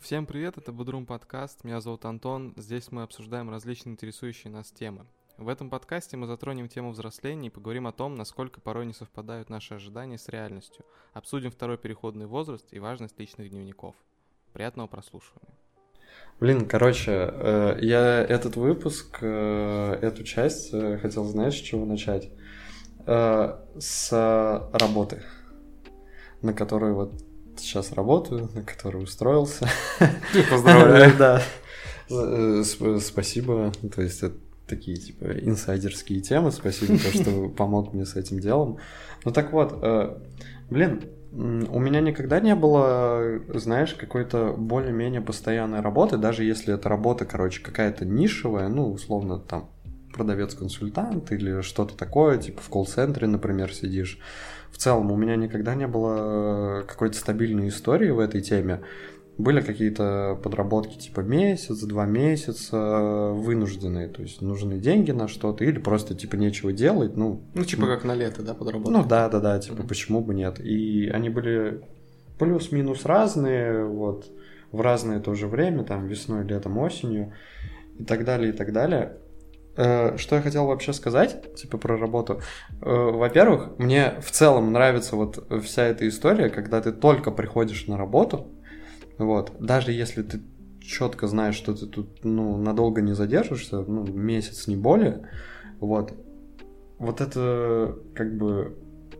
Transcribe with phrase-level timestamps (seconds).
[0.00, 5.06] Всем привет, это Будрум подкаст, меня зовут Антон, здесь мы обсуждаем различные интересующие нас темы.
[5.36, 9.50] В этом подкасте мы затронем тему взросления и поговорим о том, насколько порой не совпадают
[9.50, 10.84] наши ожидания с реальностью.
[11.12, 13.96] Обсудим второй переходный возраст и важность личных дневников.
[14.52, 15.54] Приятного прослушивания.
[16.40, 22.30] Блин, короче, э, я этот выпуск, э, эту часть э, хотел, знаешь, с чего начать?
[23.06, 24.08] С
[24.72, 25.22] работы,
[26.40, 27.12] на которой вот
[27.58, 29.68] сейчас работаю, на которой устроился.
[30.50, 31.12] Поздравляю.
[31.18, 31.42] Да.
[33.00, 33.72] Спасибо.
[33.94, 34.36] То есть это
[34.66, 36.52] такие типа инсайдерские темы.
[36.52, 38.78] Спасибо, то, что помог мне с этим делом.
[39.24, 39.82] Ну так вот,
[40.68, 41.02] блин,
[41.34, 47.60] у меня никогда не было, знаешь, какой-то более-менее постоянной работы, даже если эта работа, короче,
[47.60, 49.68] какая-то нишевая, ну, условно, там,
[50.12, 54.20] продавец-консультант или что-то такое, типа в колл-центре, например, сидишь.
[54.74, 58.80] В целом у меня никогда не было какой-то стабильной истории в этой теме.
[59.38, 65.78] Были какие-то подработки типа месяц, два месяца вынужденные, то есть нужны деньги на что-то или
[65.78, 67.42] просто типа нечего делать, ну...
[67.54, 68.90] Ну, типа как на лето, да, подработка?
[68.90, 69.88] Ну, да-да-да, типа mm-hmm.
[69.88, 70.58] почему бы нет.
[70.58, 71.80] И они были
[72.40, 74.26] плюс-минус разные, вот,
[74.72, 77.32] в разное тоже время, там, весной, летом, осенью
[77.96, 79.18] и так далее, и так далее.
[79.76, 82.40] Э, что я хотел вообще сказать, типа, про работу?
[82.80, 87.96] Э, во-первых, мне в целом нравится вот вся эта история, когда ты только приходишь на
[87.96, 88.52] работу,
[89.18, 89.52] вот.
[89.58, 90.40] Даже если ты
[90.80, 95.28] четко знаешь, что ты тут ну, надолго не задержишься, ну, месяц, не более,
[95.80, 96.14] вот,
[96.98, 98.76] вот это как бы,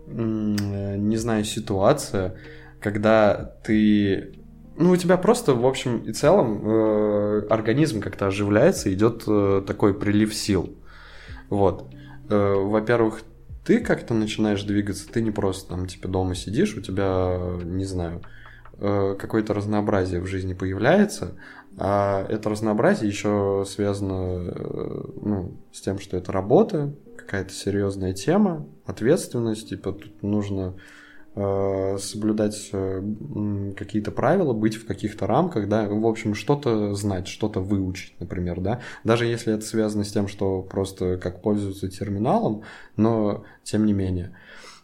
[0.06, 2.36] не знаю, ситуация,
[2.80, 4.34] когда ты
[4.76, 9.94] ну, у тебя просто, в общем и целом, э, организм как-то оживляется, идет э, такой
[9.94, 10.74] прилив сил.
[11.50, 11.90] Вот.
[12.28, 13.22] Э, во-первых,
[13.64, 18.22] ты как-то начинаешь двигаться, ты не просто там, типа, дома сидишь, у тебя, не знаю,
[18.78, 21.36] Э, какое-то разнообразие в жизни появляется,
[21.78, 28.66] а это разнообразие еще связано э, ну, с тем, что это работа, какая-то серьезная тема,
[28.84, 30.74] ответственность, типа тут нужно
[31.34, 32.70] соблюдать
[33.76, 38.80] какие-то правила, быть в каких-то рамках, да, в общем, что-то знать, что-то выучить, например, да,
[39.02, 42.62] даже если это связано с тем, что просто как пользуются терминалом,
[42.96, 44.36] но тем не менее.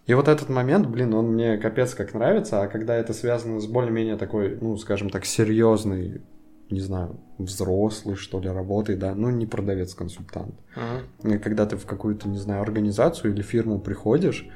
[0.07, 3.67] И вот этот момент, блин, он мне капец как нравится, а когда это связано с
[3.67, 6.21] более-менее такой, ну, скажем так, серьезной,
[6.69, 10.55] не знаю, взрослый, что ли, работой, да, ну, не продавец-консультант.
[10.75, 11.39] Uh-huh.
[11.39, 14.49] Когда ты в какую-то, не знаю, организацию или фирму приходишь,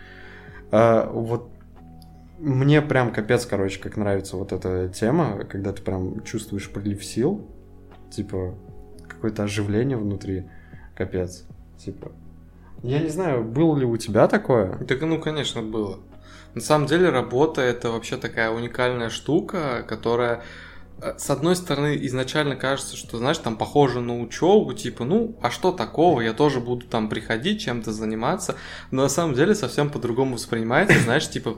[0.72, 1.50] а, вот
[2.44, 7.48] мне прям капец, короче, как нравится вот эта тема, когда ты прям чувствуешь прилив сил,
[8.10, 8.54] типа,
[9.08, 10.44] какое-то оживление внутри,
[10.94, 11.44] капец,
[11.78, 12.12] типа,
[12.82, 14.76] я не знаю, было ли у тебя такое?
[14.84, 16.00] Так, ну, конечно, было.
[16.54, 20.42] На самом деле, работа это вообще такая уникальная штука, которая
[21.00, 25.50] э, с одной стороны, изначально кажется, что, знаешь, там похоже на учебу, типа, ну, а
[25.50, 28.54] что такого, я тоже буду там приходить, чем-то заниматься,
[28.90, 31.56] но на самом деле совсем по-другому воспринимается, знаешь, типа,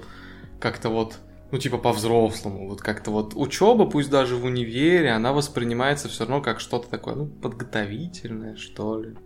[0.61, 1.19] как-то вот,
[1.51, 6.43] ну, типа, по-взрослому, вот как-то вот учеба, пусть даже в универе, она воспринимается все равно
[6.43, 9.17] как что-то такое, ну, подготовительное, что ли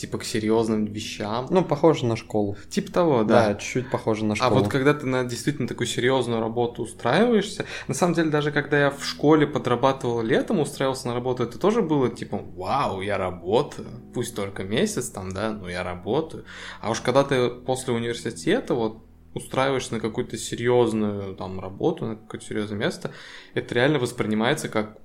[0.00, 1.46] типа к серьезным вещам.
[1.50, 2.56] Ну, похоже на школу.
[2.70, 3.48] Типа того, да.
[3.48, 4.50] Да, чуть-чуть похоже на школу.
[4.50, 8.80] А вот когда ты на действительно такую серьезную работу устраиваешься, на самом деле даже когда
[8.80, 13.88] я в школе подрабатывал летом, устраивался на работу, это тоже было типа, вау, я работаю,
[14.14, 16.44] пусть только месяц там, да, но я работаю.
[16.80, 19.04] А уж когда ты после университета вот
[19.34, 23.12] устраиваешься на какую-то серьезную там работу, на какое-то серьезное место,
[23.54, 24.98] это реально воспринимается как,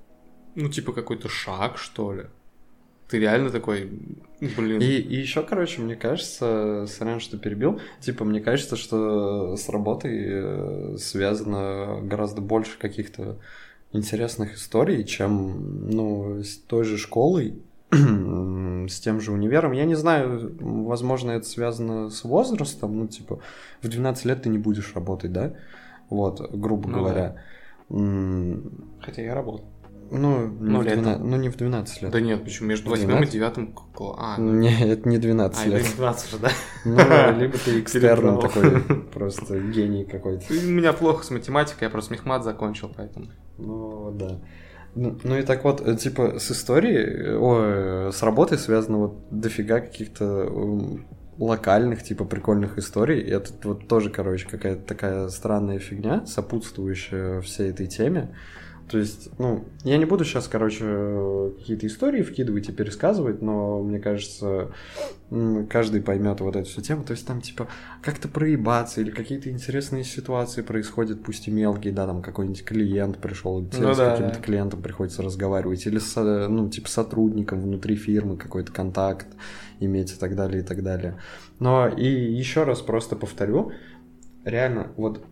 [0.54, 2.24] ну, типа какой-то шаг, что ли.
[3.08, 3.88] Ты реально такой,
[4.40, 4.80] блин.
[4.80, 10.24] И, и еще, короче, мне кажется, сорян, что перебил, типа, мне кажется, что с работой
[10.26, 13.38] э, связано гораздо больше каких-то
[13.92, 19.72] интересных историй, чем, ну, с той же школой, с тем же универом.
[19.72, 23.40] Я не знаю, возможно, это связано с возрастом, ну, типа,
[23.82, 25.54] в 12 лет ты не будешь работать, да?
[26.10, 27.36] Вот, грубо ну, говоря.
[27.88, 28.56] Да.
[29.00, 29.64] Хотя я работал.
[30.08, 32.12] Ну, не ну, в 12, ну, не в 12 лет.
[32.12, 32.68] Да нет, почему?
[32.68, 33.70] Между 8 и 9
[34.16, 34.52] а, ну...
[34.52, 35.80] Не, это не 12 а, лет.
[35.80, 36.50] Это 12 же, да?
[36.84, 38.80] Ну, либо ты экстерном такой,
[39.12, 40.44] просто гений какой-то.
[40.48, 43.26] У меня плохо с математикой, я просто мехмат закончил, поэтому.
[43.58, 44.40] Ну, да.
[44.96, 50.50] Ну, и так вот, э, типа, с историей, о, с работой связано вот дофига каких-то
[51.38, 53.20] локальных, типа, прикольных историй.
[53.20, 58.34] И это вот тоже, короче, какая-то такая странная фигня, сопутствующая всей этой теме.
[58.88, 63.98] То есть, ну, я не буду сейчас, короче, какие-то истории вкидывать и пересказывать, но мне
[63.98, 64.70] кажется,
[65.68, 67.02] каждый поймет вот эту всю тему.
[67.02, 67.66] То есть там, типа,
[68.00, 73.60] как-то проебаться или какие-то интересные ситуации происходят, пусть и мелкие, да, там какой-нибудь клиент пришел,
[73.60, 74.40] ну, с да, каким-то да.
[74.40, 76.14] клиентом приходится разговаривать, или, с,
[76.48, 79.26] ну, типа, сотрудником внутри фирмы какой-то контакт
[79.80, 81.18] иметь и так далее, и так далее.
[81.58, 83.72] Но и еще раз просто повторю,
[84.44, 85.24] реально, вот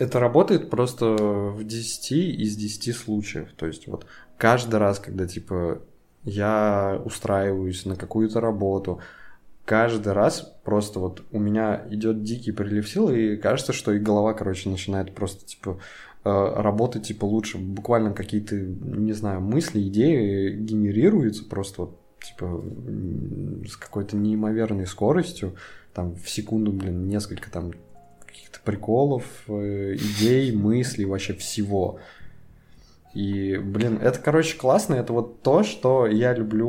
[0.00, 3.48] это работает просто в 10 из 10 случаев.
[3.56, 4.06] То есть вот
[4.38, 5.82] каждый раз, когда типа
[6.24, 9.00] я устраиваюсь на какую-то работу,
[9.66, 14.32] каждый раз просто вот у меня идет дикий прилив сил, и кажется, что и голова,
[14.32, 15.78] короче, начинает просто типа
[16.24, 17.58] э, работать типа лучше.
[17.58, 22.64] Буквально какие-то, не знаю, мысли, идеи генерируются просто вот типа
[23.68, 25.56] с какой-то неимоверной скоростью,
[25.92, 27.72] там в секунду, блин, несколько там
[28.40, 31.98] каких-то приколов, э, идей, мыслей, вообще всего.
[33.14, 34.94] И, блин, это, короче, классно.
[34.94, 36.68] Это вот то, что я люблю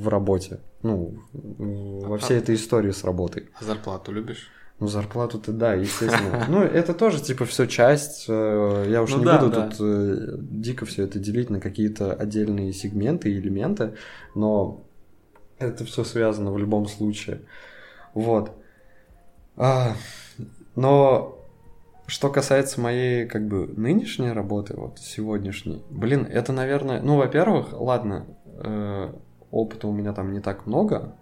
[0.00, 0.58] в работе.
[0.82, 3.48] Ну, во всей этой истории с работой.
[3.60, 4.50] А зарплату любишь?
[4.78, 6.46] Ну, зарплату ты, да, естественно.
[6.48, 8.26] Ну, это тоже, типа, все часть.
[8.28, 9.68] Э, я уж ну, не да, буду да.
[9.68, 13.94] тут э, дико все это делить на какие-то отдельные сегменты и элементы,
[14.34, 14.84] но
[15.58, 17.42] это все связано в любом случае.
[18.14, 18.52] Вот.
[19.56, 19.94] А,
[20.74, 21.36] но
[22.06, 28.26] что касается моей, как бы, нынешней работы, вот сегодняшней, блин, это, наверное, ну, во-первых, ладно,
[28.46, 29.12] э,
[29.50, 31.16] опыта у меня там не так много,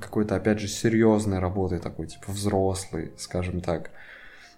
[0.00, 3.90] какой-то, опять же, серьезной работы такой, типа, взрослый, скажем так.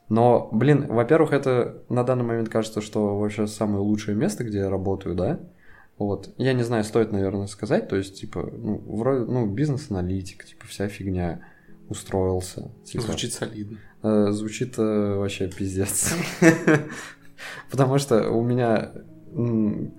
[0.09, 4.71] Но, блин, во-первых, это на данный момент кажется, что вообще самое лучшее место, где я
[4.71, 5.41] работаю, да?
[5.97, 6.35] Вот.
[6.37, 10.89] Я не знаю, стоит, наверное, сказать, то есть, типа, ну, вроде, ну, бизнес-аналитик, типа, вся
[10.89, 11.41] фигня
[11.89, 12.71] устроился.
[12.85, 13.79] Типа, звучит солидно.
[14.03, 16.15] Э, звучит э, вообще пиздец.
[17.71, 18.93] Потому что у меня,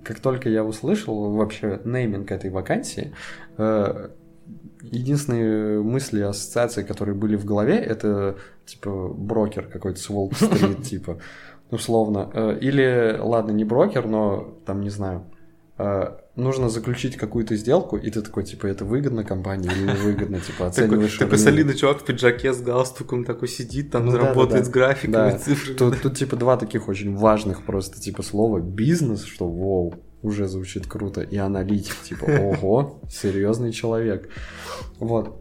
[0.04, 3.12] как только я услышал вообще нейминг этой вакансии,
[3.58, 4.10] э,
[4.82, 11.18] единственные мысли и ассоциации, которые были в голове, это типа брокер какой-то с Уолл-стрит, типа,
[11.70, 12.56] условно.
[12.60, 15.24] Или, ладно, не брокер, но там, не знаю,
[16.36, 21.16] нужно заключить какую-то сделку, и ты такой, типа, это выгодно компании или невыгодно, типа, оцениваешь...
[21.16, 25.96] Такой солидный чувак в пиджаке с галстуком такой сидит, там ну работает с графиками, цифрами.
[25.96, 28.60] Тут, типа, два таких очень важных просто, типа, слова.
[28.60, 34.28] Бизнес, что вау, уже звучит круто, и аналитик, типа, ого, серьезный человек.
[34.98, 35.40] Вот.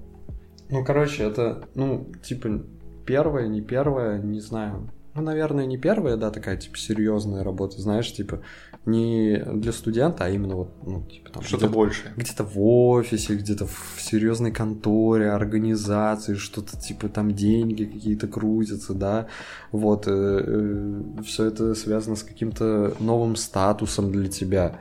[0.70, 2.64] Ну, короче, это, ну, типа,
[3.06, 4.90] первое, не первое, не знаю.
[5.14, 8.42] Ну, наверное, не первая, да, такая, типа, серьезная работа, знаешь, типа,
[8.86, 11.44] не для студента, а именно вот, ну, типа там...
[11.44, 12.14] Что-то большее.
[12.16, 19.28] Где-то в офисе, где-то в серьезной конторе, организации, что-то типа там деньги какие-то крутятся, да,
[19.72, 24.80] вот, э, э, все это связано с каким-то новым статусом для тебя,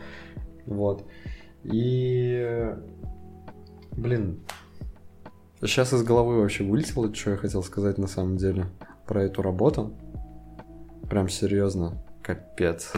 [0.66, 1.06] вот.
[1.62, 2.74] И,
[3.92, 4.40] блин,
[5.62, 8.66] сейчас из головы вообще вылетело, что я хотел сказать на самом деле
[9.06, 9.94] про эту работу.
[11.08, 12.92] Прям серьезно, капец.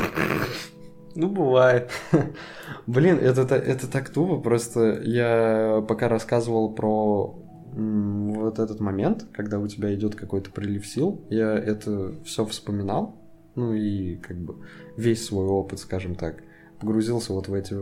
[1.17, 1.91] Ну, бывает.
[2.87, 7.43] Блин, это, это так тупо, просто я пока рассказывал про
[7.73, 13.17] вот этот момент, когда у тебя идет какой-то прилив сил, я это все вспоминал,
[13.55, 14.57] ну и как бы
[14.97, 16.43] весь свой опыт, скажем так,
[16.81, 17.75] погрузился вот в эти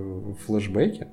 [0.47, 1.09] флешбеки,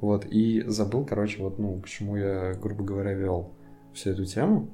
[0.00, 3.54] вот, и забыл, короче, вот, ну, к чему я, грубо говоря, вел
[3.92, 4.68] всю эту тему.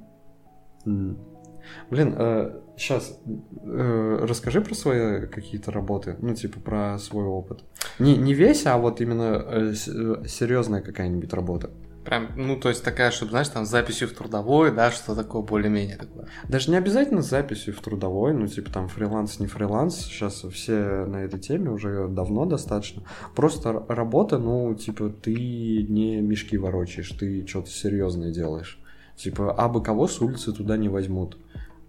[1.90, 3.18] Блин, э, сейчас
[3.64, 7.60] э, расскажи про свои какие-то работы, ну, типа про свой опыт.
[7.98, 11.70] Не, не весь, а вот именно э, э серьезная какая-нибудь работа.
[12.08, 15.42] Прям, ну, то есть такая, чтобы, знаешь, там с записью в трудовой, да, что такое
[15.42, 16.26] более-менее такое.
[16.48, 21.04] Даже не обязательно с записью в трудовой, ну, типа там фриланс, не фриланс, сейчас все
[21.04, 23.02] на этой теме уже давно достаточно.
[23.36, 28.80] Просто работа, ну, типа, ты не мешки ворочаешь, ты что-то серьезное делаешь.
[29.14, 31.36] Типа, а бы кого с улицы туда не возьмут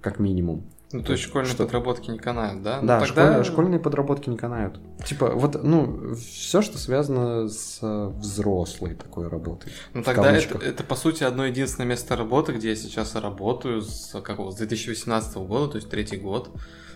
[0.01, 0.65] как минимум.
[0.91, 1.65] Ну, то есть школьные что...
[1.65, 2.81] подработки не канают, да?
[2.81, 3.05] Да, ну, тогда...
[3.05, 4.79] школьные, школьные подработки не канают.
[5.05, 9.71] Типа, вот, ну, все, что связано с взрослой такой работой.
[9.93, 14.19] Ну, тогда это, это, по сути, одно единственное место работы, где я сейчас работаю с,
[14.21, 16.49] какого, с 2018 года, то есть третий год.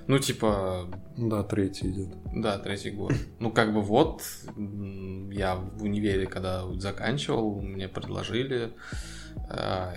[0.07, 0.87] Ну, типа...
[1.15, 2.09] Да, третий идет.
[2.35, 3.13] Да, третий год.
[3.39, 4.23] Ну, как бы вот,
[4.57, 8.73] я в универе, когда заканчивал, мне предложили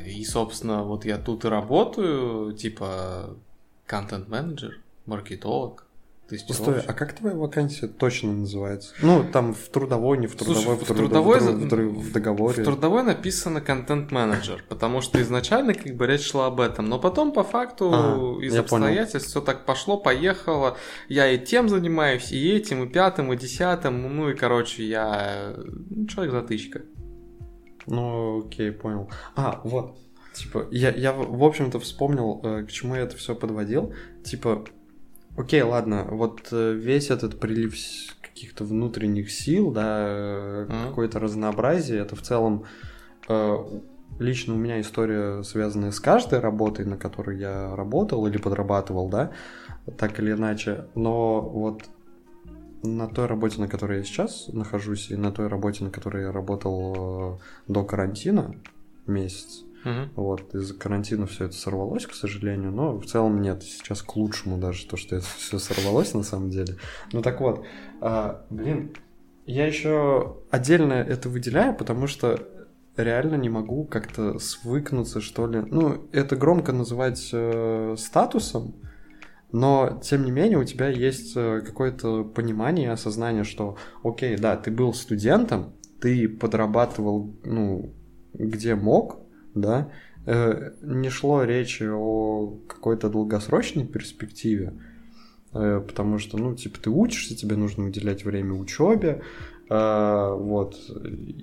[0.06, 3.36] и, собственно, вот я тут и работаю, типа,
[3.86, 5.82] контент-менеджер, маркетолог.
[6.50, 8.92] Стой, а как твоя вакансия точно называется?
[9.00, 11.88] Ну, там в трудовой, не в трудовой, Слушай, в, в труд- трудовой в, за- тру-
[11.90, 12.62] в, в договоре.
[12.62, 17.30] В трудовой написано контент-менеджер, потому что изначально как бы речь шла об этом, но потом
[17.30, 18.60] по факту А, из понял.
[18.62, 20.76] обстоятельств все так пошло, поехало.
[21.08, 26.08] Я и тем занимаюсь, и этим, и пятым, и десятым, ну и короче я ну,
[26.08, 26.82] человек-затычка.
[27.86, 29.08] Ну, окей, понял.
[29.34, 29.96] А, вот.
[30.34, 33.94] Типа, я, я в общем-то вспомнил, э, к чему я это все подводил.
[34.24, 34.64] Типа,
[35.36, 37.74] окей, ладно, вот э, весь этот прилив
[38.20, 40.88] каких-то внутренних сил, да, Мгм.
[40.88, 42.64] какое-то разнообразие, это в целом
[44.18, 49.32] лично у меня история, связанная с каждой работой, на которой я работал или подрабатывал, да,
[49.98, 50.86] так или иначе.
[50.94, 51.82] Но вот
[52.86, 56.32] на той работе, на которой я сейчас нахожусь, и на той работе, на которой я
[56.32, 57.38] работал
[57.68, 58.54] э, до карантина
[59.06, 60.10] месяц, Мгм.
[60.16, 64.58] вот, из-за карантина все это сорвалось, к сожалению, но в целом нет, сейчас к лучшему
[64.58, 66.76] даже то, что это все сорвалось на самом деле.
[67.12, 67.64] Ну так вот,
[68.00, 68.94] а, блин,
[69.46, 72.40] я еще отдельно это выделяю, потому что
[72.96, 75.60] реально не могу как-то свыкнуться, что ли.
[75.60, 78.74] Ну, это громко называть э, статусом,
[79.52, 84.70] но, тем не менее, у тебя есть э, какое-то понимание, осознание, что, окей, да, ты
[84.70, 87.94] был студентом, ты подрабатывал, ну,
[88.34, 89.20] где мог,
[89.54, 89.92] да,
[90.26, 94.74] э, не шло речи о какой-то долгосрочной перспективе,
[95.52, 99.22] э, потому что, ну, типа, ты учишься, тебе нужно уделять время учебе,
[99.68, 100.76] вот,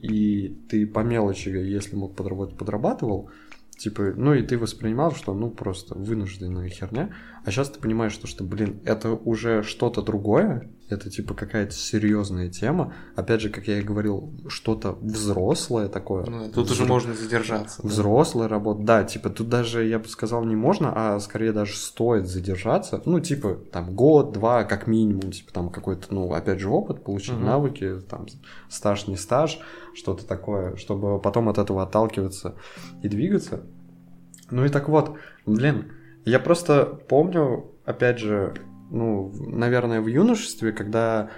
[0.01, 3.29] и ты по мелочи, если мог подработать, подрабатывал,
[3.77, 7.13] типа, ну, и ты воспринимал, что, ну, просто вынужденная херня,
[7.45, 12.49] а сейчас ты понимаешь, что, что, блин, это уже что-то другое, это, типа, какая-то серьезная
[12.49, 16.25] тема, опять же, как я и говорил, что-то взрослое такое.
[16.25, 17.81] Ну, тут уже Взро- можно задержаться.
[17.81, 17.87] да.
[17.89, 22.27] Взрослая работа, да, типа тут даже, я бы сказал, не можно, а скорее даже стоит
[22.27, 27.03] задержаться, ну, типа, там, год, два, как минимум, типа, там, какой-то, ну, опять же, опыт,
[27.03, 27.45] получить Мгм.
[27.45, 28.27] навыки, там,
[28.69, 29.59] стаж, не стаж,
[29.95, 32.55] что-то такое, чтобы потом от этого отталкиваться
[33.01, 33.61] и двигаться.
[34.51, 35.91] Ну и так вот, блин,
[36.25, 38.53] я просто помню, опять же,
[38.91, 41.29] ну, наверное, в юношестве, когда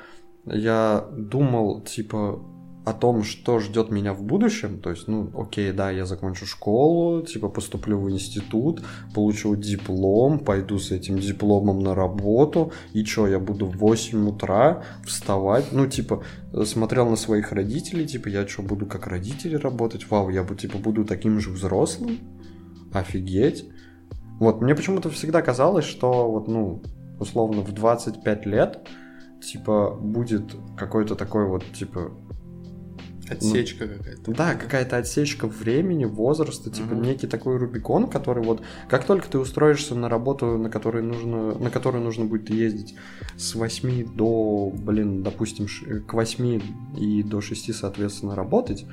[0.45, 2.39] я думал, типа,
[2.85, 7.23] о том, что ждет меня в будущем, то есть, ну, окей, да, я закончу школу,
[7.23, 8.83] типа, поступлю в институт,
[9.15, 14.83] получу диплом, пойду с этим дипломом на работу, и что, я буду в 8 утра
[15.03, 16.23] вставать, ну, типа,
[16.63, 21.05] смотрел на своих родителей, типа, я что, буду как родители работать, вау, я, типа, буду
[21.05, 22.19] таким же взрослым,
[22.93, 23.65] офигеть.
[24.39, 26.83] Вот, мне почему-то всегда казалось, что вот, ну,
[27.19, 28.87] условно, в 25 лет,
[29.41, 32.11] типа, будет какой-то такой вот, типа,
[33.27, 34.31] Отсечка какая-то.
[34.35, 37.01] да, какая-то отсечка времени, возраста, типа Мгм.
[37.01, 41.71] некий такой Рубикон, который вот, как только ты устроишься на работу, на которой нужно, на
[41.71, 42.93] которую нужно будет ездить
[43.35, 46.61] с 8 до, блин, допустим, ш- к 8
[46.99, 48.85] и до 6, соответственно, работать,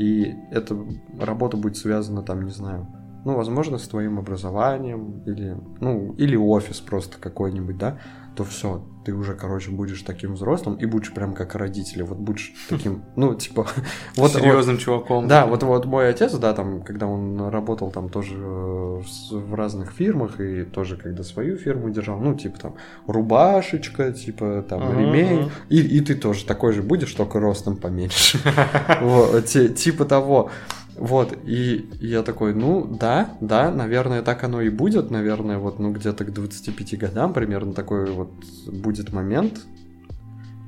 [0.00, 0.76] и эта
[1.20, 2.88] работа будет связана там, не знаю,
[3.24, 7.98] ну, возможно, с твоим образованием, или, ну, или офис просто какой-нибудь, да,
[8.38, 12.52] то все, ты уже, короче, будешь таким взрослым и будешь прям как родители, вот будешь
[12.68, 13.62] таким, ну, типа,
[14.16, 15.26] вот, вот, Серьезным чуваком.
[15.26, 19.00] да, вот, вот мой отец, да, там, когда он работал там тоже э,
[19.32, 22.74] в разных фирмах и тоже когда свою фирму держал, ну, типа там
[23.08, 28.38] рубашечка, типа там Ага, ремень, и, и ты тоже такой же будешь, только ростом поменьше.
[29.00, 30.50] Вот, Типа того.
[30.98, 35.92] Вот, и я такой, ну, да, да, наверное, так оно и будет, наверное, вот, ну,
[35.92, 38.32] где-то к 25 годам примерно такой вот
[38.66, 39.60] будет момент.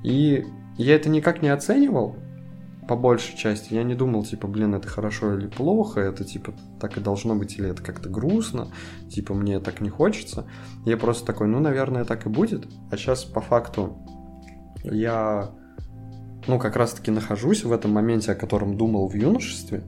[0.04, 0.46] И
[0.78, 2.16] я это никак не оценивал,
[2.86, 3.74] по большей части.
[3.74, 7.58] Я не думал, типа, блин, это хорошо или плохо, это, типа, так и должно быть,
[7.58, 8.68] или это как-то грустно,
[9.10, 10.46] типа, мне так не хочется.
[10.84, 12.68] Я просто такой, ну, наверное, так и будет.
[12.90, 13.98] А сейчас, по факту,
[14.84, 15.50] я,
[16.46, 19.82] ну, как раз-таки нахожусь в этом моменте, о котором думал в юношестве,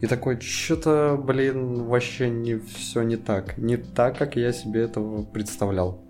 [0.00, 3.58] и такой, что-то, блин, вообще не все не так.
[3.58, 6.02] Не так, как я себе этого представлял.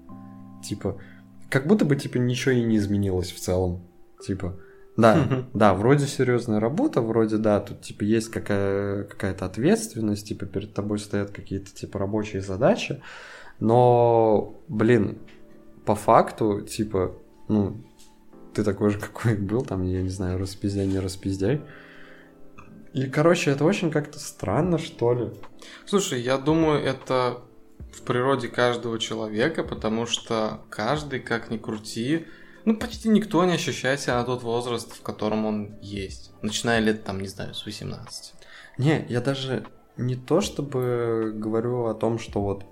[0.62, 1.00] Типа,
[1.48, 3.82] как будто бы, типа, ничего и не изменилось в целом.
[4.24, 4.56] Типа,
[4.96, 10.72] да, да, вроде серьезная работа, вроде, да, тут, типа, есть какая- какая-то ответственность, типа, перед
[10.72, 13.02] тобой стоят какие-то, типа, рабочие задачи,
[13.58, 15.18] но, блин,
[15.84, 17.16] по факту, типа,
[17.48, 17.82] ну,
[18.54, 21.60] ты такой же, какой был, там, я не знаю, распиздяй, не распиздяй.
[22.92, 25.30] И, короче, это очень как-то странно, что ли.
[25.86, 27.42] Слушай, я думаю, это
[27.92, 32.26] в природе каждого человека, потому что каждый, как ни крути,
[32.64, 36.32] ну, почти никто не ощущает себя на тот возраст, в котором он есть.
[36.42, 38.34] Начиная лет, там, не знаю, с 18.
[38.78, 39.66] Не, я даже
[39.96, 42.64] не то чтобы говорю о том, что вот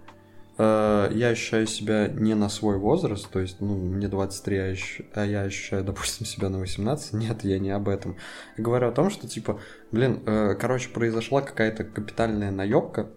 [0.59, 5.01] э, я ощущаю себя не на свой возраст, то есть, ну, мне 23, а, ощ...
[5.15, 7.15] а я ощущаю, допустим, себя на 18.
[7.15, 8.17] Нет, я не об этом.
[8.57, 13.09] Я говорю о том, что, типа, блин, э, короче, произошла какая-то капитальная наебка,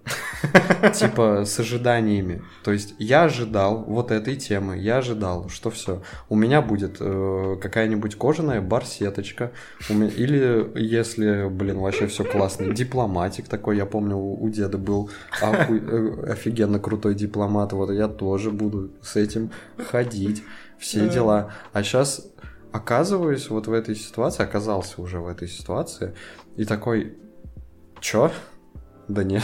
[0.94, 2.44] типа, с ожиданиями.
[2.64, 7.58] То есть, я ожидал вот этой темы, я ожидал, что все, у меня будет э,
[7.62, 9.52] какая-нибудь кожаная барсеточка,
[9.90, 15.10] или, если, блин, вообще все классно, дипломатик такой, я помню, у деда был
[15.42, 20.44] э, офигенно крутой дипломат, вот я тоже буду с этим ходить,
[20.80, 21.54] все дела.
[21.74, 22.32] А сейчас
[22.72, 26.14] оказываюсь вот в этой ситуации, оказался уже в этой ситуации,
[26.58, 27.18] и такой,
[28.00, 28.32] чё?
[29.08, 29.44] Да нет.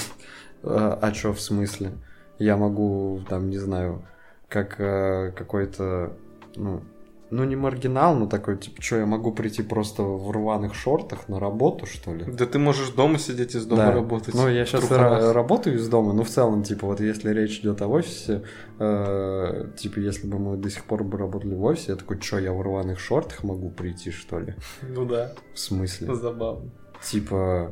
[0.63, 1.91] А, а чё в смысле?
[2.39, 4.05] Я могу, там, не знаю,
[4.47, 6.13] как э, какой-то,
[6.55, 6.83] ну,
[7.29, 11.39] ну, не маргинал, но такой, типа, что, я могу прийти просто в рваных шортах на
[11.39, 12.23] работу, что ли?
[12.25, 13.91] Да ты можешь дома сидеть из дома да.
[13.91, 14.33] работать.
[14.33, 17.81] Ну, я сейчас ра- работаю из дома, но в целом, типа, вот если речь идет
[17.81, 18.43] о офисе,
[18.79, 22.39] э, типа, если бы мы до сих пор бы работали в офисе, я такой, что,
[22.39, 24.55] я в рваных шортах могу прийти, что ли?
[24.81, 25.33] Ну да.
[25.53, 26.15] В смысле?
[26.15, 26.71] Забавно.
[27.01, 27.71] Типа,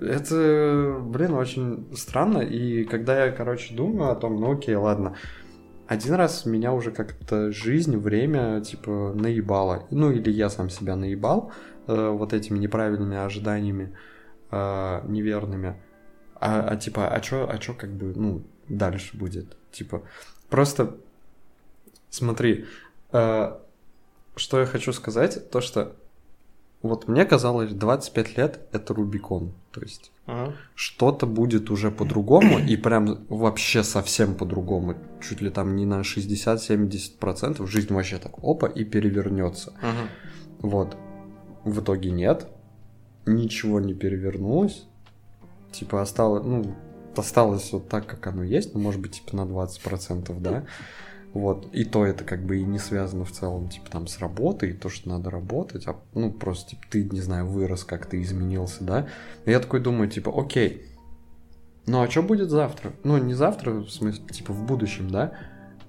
[0.00, 5.16] это, блин, очень странно, и когда я, короче, думаю о том, ну окей, ладно,
[5.86, 9.86] один раз меня уже как-то жизнь, время, типа, наебало.
[9.90, 11.52] Ну, или я сам себя наебал
[11.86, 13.96] э, вот этими неправильными ожиданиями,
[14.50, 15.80] э, неверными.
[16.34, 19.56] А, а типа, а чё, а чё как бы, ну, дальше будет?
[19.70, 20.02] Типа,
[20.50, 20.96] просто
[22.10, 22.66] смотри,
[23.12, 23.56] э,
[24.34, 25.94] что я хочу сказать, то что
[26.82, 29.52] вот мне казалось, 25 лет это Рубикон.
[29.72, 30.54] То есть ага.
[30.74, 34.96] что-то будет уже по-другому, и прям вообще совсем по-другому.
[35.20, 39.72] Чуть ли там не на 60-70% жизнь вообще так опа и перевернется.
[39.80, 40.08] Ага.
[40.60, 40.96] Вот.
[41.64, 42.46] В итоге нет.
[43.26, 44.86] Ничего не перевернулось.
[45.72, 46.76] Типа осталось, ну,
[47.16, 50.64] осталось вот так, как оно есть, ну, может быть, типа на 20%, да.
[51.36, 54.72] Вот, и то это как бы и не связано в целом, типа, там, с работой,
[54.72, 58.82] то, что надо работать, а, ну, просто, типа, ты, не знаю, вырос, как ты изменился,
[58.82, 59.06] да.
[59.44, 60.86] И я такой думаю, типа, окей,
[61.84, 62.94] ну, а что будет завтра?
[63.04, 65.34] Ну, не завтра, в смысле, типа, в будущем, да?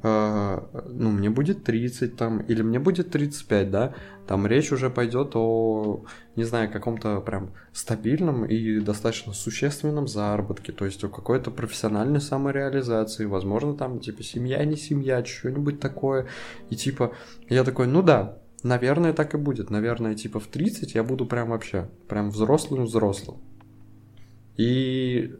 [0.03, 3.95] Э, ну, мне будет 30 там, или мне будет 35, да,
[4.27, 6.03] там речь уже пойдет о,
[6.35, 13.25] не знаю, каком-то прям стабильном и достаточно существенном заработке, то есть о какой-то профессиональной самореализации,
[13.25, 16.27] возможно, там, типа, семья, не семья, что-нибудь такое,
[16.69, 17.13] и типа,
[17.49, 21.49] я такой, ну да, наверное, так и будет, наверное, типа, в 30 я буду прям
[21.49, 23.37] вообще, прям взрослым-взрослым.
[24.57, 25.35] И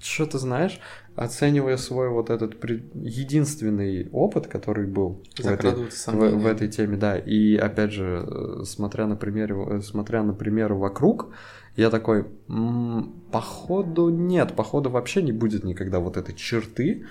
[0.00, 0.80] что ты знаешь,
[1.14, 2.82] оценивая свой вот этот при...
[2.94, 8.64] единственный опыт, который был в этой, в, в этой теме, да, и опять же, э,
[8.64, 11.34] смотря на примеры, э, смотря на примеры вокруг,
[11.76, 17.06] я такой, м-м, походу нет, походу вообще не будет никогда вот этой черты,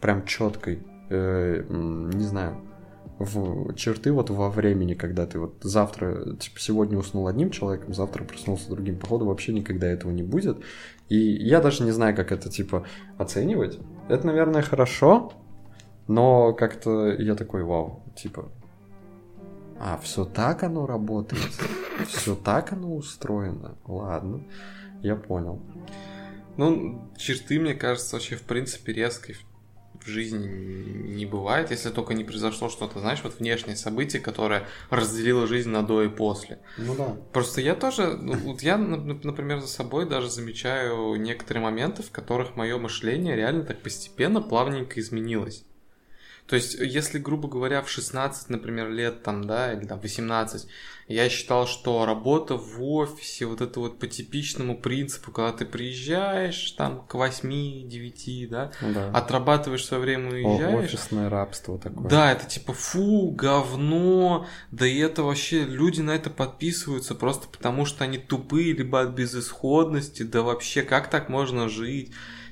[0.00, 2.56] прям четкой, э, не знаю,
[3.20, 8.24] в черты вот во времени, когда ты вот завтра, типа, сегодня уснул одним человеком, завтра
[8.24, 8.98] проснулся другим.
[8.98, 10.64] Походу, вообще никогда этого не будет.
[11.10, 12.86] И я даже не знаю, как это, типа,
[13.18, 13.78] оценивать.
[14.08, 15.34] Это, наверное, хорошо,
[16.08, 18.50] но как-то я такой, вау, типа,
[19.78, 21.52] а, все так оно работает,
[22.08, 23.76] все так оно устроено.
[23.84, 24.40] Ладно,
[25.02, 25.60] я понял.
[26.56, 29.36] Ну, черты, мне кажется, вообще в принципе резкой
[30.04, 35.46] в жизни не бывает, если только не произошло что-то, знаешь, вот внешнее событие, которое разделило
[35.46, 36.60] жизнь на до и после.
[36.78, 37.16] Ну да.
[37.32, 42.56] Просто я тоже, ну, вот я, например, за собой даже замечаю некоторые моменты, в которых
[42.56, 45.64] мое мышление реально так постепенно, плавненько изменилось.
[46.50, 50.66] То есть, если, грубо говоря, в 16, например, лет, там, да, или там 18,
[51.06, 56.72] я считал, что работа в офисе, вот это вот по типичному принципу, когда ты приезжаешь
[56.72, 60.92] там к 8-9, да, да, отрабатываешь свое время и уезжаешь.
[60.92, 62.08] Офисное рабство такое.
[62.08, 67.86] Да, это типа фу, говно, да и это вообще, люди на это подписываются просто потому,
[67.86, 72.10] что они тупые, либо от безысходности, да вообще, как так можно жить?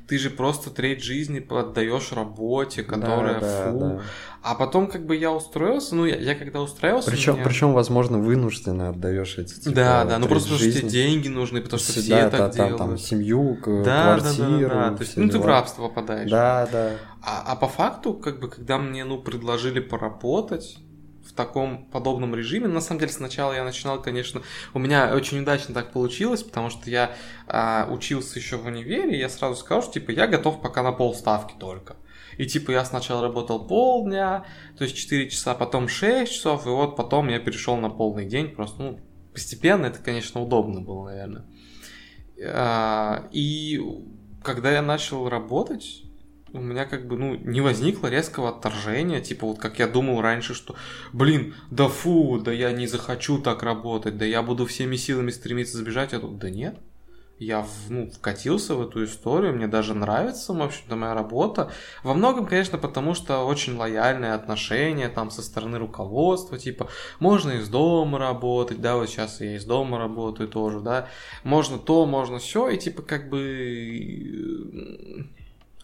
[0.08, 3.78] Ты же просто треть жизни отдаешь работе, которая да, фу.
[3.78, 4.02] Да,
[4.42, 7.10] А потом как бы я устроился, ну я, я когда устроился.
[7.10, 7.44] Причем, меня...
[7.44, 9.54] причем, возможно, вынужденно отдаешь эти.
[9.60, 12.40] Типа, да, да, ну просто потому что тебе деньги нужны, потому что все да, так
[12.40, 12.78] да, делают.
[12.78, 14.68] Там, семью, да, квартиру.
[14.70, 16.30] Да, да, да, То есть, ну ты в рабство попадаешь.
[16.30, 16.92] Да, да.
[17.22, 20.78] А, а по факту, как бы, когда мне, ну, предложили поработать,
[21.38, 22.66] таком подобном режиме.
[22.66, 24.42] На самом деле сначала я начинал, конечно,
[24.74, 27.12] у меня очень удачно так получилось, потому что я
[27.46, 30.90] а, учился еще в универе, и я сразу сказал, что типа я готов пока на
[30.90, 31.96] полставки только.
[32.38, 34.44] И типа я сначала работал полдня,
[34.76, 38.48] то есть 4 часа, потом 6 часов, и вот потом я перешел на полный день,
[38.48, 39.00] просто, ну,
[39.32, 41.44] постепенно это, конечно, удобно было, наверное.
[42.44, 43.80] А, и
[44.42, 46.02] когда я начал работать,
[46.52, 50.54] у меня как бы, ну, не возникло резкого отторжения, типа вот как я думал раньше,
[50.54, 50.76] что,
[51.12, 55.78] блин, да фу, да я не захочу так работать, да я буду всеми силами стремиться
[55.78, 56.78] сбежать, а тут, да нет,
[57.38, 61.70] я ну, вкатился в эту историю, мне даже нравится, в общем-то, моя работа.
[62.02, 66.88] Во многом, конечно, потому что очень лояльные отношения там со стороны руководства, типа,
[67.20, 71.08] можно из дома работать, да, вот сейчас я из дома работаю тоже, да,
[71.44, 75.28] можно то, можно все, и типа как бы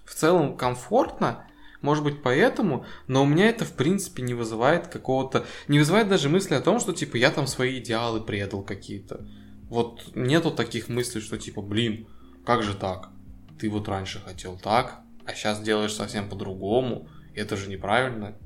[0.05, 1.47] в целом комфортно,
[1.81, 5.45] может быть, поэтому, но у меня это, в принципе, не вызывает какого-то...
[5.69, 9.27] Не вызывает даже мысли о том, что, типа, я там свои идеалы предал какие-то.
[9.69, 12.07] Вот нету таких мыслей, что типа, блин,
[12.47, 13.11] как же так?
[13.59, 17.09] Ты вот раньше хотел так, а сейчас делаешь совсем по-другому.
[17.35, 18.37] Это же неправильно.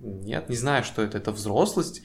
[0.00, 1.18] Нет, не знаю, что это.
[1.18, 2.02] Это взрослость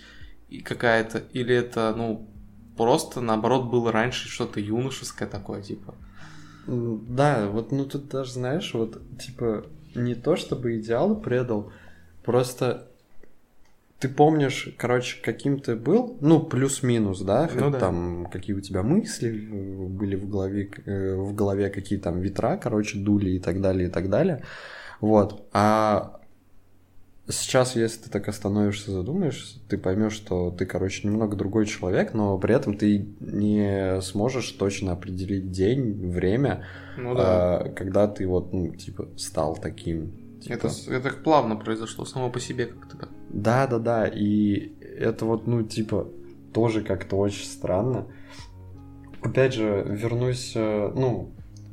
[0.49, 2.29] и какая-то, или это, ну,
[2.77, 5.95] просто наоборот было раньше что-то юношеское такое, типа.
[6.67, 11.71] Да, вот, ну тут даже, знаешь, вот, типа, не то чтобы идеалы предал,
[12.23, 12.88] просто
[13.99, 18.84] ты помнишь, короче, каким ты был, ну, плюс-минус, да, ну, да, там, какие у тебя
[18.84, 23.88] мысли были в голове, э, в голове какие там ветра, короче, дули и так далее,
[23.88, 24.43] и так далее,
[24.99, 26.19] вот, а
[27.27, 32.38] сейчас, если ты так остановишься, задумаешься, ты поймешь, что ты, короче, немного другой человек, но
[32.38, 36.65] при этом ты не сможешь точно определить день, время,
[36.97, 37.57] ну, да.
[37.59, 40.67] а, когда ты вот, ну, типа, стал таким, Типа...
[40.67, 43.09] Это, это плавно произошло, само по себе как-то.
[43.29, 44.07] Да, да, да.
[44.07, 46.07] И это вот, ну, типа,
[46.53, 48.05] тоже как-то очень странно.
[49.23, 51.31] Опять же, вернусь, э, ну,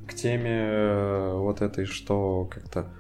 [0.08, 2.90] к теме э, вот этой, что как-то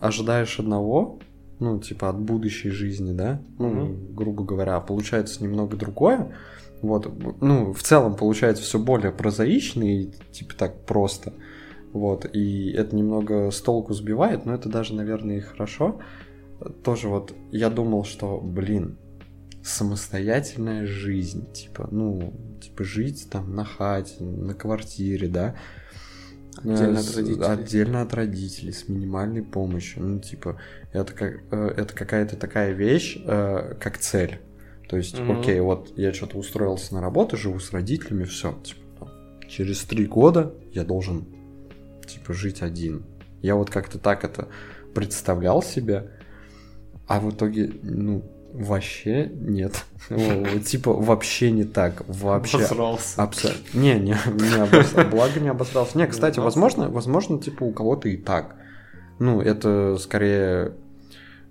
[0.00, 1.18] ожидаешь одного,
[1.62, 4.14] ну, типа, от будущей жизни, да, ну, mm-hmm.
[4.14, 6.36] грубо говоря, а получается немного другое.
[6.82, 7.08] Вот,
[7.40, 11.32] ну, в целом получается все более прозаично и, типа, так просто.
[11.92, 16.00] Вот, и это немного с толку сбивает, но это даже, наверное, и хорошо.
[16.82, 18.98] Тоже вот я думал, что, блин,
[19.62, 25.54] самостоятельная жизнь, типа, ну, типа жить там на хате, на квартире, да,
[26.58, 27.46] Отдельно от родителей.
[27.46, 30.02] Отдельно от родителей, с минимальной помощью.
[30.02, 30.60] Ну, типа,
[30.92, 34.40] это, как, э, это какая-то такая вещь, э, как цель.
[34.88, 35.32] То есть, угу.
[35.32, 38.52] окей, вот я что-то устроился на работу, живу с родителями, все.
[38.62, 39.10] Типа,
[39.48, 41.26] через три года я должен
[42.06, 43.04] типа, жить один.
[43.40, 44.48] Я вот как-то так это
[44.94, 46.10] представлял себе,
[47.06, 49.84] а в итоге, ну, вообще нет.
[50.64, 52.02] Типа, вообще не так.
[52.06, 52.58] Вообще.
[52.58, 53.54] Обосрался.
[53.74, 55.04] Не, не, не обосрался.
[55.10, 55.98] Благо не обосрался.
[55.98, 58.56] Не, кстати, возможно, возможно, типа, у кого-то и так.
[59.18, 60.74] Ну, это скорее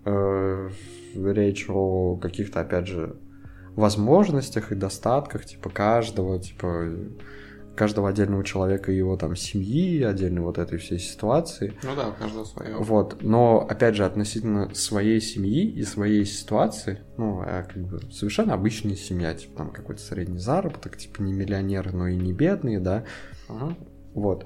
[0.06, 0.70] э,
[1.16, 3.16] речь о каких-то, опять же,
[3.76, 6.88] возможностях и достатках, типа, каждого, типа,
[7.76, 11.74] каждого отдельного человека и его там семьи, отдельно вот этой всей ситуации.
[11.84, 12.76] Ну да, каждого свое.
[12.78, 18.54] Вот, но опять же относительно своей семьи и своей ситуации, ну, а как бы совершенно
[18.54, 23.06] обычная семья, типа там какой-то средний заработок, типа не миллионеры, но и не бедные, да.
[23.48, 23.76] Ага.
[24.14, 24.46] Вот.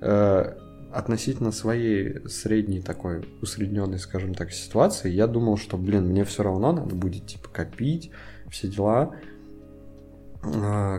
[0.00, 0.54] Э,
[0.92, 6.72] относительно своей средней такой усредненной, скажем так, ситуации, я думал, что, блин, мне все равно
[6.72, 8.10] надо будет типа копить,
[8.50, 9.16] все дела,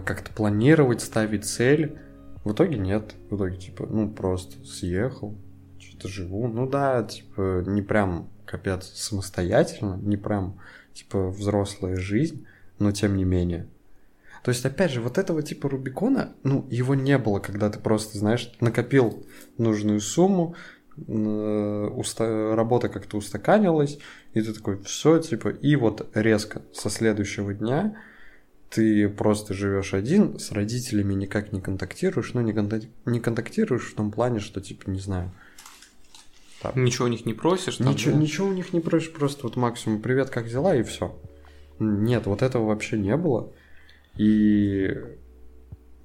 [0.05, 1.97] как-то планировать, ставить цель.
[2.43, 3.15] В итоге нет.
[3.29, 5.35] В итоге, типа, ну, просто съехал,
[5.79, 6.47] что-то живу.
[6.47, 10.59] Ну да, типа, не прям, капец, самостоятельно, не прям,
[10.93, 12.45] типа, взрослая жизнь,
[12.79, 13.67] но тем не менее.
[14.43, 18.19] То есть, опять же, вот этого типа Рубикона, ну, его не было, когда ты просто,
[18.19, 19.25] знаешь, накопил
[19.57, 20.55] нужную сумму,
[20.97, 22.55] уста...
[22.55, 23.97] работа как-то устаканилась,
[24.33, 27.97] и ты такой, все, типа, и вот резко со следующего дня
[28.75, 32.83] ты просто живешь один, с родителями никак не контактируешь, ну не, контак...
[33.05, 35.31] не контактируешь в том плане, что типа не знаю.
[36.61, 36.75] Так.
[36.75, 37.77] Ничего у них не просишь?
[37.77, 38.19] Там, ничего, да?
[38.19, 41.17] ничего у них не просишь, просто вот максимум привет, как дела и все.
[41.79, 43.53] Нет, вот этого вообще не было.
[44.17, 44.93] И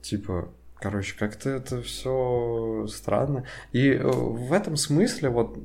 [0.01, 3.47] типа, короче, как-то это все странно.
[3.73, 5.59] И э, в этом смысле вот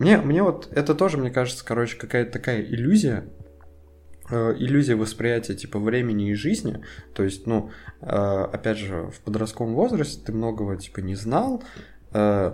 [0.00, 3.28] мне, мне вот это тоже, мне кажется, короче, какая-то такая иллюзия,
[4.30, 6.82] иллюзия восприятия типа времени и жизни.
[7.14, 11.62] То есть, ну, э, опять же, в подростковом возрасте ты многого типа не знал,
[12.12, 12.52] э,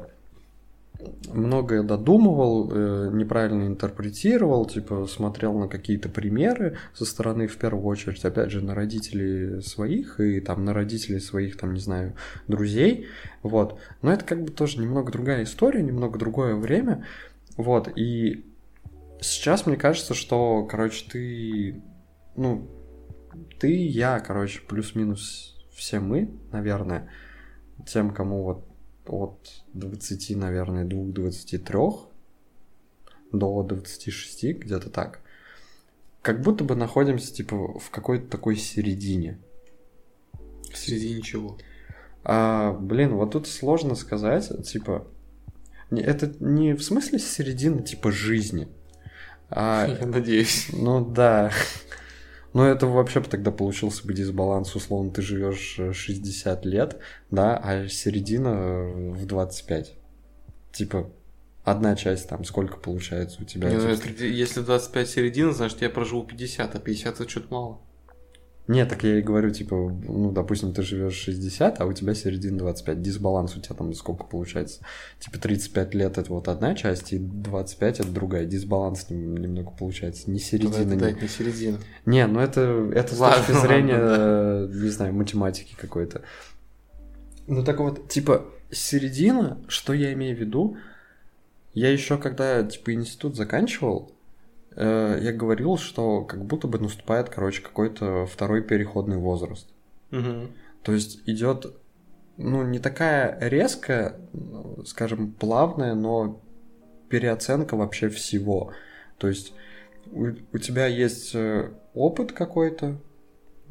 [1.32, 2.70] многое додумывал,
[3.12, 8.74] неправильно интерпретировал, типа смотрел на какие-то примеры со стороны, в первую очередь, опять же, на
[8.74, 12.14] родителей своих и там на родителей своих, там, не знаю,
[12.48, 13.06] друзей,
[13.42, 13.78] вот.
[14.02, 17.04] Но это как бы тоже немного другая история, немного другое время,
[17.56, 18.44] вот, и
[19.24, 21.82] Сейчас мне кажется, что, короче, ты,
[22.36, 22.68] ну,
[23.58, 27.10] ты, я, короче, плюс-минус все мы, наверное,
[27.86, 28.66] тем, кому вот
[29.06, 32.00] от 20, наверное, 2-23
[33.32, 35.20] до 26, где-то так.
[36.20, 39.38] Как будто бы находимся, типа, в какой-то такой середине.
[40.70, 41.56] В середине чего?
[42.24, 45.06] А, блин, вот тут сложно сказать, типа,
[45.90, 48.68] это не в смысле середины, типа, жизни.
[49.50, 50.68] А, Я надеюсь.
[50.72, 51.50] Ну да.
[52.52, 56.98] Но это вообще бы тогда получился бы дисбаланс, условно, ты живешь 60 лет,
[57.30, 59.94] да, а середина в 25.
[60.70, 61.10] Типа,
[61.64, 63.70] одна часть там, сколько получается у тебя?
[63.70, 67.80] Не, ну, если, если 25 середина, значит, я проживу 50, а 50 это что-то мало.
[68.66, 72.58] Нет, так я и говорю, типа, ну, допустим, ты живешь 60, а у тебя середина
[72.58, 73.02] 25.
[73.02, 74.80] Дисбаланс у тебя там сколько получается?
[75.20, 78.46] Типа 35 лет это вот одна часть, и 25 это другая.
[78.46, 80.30] Дисбаланс немного получается.
[80.30, 80.94] Не середина.
[80.94, 81.20] Это, не...
[81.20, 81.78] не середина.
[82.06, 84.74] Не, ну это, это ладно, с точки зрения, ладно, да.
[84.74, 86.22] не знаю, математики какой-то.
[87.46, 90.78] Ну так вот, типа, середина, что я имею в виду,
[91.74, 94.13] я еще когда, типа, институт заканчивал,
[94.76, 99.68] Э, я говорил, что как будто бы наступает, короче, какой-то второй переходный возраст.
[100.10, 100.48] Угу.
[100.82, 101.66] То есть идет,
[102.36, 104.16] ну, не такая резкая,
[104.84, 106.40] скажем, плавная, но
[107.08, 108.72] переоценка вообще всего.
[109.18, 109.54] То есть
[110.10, 112.98] у, у тебя есть э, опыт какой-то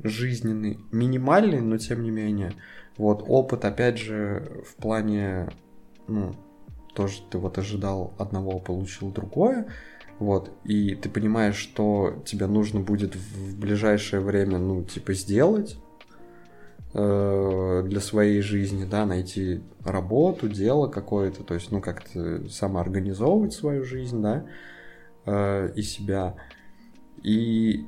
[0.02, 2.54] жизненный, минимальный, но тем не менее.
[2.98, 5.50] Вот опыт, опять же, в плане,
[6.08, 6.36] ну,
[6.94, 9.68] тоже ты вот ожидал одного, получил другое.
[10.20, 15.78] Вот, и ты понимаешь, что тебе нужно будет в ближайшее время, ну, типа, сделать
[16.94, 23.84] э, для своей жизни, да, найти работу, дело какое-то, то есть, ну, как-то самоорганизовывать свою
[23.84, 24.46] жизнь, да,
[25.26, 26.36] э, и себя.
[27.24, 27.86] И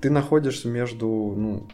[0.00, 1.68] ты находишься между, ну,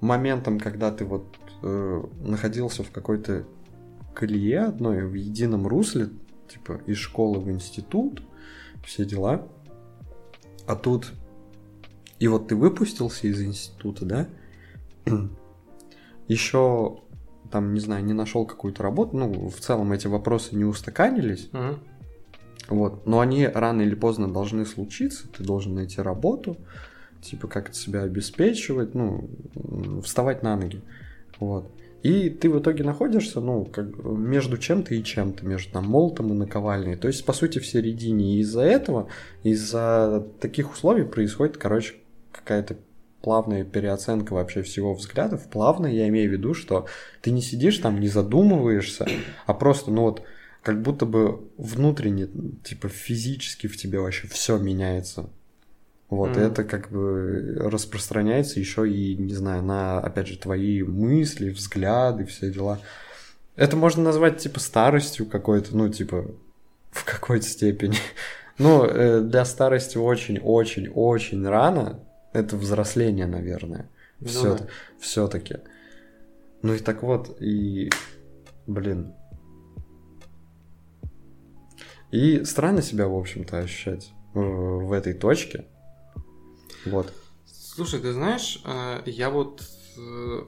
[0.00, 1.26] моментом, когда ты вот
[1.62, 3.44] э, находился в какой-то
[4.14, 6.08] колее одной, в едином русле,
[6.56, 8.22] типа из школы в институт,
[8.84, 9.46] все дела.
[10.66, 11.12] А тут
[12.18, 14.28] и вот ты выпустился из института, да?
[16.28, 16.98] Еще
[17.50, 19.16] там, не знаю, не нашел какую-то работу.
[19.16, 21.48] Ну, в целом эти вопросы не устаканились.
[21.52, 21.78] Угу.
[22.68, 23.06] Вот.
[23.06, 25.28] Но они рано или поздно должны случиться.
[25.28, 26.56] Ты должен найти работу,
[27.20, 29.28] типа как-то себя обеспечивать, ну,
[30.02, 30.82] вставать на ноги.
[31.38, 31.70] Вот.
[32.06, 36.36] И ты в итоге находишься, ну, как между чем-то и чем-то, между там молотом и
[36.36, 36.94] наковальней.
[36.94, 38.36] То есть, по сути, в середине.
[38.36, 39.08] И из-за этого,
[39.42, 41.94] из-за таких условий происходит, короче,
[42.30, 42.76] какая-то
[43.22, 45.50] плавная переоценка вообще всего взглядов.
[45.50, 46.86] Плавно я имею в виду, что
[47.22, 49.08] ты не сидишь там, не задумываешься,
[49.46, 50.22] а просто, ну вот,
[50.62, 52.28] как будто бы внутренне,
[52.62, 55.28] типа физически в тебе вообще все меняется.
[56.08, 56.40] Вот, mm.
[56.40, 62.52] это как бы распространяется еще и, не знаю, на, опять же, твои мысли, взгляды, все
[62.52, 62.78] дела.
[63.56, 66.26] Это можно назвать, типа, старостью какой-то, ну, типа,
[66.90, 67.96] в какой-то степени.
[68.58, 72.00] Ну, э, для старости очень-очень-очень рано.
[72.32, 73.90] Это взросление, наверное.
[74.24, 74.66] Все, ну, да.
[74.98, 75.56] Все-таки.
[76.62, 77.90] Ну и так вот, и,
[78.66, 79.12] блин.
[82.10, 85.66] И странно себя, в общем-то, ощущать в, в этой точке.
[86.86, 87.12] Вот.
[87.44, 89.62] Слушай, ты знаешь, э, я вот
[89.98, 90.46] э,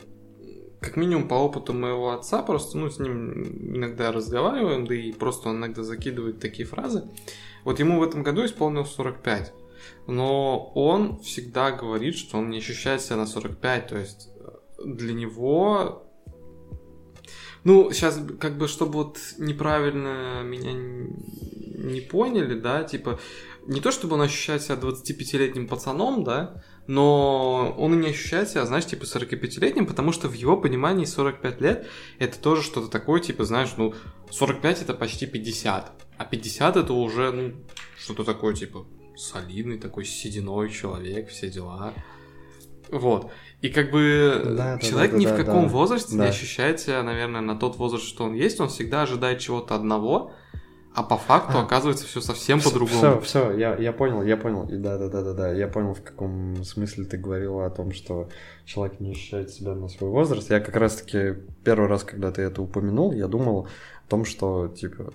[0.80, 5.50] как минимум по опыту моего отца, просто ну, с ним иногда разговариваем, да и просто
[5.50, 7.04] он иногда закидывает такие фразы.
[7.64, 9.52] Вот ему в этом году исполнилось 45.
[10.06, 13.86] Но он всегда говорит, что он не ощущает себя на 45.
[13.88, 16.04] То есть э, для него
[17.64, 23.18] ну, сейчас, как бы, чтобы вот неправильно меня не поняли, да, типа,
[23.68, 28.64] не то чтобы он ощущает себя 25-летним пацаном, да, но он и не ощущает себя,
[28.64, 31.86] знаешь, типа 45-летним, потому что в его понимании 45 лет
[32.18, 33.94] это тоже что-то такое, типа, знаешь, ну,
[34.30, 37.52] 45 это почти 50, а 50 это уже, ну,
[37.98, 41.92] что-то такое, типа, солидный такой сединой человек, все дела.
[42.90, 43.30] Вот.
[43.60, 46.24] И как бы да, человек да, да, ни да, в каком да, возрасте да.
[46.24, 50.32] не ощущает себя, наверное, на тот возраст, что он есть, он всегда ожидает чего-то одного,
[50.98, 51.62] а по факту а.
[51.62, 52.98] оказывается все совсем по-другому.
[52.98, 54.66] Все, все, я, я понял, я понял.
[54.68, 55.52] Да, да, да, да, да.
[55.52, 58.28] Я понял, в каком смысле ты говорила о том, что
[58.64, 60.50] человек не ощущает себя на свой возраст.
[60.50, 63.68] Я как раз-таки первый раз, когда ты это упомянул, я думал
[64.06, 65.12] о том, что, типа,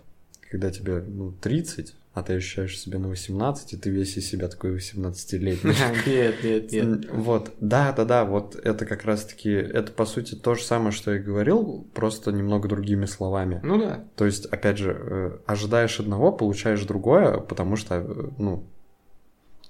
[0.49, 4.47] когда тебе ну, 30, а ты ощущаешь себя на 18, и ты весь из себя
[4.47, 5.73] такой 18-летний.
[6.05, 7.09] Нет, нет, нет.
[7.11, 11.13] Вот, да, да, да, вот это как раз-таки, это по сути то же самое, что
[11.13, 13.59] я говорил, просто немного другими словами.
[13.63, 14.03] Ну да.
[14.15, 18.63] То есть, опять же, э, ожидаешь одного, получаешь другое, потому что, э, ну,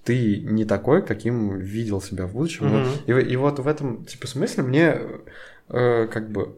[0.04, 2.86] ты не такой, каким видел себя в будущем.
[3.08, 4.98] И, и вот в этом, типа, смысле мне
[5.70, 6.58] э, как бы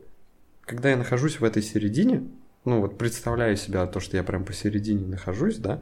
[0.65, 2.24] когда я нахожусь в этой середине,
[2.65, 5.82] ну вот представляю себя то, что я прям посередине нахожусь, да,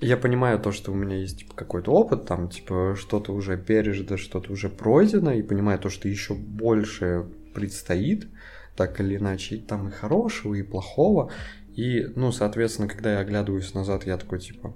[0.00, 4.16] я понимаю то, что у меня есть типа, какой-то опыт, там, типа, что-то уже пережито,
[4.16, 8.28] что-то уже пройдено, и понимаю то, что еще больше предстоит,
[8.76, 11.30] так или иначе, там и хорошего, и плохого.
[11.74, 14.74] И, ну, соответственно, когда я оглядываюсь назад, я такой, типа,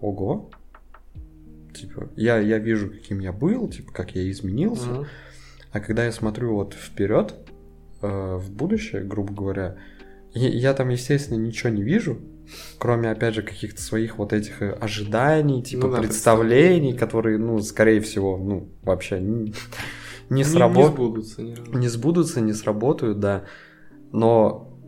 [0.00, 0.50] ого,
[1.74, 4.88] типа, я, я вижу, каким я был, типа, как я изменился.
[4.88, 5.06] Mm-hmm.
[5.72, 7.34] А когда я смотрю вот вперед,
[8.02, 9.76] э, в будущее, грубо говоря,
[10.36, 12.18] я, я там, естественно, ничего не вижу,
[12.78, 17.60] кроме, опять же, каких-то своих вот этих э, ожиданий, типа, ну, да, представлений, которые, ну,
[17.60, 19.54] скорее всего, ну, вообще не,
[20.28, 20.90] не, сработ...
[20.90, 21.42] не сбудутся.
[21.42, 23.44] Не, не сбудутся, не сработают, да.
[24.12, 24.78] Но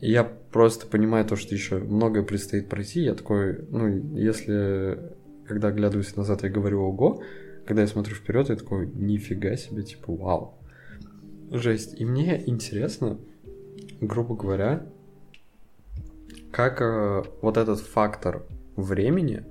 [0.00, 3.00] я просто понимаю то, что еще многое предстоит пройти.
[3.00, 7.22] Я такой, ну, если когда оглядываюсь назад, я говорю ого,
[7.66, 10.58] когда я смотрю вперед, я такой, нифига себе, типа, вау.
[11.50, 11.98] Жесть.
[12.00, 13.18] И мне интересно,
[14.00, 14.86] грубо говоря,
[16.50, 18.44] как э, вот этот фактор
[18.76, 19.44] времени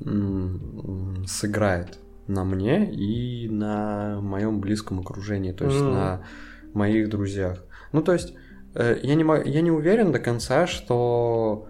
[0.00, 5.92] м- сыграет на мне и на моем близком окружении, то есть mm.
[5.92, 6.24] на
[6.72, 7.64] моих друзьях.
[7.92, 8.34] Ну, то есть,
[8.74, 11.68] э, я, не, я не уверен до конца, что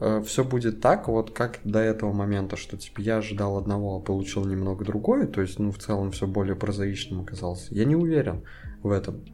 [0.00, 4.00] э, все будет так, вот как до этого момента, что типа я ожидал одного, а
[4.00, 7.74] получил немного другое, то есть, ну, в целом все более прозаичным оказался.
[7.74, 8.44] Я не уверен
[8.82, 9.24] в этом.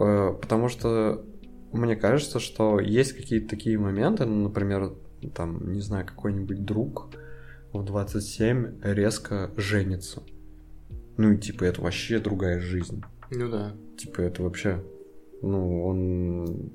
[0.00, 1.24] Э, потому что
[1.72, 4.94] мне кажется, что есть какие-то такие моменты, ну, например,
[5.34, 7.10] там, не знаю, какой-нибудь друг
[7.72, 10.22] в 27 резко женится.
[11.16, 13.02] Ну и типа это вообще другая жизнь.
[13.30, 13.76] Ну да.
[13.98, 14.82] Типа это вообще,
[15.42, 16.72] ну он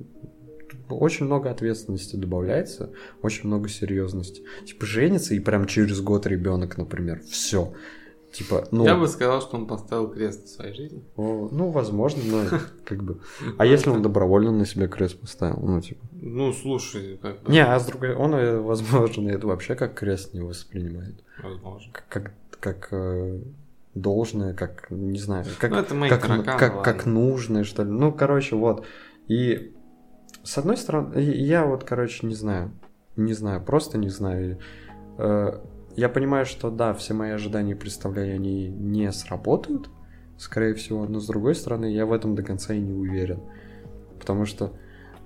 [0.90, 4.44] очень много ответственности добавляется, очень много серьезности.
[4.66, 7.74] Типа женится и прям через год ребенок, например, все.
[8.36, 8.84] Типа, ну...
[8.84, 11.02] Я бы сказал, что он поставил крест в своей жизни.
[11.16, 13.22] О, ну, возможно, но как бы...
[13.58, 15.58] А если он добровольно на себе крест поставил?
[15.62, 16.06] Ну, типа...
[16.12, 17.52] Ну, слушай, как бы...
[17.52, 18.14] Не, а с другой...
[18.14, 21.24] Он, э, возможно, это вообще как крест не воспринимает.
[21.42, 21.94] Возможно.
[21.94, 23.40] Как, как, как э,
[23.94, 27.90] должное, как, не знаю, как, ну, это мои как, тараканы, как, как нужное, что ли.
[27.90, 28.86] Ну, короче, вот.
[29.30, 29.74] И
[30.44, 32.74] с одной стороны, я вот, короче, не знаю.
[33.16, 34.60] Не знаю, просто не знаю.
[35.18, 35.62] Э,
[35.96, 39.90] я понимаю, что да, все мои ожидания и представления, они не сработают,
[40.38, 43.40] скорее всего, но с другой стороны, я в этом до конца и не уверен.
[44.20, 44.74] Потому что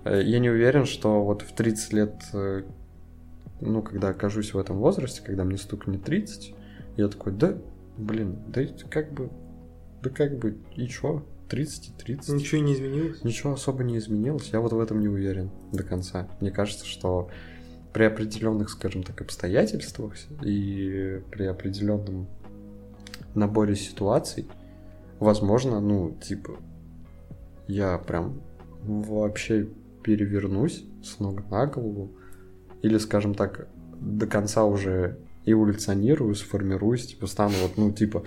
[0.03, 2.63] э, я не уверен, что вот в 30 лет, э,
[3.61, 6.53] ну, когда окажусь в этом возрасте, когда мне стукнет 30,
[6.97, 7.57] я такой, да,
[7.97, 9.29] блин, да как бы,
[10.03, 11.23] да как бы, и чё?
[11.49, 12.35] 30 и 30.
[12.35, 13.23] Ничего не изменилось?
[13.23, 14.49] Ничего особо не изменилось.
[14.53, 16.27] Я вот в этом не уверен до конца.
[16.39, 17.29] Мне кажется, что
[17.93, 22.27] при определенных, скажем так, обстоятельствах и при определенном
[23.35, 24.47] наборе ситуаций,
[25.19, 26.57] возможно, ну, типа,
[27.67, 28.41] я прям
[28.83, 29.67] вообще
[30.03, 32.11] перевернусь с ног на голову,
[32.81, 33.67] или, скажем так,
[33.99, 38.23] до конца уже эволюционирую, сформируюсь, типа, стану вот, ну, типа,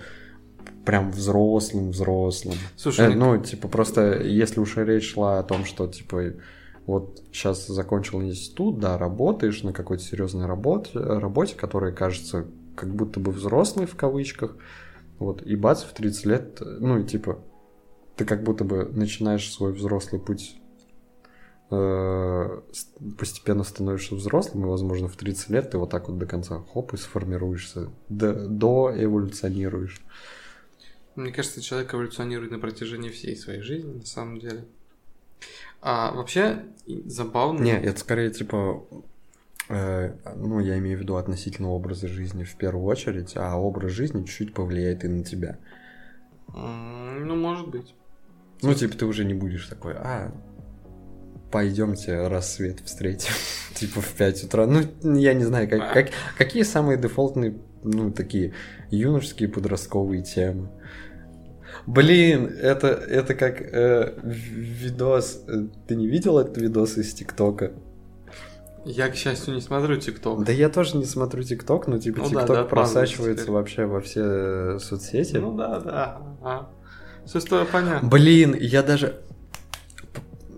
[0.85, 2.57] прям взрослым, взрослым.
[2.75, 6.33] Слушай, э, ну, типа, просто если уж речь шла о том, что, типа,
[6.85, 13.19] вот сейчас закончил институт, да, работаешь на какой-то серьезной работе, работе, которая кажется как будто
[13.19, 14.55] бы взрослой в кавычках,
[15.19, 17.39] вот, и бац, в 30 лет, ну, и типа,
[18.15, 20.55] ты как будто бы начинаешь свой взрослый путь
[21.71, 22.61] э,
[23.17, 26.93] постепенно становишься взрослым, и, возможно, в 30 лет ты вот так вот до конца хоп
[26.93, 30.01] и сформируешься, до, до эволюционируешь.
[31.15, 34.65] Мне кажется, человек эволюционирует на протяжении всей своей жизни, на самом деле.
[35.85, 36.63] А вообще
[37.05, 37.61] забавно.
[37.61, 38.85] Не, это скорее типа,
[39.67, 44.23] э, ну, я имею в виду относительно образа жизни в первую очередь, а образ жизни
[44.23, 45.57] чуть-чуть повлияет и на тебя.
[46.53, 47.93] Ну, может быть.
[48.61, 50.31] Ну, типа, ты уже не будешь такой, а,
[51.51, 53.33] пойдемте рассвет встретим,
[53.75, 54.65] типа в 5 утра.
[54.65, 54.83] Ну,
[55.15, 58.53] я не знаю, как, как, какие самые дефолтные, ну, такие
[58.89, 60.69] юношеские подростковые темы.
[61.85, 65.43] Блин, это, это как э, видос.
[65.47, 67.71] Э, ты не видел этот видос из ТикТока?
[68.85, 70.43] Я, к счастью, не смотрю ТикТок.
[70.43, 74.01] Да я тоже не смотрю ТикТок, но типа ну, ТикТок да, да, просачивается вообще во
[74.01, 75.37] все э, соцсети.
[75.37, 76.21] Ну да, да.
[76.41, 76.69] Ага.
[77.25, 78.07] Все с тобой понятно.
[78.07, 79.21] Блин, я даже...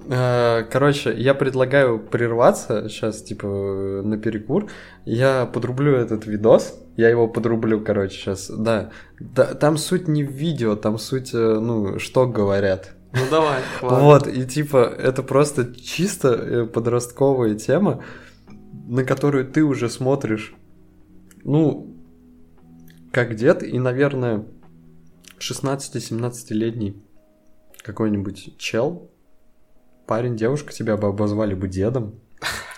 [0.07, 3.47] Э, короче, я предлагаю прерваться сейчас, типа,
[4.03, 4.69] на перекур.
[5.05, 6.79] Я подрублю этот видос.
[6.97, 8.49] Я его подрублю, короче, сейчас.
[8.49, 8.91] Да.
[9.19, 9.53] да.
[9.53, 12.95] Там суть не в видео, там суть, э, ну, что говорят.
[13.13, 13.61] Ну давай.
[13.81, 13.99] Ладно.
[13.99, 18.03] Вот, и типа, это просто чисто э, подростковая тема,
[18.87, 20.53] на которую ты уже смотришь,
[21.43, 21.95] ну,
[23.11, 24.45] как дед, и, наверное,
[25.39, 27.01] 16-17-летний
[27.81, 29.09] какой-нибудь чел,
[30.05, 32.15] парень, девушка тебя бы обозвали бы дедом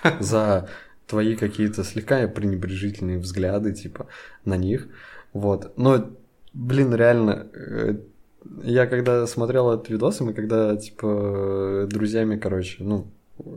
[0.19, 0.69] за
[1.07, 4.07] твои какие-то слегка пренебрежительные взгляды, типа,
[4.45, 4.87] на них.
[5.33, 5.77] Вот.
[5.77, 6.09] Но,
[6.53, 7.95] блин, реально, э,
[8.63, 13.07] я когда смотрел этот видос, и мы когда, типа, друзьями, короче, ну,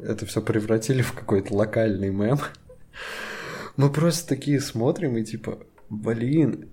[0.04, 2.38] это все превратили в какой-то локальный мем.
[3.76, 5.58] Мы просто такие смотрим и типа,
[5.88, 6.68] блин,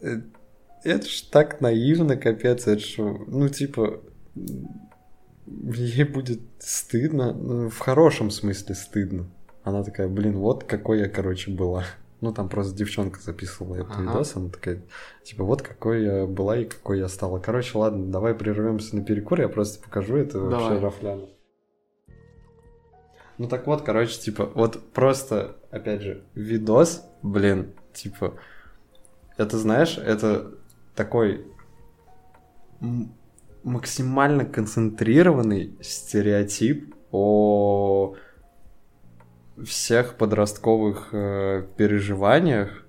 [0.00, 0.22] э,
[0.84, 4.00] это ж так наивно, капец, это ж, ну, типа,
[5.74, 9.26] ей будет стыдно, ну, в хорошем смысле стыдно.
[9.64, 11.84] Она такая, блин, вот какой я, короче, была.
[12.20, 14.02] Ну, там просто девчонка записывала этот ага.
[14.02, 14.82] видос, она такая,
[15.22, 17.38] типа, вот какой я была и какой я стала.
[17.38, 20.70] Короче, ладно, давай прервемся на перекур, я просто покажу это давай.
[20.70, 21.26] вообще рафляно.
[23.38, 28.34] Ну так вот, короче, типа, вот просто, опять же, видос, блин, типа,
[29.36, 30.54] это, знаешь, это
[30.96, 31.46] такой
[33.62, 38.14] максимально концентрированный стереотип о
[39.64, 42.84] всех подростковых э, переживаниях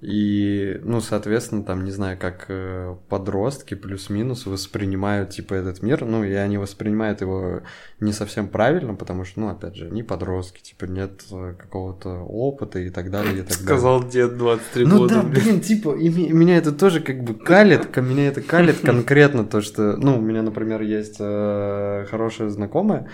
[0.00, 6.24] и, ну, соответственно, там, не знаю, как э, подростки плюс-минус воспринимают, типа, этот мир, ну,
[6.24, 7.60] и они воспринимают его
[8.00, 12.78] не совсем правильно, потому что, ну, опять же, не подростки, типа, нет э, какого-то опыта
[12.78, 14.12] и так далее, и так Сказал далее.
[14.12, 15.16] дед 23 ну, года.
[15.16, 19.44] Ну да, блин, типа, и меня это тоже как бы калит, меня это калит конкретно
[19.44, 23.10] то, что, ну, у меня, например, есть э, хорошая знакомая,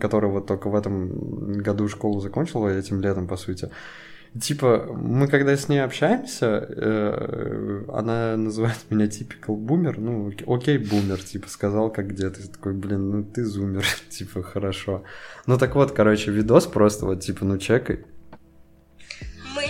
[0.00, 3.70] которая вот только в этом году школу закончила, этим летом, по сути,
[4.40, 11.22] Типа, мы когда с ней общаемся, э, она называет меня типикал бумер, ну, окей, бумер,
[11.22, 15.04] типа, сказал как где ты такой, блин, ну ты зумер, типа, хорошо.
[15.46, 18.06] Ну так вот, короче, видос просто вот, типа, ну чекай.
[19.54, 19.64] Мы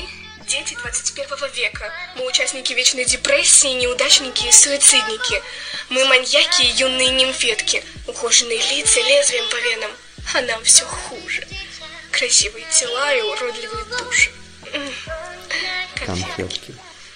[0.46, 1.90] дети 21 века.
[2.16, 5.42] Мы участники вечной депрессии, неудачники и суицидники.
[5.90, 7.82] Мы маньяки и юные нимфетки.
[8.06, 9.90] Ухоженные лица лезвием по венам.
[10.34, 11.42] А нам все хуже.
[12.12, 14.30] Красивые тела и уродливые души.
[16.06, 16.74] Конфетки.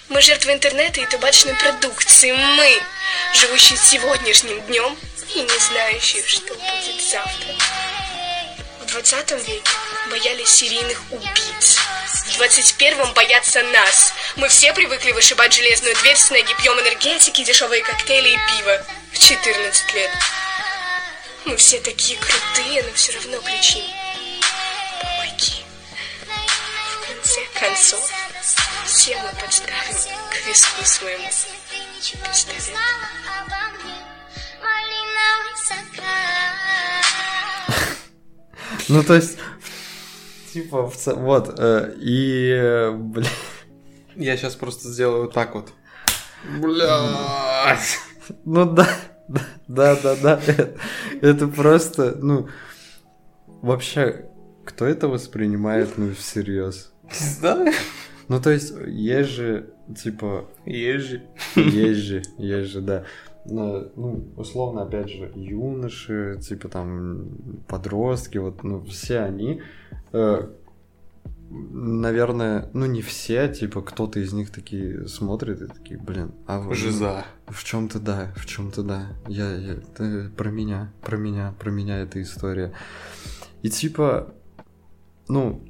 [0.09, 2.31] Мы жертвы интернета и табачной продукции.
[2.31, 2.81] Мы,
[3.33, 4.97] живущие сегодняшним днем
[5.35, 7.53] и не знающие, что будет завтра.
[8.81, 9.71] В 20 веке
[10.09, 11.77] боялись серийных убийц.
[12.07, 14.13] В 21-м боятся нас.
[14.37, 18.85] Мы все привыкли вышибать железную дверь с ноги, пьем энергетики, дешевые коктейли и пиво.
[19.11, 20.11] В 14 лет.
[21.45, 23.83] Мы все такие крутые, но все равно кричим.
[27.27, 28.11] конце концов,
[28.87, 32.77] все мы подставим к виску своему пистолет.
[38.87, 39.37] Ну, то есть,
[40.53, 43.27] типа, вот, э, и, бля...
[44.15, 45.73] Я сейчас просто сделаю вот так вот.
[46.59, 47.77] Бля.
[48.45, 48.87] Ну да,
[49.67, 50.79] да, да, да, это,
[51.21, 52.47] это просто, ну,
[53.61, 54.29] вообще,
[54.65, 56.93] кто это воспринимает, ну, всерьез?
[57.41, 57.73] Да?
[58.27, 60.45] Ну, то есть, есть же, типа...
[60.65, 61.21] Есть же.
[61.55, 63.05] Есть же, есть же, да.
[63.45, 67.29] Ну, условно, опять же, юноши, типа там
[67.67, 69.61] подростки, вот, ну, все они,
[70.11, 70.49] э,
[71.49, 76.75] наверное, ну, не все, типа, кто-то из них такие смотрит и такие, блин, а вы...
[76.75, 77.25] Жиза.
[77.47, 79.07] В чем-то да, в чем-то да.
[79.27, 82.73] Я, я, это про меня, про меня, про меня эта история.
[83.61, 84.33] И типа,
[85.29, 85.61] ну,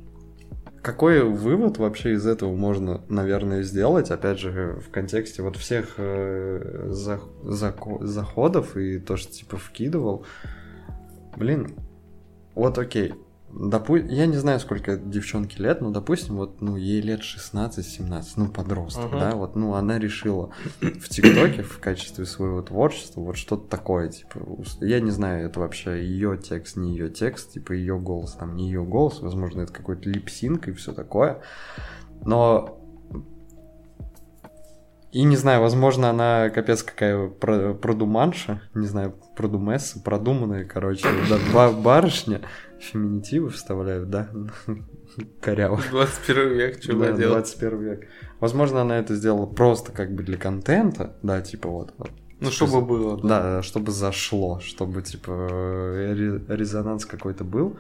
[0.88, 6.88] какой вывод вообще из этого можно, наверное, сделать, опять же, в контексте вот всех э,
[6.91, 10.25] за, за, заходов и то, что типа вкидывал?
[11.35, 11.75] Блин,
[12.55, 13.15] вот окей,
[13.60, 13.95] Допу...
[13.95, 19.05] Я не знаю, сколько девчонке лет, но, допустим, вот, ну, ей лет 16-17, ну, подросток,
[19.05, 19.20] uh-huh.
[19.20, 24.39] да, вот, ну, она решила в ТикТоке в качестве своего творчества вот что-то такое, типа,
[24.82, 28.68] я не знаю, это вообще ее текст, не ее текст, типа, ее голос, там, не
[28.68, 31.41] ее голос, возможно, это какой-то липсинг и все такое,
[32.24, 32.80] но
[35.12, 42.41] и не знаю, возможно, она капец какая продуманша, не знаю, продумесса, продуманная, короче, да, барышня,
[42.80, 44.30] феминитивы вставляют, да?
[45.41, 45.82] Коряво.
[45.91, 47.57] 21 век, что да, делать?
[47.57, 48.07] 21 век.
[48.39, 51.93] Возможно, она это сделала просто как бы для контента, да, типа вот.
[52.39, 53.19] Ну, чтобы было.
[53.21, 53.41] Да.
[53.41, 55.32] да, чтобы зашло, чтобы, типа,
[56.47, 57.78] резонанс какой-то был.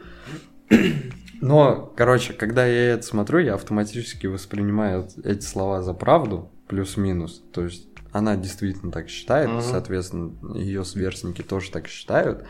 [1.41, 7.43] Но, короче, когда я это смотрю, я автоматически воспринимаю эти слова за правду, плюс-минус.
[7.51, 9.61] То есть она действительно так считает, угу.
[9.61, 12.43] соответственно, ее сверстники тоже так считают.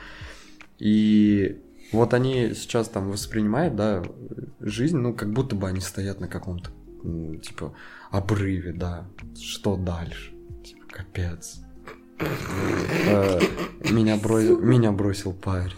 [0.80, 1.62] И
[1.92, 4.04] вот они сейчас там воспринимают, да,
[4.60, 6.70] жизнь, ну, как будто бы они стоят на каком-то,
[7.42, 7.74] типа,
[8.12, 9.06] обрыве, да.
[9.40, 10.32] Что дальше?
[10.64, 11.60] Типа, капец.
[12.20, 13.40] Э,
[13.92, 15.72] Меня бро- меня бросил парень.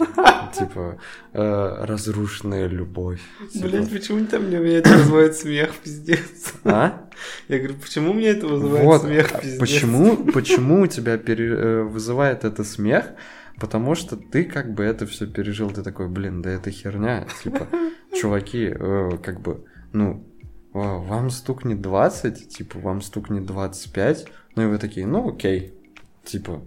[0.57, 0.97] Типа,
[1.33, 3.19] э, разрушенная любовь.
[3.53, 6.53] Типа, Блять, почему там мне меня это вызывает смех, пиздец?
[6.63, 7.07] А?
[7.49, 9.59] Я говорю, почему мне это вызывает Вот, смех, а пиздец?
[9.59, 13.05] почему, почему у тебя пере- э, вызывает это смех?
[13.59, 17.67] Потому что ты как бы это все пережил, ты такой, блин, да это херня, типа,
[18.19, 20.25] чуваки, э, как бы, ну,
[20.73, 25.73] вам стукнет 20, типа, вам стукнет 25, ну и вы такие, ну окей,
[26.23, 26.61] типа,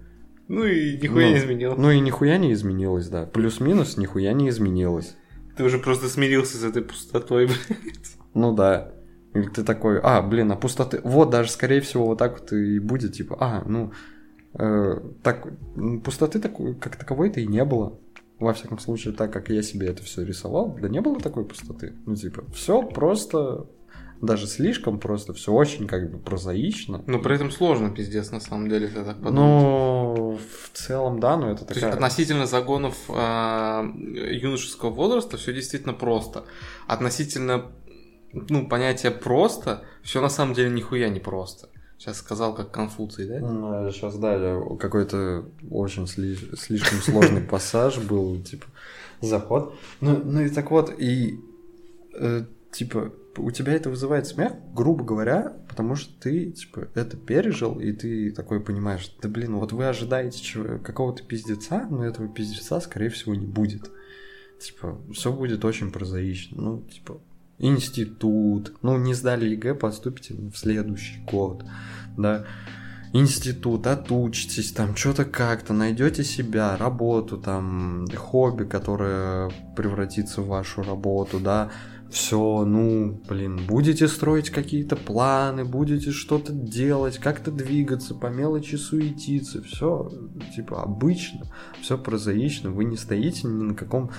[0.49, 1.75] Ну и нихуя Ну, не изменил.
[1.77, 5.15] ну и нихуя не изменилось, да, плюс-минус нихуя не изменилось,
[5.57, 8.17] Ты уже просто смирился с этой пустотой, блядь.
[8.35, 8.93] ну да,
[9.35, 12.79] или ты такой, а, блин, а пустоты, вот даже, скорее всего, вот так вот и
[12.81, 13.93] будет, типа, а, ну,
[14.55, 15.47] э, так,
[16.05, 17.99] пустоты такой, как таковой-то и не было.
[18.39, 21.95] Во всяком случае, так как я себе это все рисовал, да не было такой пустоты.
[22.07, 23.67] Ну, типа, все просто,
[24.21, 27.03] даже слишком просто, все очень как бы прозаично.
[27.07, 29.35] Но при этом сложно, пиздец, на самом деле, если так подумать.
[29.35, 31.95] Ну, в целом, да, но это То есть такая...
[31.95, 36.45] относительно загонов а, юношеского возраста все действительно просто.
[36.89, 37.67] Относительно
[38.33, 41.69] ну, понятия просто, все на самом деле нихуя не просто.
[42.03, 43.39] Сейчас сказал как Конфуций, да?
[43.93, 48.67] Сейчас, да, я- какой-то очень сли- слишком сложный пассаж был, типа,
[49.21, 49.73] заход.
[50.01, 51.39] Ну, ну и так вот, и,
[52.19, 57.79] э, типа, у тебя это вызывает смех, грубо говоря, потому что ты, типа, это пережил,
[57.79, 63.11] и ты такой понимаешь, да блин, вот вы ожидаете какого-то пиздеца, но этого пиздеца, скорее
[63.11, 63.89] всего, не будет.
[64.61, 66.61] Типа, все будет очень прозаично.
[66.61, 67.21] Ну, типа,
[67.63, 71.65] институт, ну, не сдали ЕГЭ, поступите в следующий год,
[72.19, 72.45] да,
[73.13, 81.39] институт, отучитесь, там, что-то как-то, найдете себя, работу, там, хобби, которое превратится в вашу работу,
[81.39, 81.71] да,
[82.11, 89.63] все, ну, блин, будете строить какие-то планы, будете что-то делать, как-то двигаться, по мелочи суетиться,
[89.63, 90.11] все,
[90.55, 91.47] типа, обычно,
[91.81, 94.11] все прозаично, вы не стоите ни на каком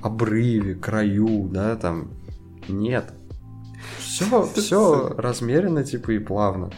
[0.00, 2.12] обрыве, краю, да, там,
[2.68, 3.12] нет.
[3.98, 6.70] Все, все размеренно, типа, и плавно.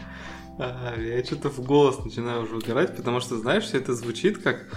[0.57, 4.67] Я что-то в голос начинаю уже угорать, потому что, знаешь, все это звучит как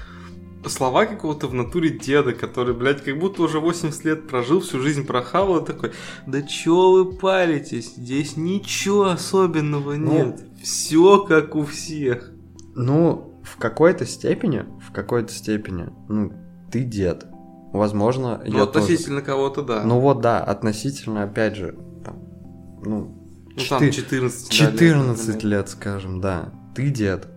[0.66, 5.06] слова какого-то в натуре деда, который, блядь, как будто уже 80 лет прожил, всю жизнь
[5.06, 5.92] прохавал, и такой,
[6.26, 10.12] да чё вы паритесь, здесь ничего особенного Ну.
[10.12, 12.32] нет, все как у всех.
[12.74, 16.32] Ну, в какой-то степени, в какой-то степени, ну,
[16.70, 17.26] ты дед.
[17.72, 18.84] Возможно, Ну, я тоже.
[18.84, 19.84] относительно кого-то, да.
[19.84, 22.16] Ну вот да, относительно, опять же, там,
[22.84, 23.14] ну,
[23.56, 25.58] Ну, там четы- 14, да, 14 например.
[25.58, 27.28] лет, скажем, да, ты дед.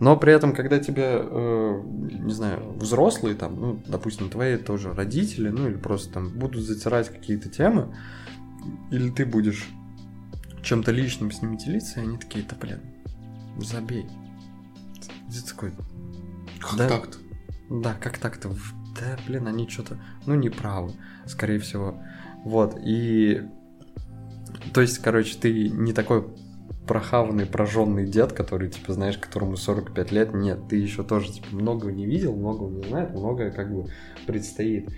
[0.00, 1.82] Но при этом, когда тебе, э,
[2.22, 7.08] не знаю, взрослые, там, ну, допустим, твои тоже родители, ну, или просто там будут затирать
[7.08, 7.94] какие-то темы,
[8.90, 9.68] или ты будешь
[10.62, 12.80] чем-то личным с ними делиться, и они такие, да, блин,
[13.58, 14.06] забей.
[15.32, 15.72] Ты такой,
[16.60, 16.88] Как Да.
[16.88, 17.18] так-то?
[17.70, 18.50] да, как так-то?
[19.00, 20.92] Да, блин, они что-то, ну, не правы,
[21.26, 22.02] скорее всего.
[22.44, 23.42] Вот, и...
[24.72, 26.26] То есть, короче, ты не такой
[26.88, 30.34] прохаванный, прожженный дед, который, типа, знаешь, которому 45 лет.
[30.34, 33.90] Нет, ты еще тоже, типа, многого не видел, многого не знает, многое, как бы,
[34.26, 34.88] предстоит.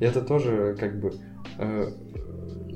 [0.00, 1.12] И это тоже, как бы,
[1.58, 1.92] э,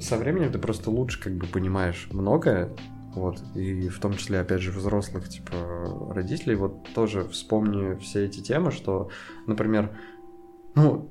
[0.01, 2.77] со временем ты просто лучше, как бы, понимаешь многое,
[3.14, 8.41] вот, и в том числе, опять же, взрослых, типа, родителей, вот тоже вспомни все эти
[8.41, 9.09] темы, что,
[9.47, 9.97] например,
[10.77, 11.11] ну,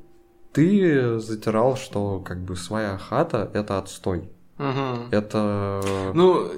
[0.53, 4.29] ты затирал, что, как бы, своя хата— это отстой.
[4.57, 5.09] Мгм.
[5.11, 6.11] Это...
[6.13, 6.49] Ну,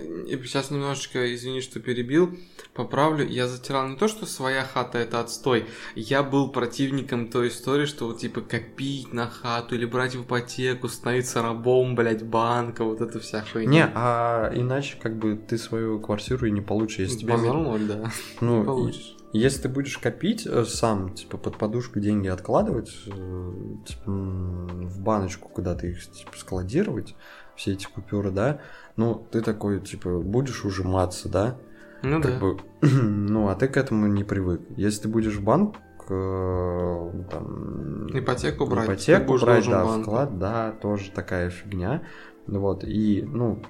[0.43, 2.37] сейчас немножечко, извини, что перебил,
[2.75, 3.27] поправлю.
[3.27, 5.65] Я затирал не то, что своя хата это отстой.
[5.95, 10.89] Я был противником той истории, что вот, типа копить на хату или брать в ипотеку,
[10.89, 13.71] становиться рабом, блядь, банка, вот это вся хуйня.
[13.71, 16.99] Не, а иначе, как бы, ты свою квартиру и не получишь.
[16.99, 17.33] Если тебе...
[17.33, 18.11] Базар ноль, да.
[18.41, 19.16] ну, не получишь.
[19.33, 23.51] Если ты будешь копить э, сам, типа под подушку деньги откладывать, э,
[23.85, 27.15] типа в баночку куда-то их типа складировать,
[27.55, 28.61] все эти купюры, да,
[28.95, 31.57] ну ты такой типа будешь ужиматься, да,
[32.03, 32.39] Ну как да.
[32.39, 34.61] бы, ну а ты к этому не привык.
[34.77, 35.75] Если ты будешь в банк
[36.09, 38.85] э, там Ипотеку брать.
[38.85, 40.01] ипотеку брать, да, банку.
[40.09, 42.03] вклад, да, тоже такая фигня,
[42.47, 43.61] вот и ну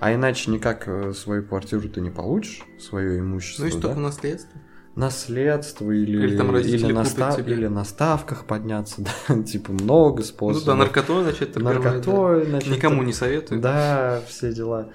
[0.00, 3.88] а иначе никак свою квартиру ты не получишь, свое имущество, Ну, есть да?
[3.88, 4.57] только наследство.
[4.98, 7.52] Наследство или, Или там родители или, на купят ста- тебе.
[7.54, 10.66] или на ставках подняться, да, типа много Ну способов.
[10.66, 12.50] да, наркотой начать торговать, Наркотой, да.
[12.50, 13.60] значит, Никому не советую.
[13.60, 14.88] Да, все дела.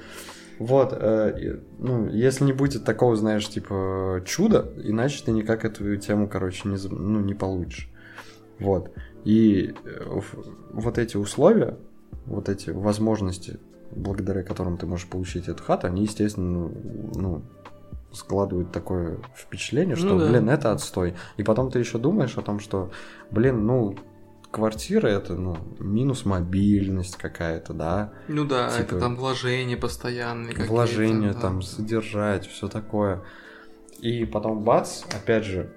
[0.60, 6.28] Вот, э, ну, если не будет такого, знаешь, типа чуда, иначе ты никак эту тему,
[6.28, 7.90] короче, не, ну, не получишь.
[8.60, 8.92] Вот.
[9.26, 10.20] И э,
[10.74, 11.78] вот эти условия,
[12.26, 13.60] вот эти возможности,
[13.92, 16.72] благодаря которым ты можешь получить эту хату, они, естественно, ну,
[17.16, 17.42] ну,
[18.14, 20.30] складывают такое впечатление, что, Ну да.
[20.30, 21.16] блин, это отстой.
[21.38, 22.92] И потом ты еще думаешь о том, что,
[23.32, 23.96] блин, ну,
[24.52, 31.34] квартира это, ну, минус мобильность какая-то, да, Ну да, Типа, это там вложения постоянные вложения
[31.34, 31.40] да.
[31.40, 33.24] там, содержать, все такое.
[34.00, 35.74] И потом бац, опять же,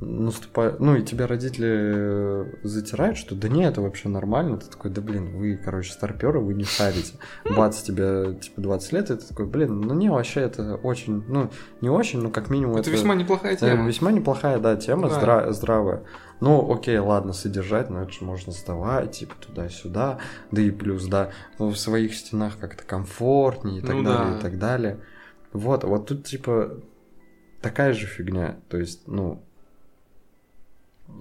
[0.00, 4.90] наступает, ну и тебя родители э, затирают, что да не, это вообще нормально, ты такой,
[4.90, 7.14] да блин, вы, короче, старперы, вы не шарите.
[7.56, 11.50] Бац, тебе типа 20 лет, и ты такой, блин, ну не, вообще это очень, ну
[11.80, 13.86] не очень, но как минимум Это весьма неплохая э, тема.
[13.86, 15.20] весьма неплохая, да, тема, Да.
[15.20, 16.04] здра- здравая.
[16.40, 20.18] Ну, окей, ладно, содержать, но это же можно сдавать, типа, туда-сюда.
[20.52, 24.38] Да и плюс, да, ну, в своих стенах как-то комфортнее и так Ну далее, да.
[24.38, 25.00] и так далее.
[25.52, 26.74] Вот, вот тут, типа,
[27.60, 28.58] такая же фигня.
[28.68, 29.42] То есть, ну...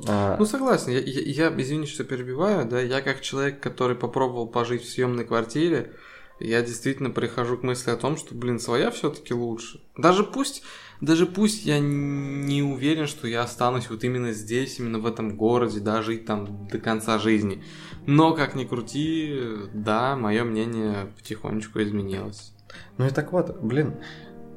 [0.07, 4.47] а, Ну согласен, я, я, я, извини, что перебиваю, да, я как человек, который попробовал
[4.47, 5.93] пожить в съемной квартире,
[6.39, 9.81] я действительно прихожу к мысли о том, что, блин, своя все-таки лучше.
[9.97, 10.61] Даже пусть,
[11.01, 15.79] даже пусть я не уверен, что я останусь вот именно здесь, именно в этом городе,
[15.79, 17.63] да, жить там до конца жизни.
[18.05, 19.39] Но как ни крути,
[19.73, 22.53] да, мое мнение потихонечку изменилось.
[22.97, 23.95] Ну и так вот, блин,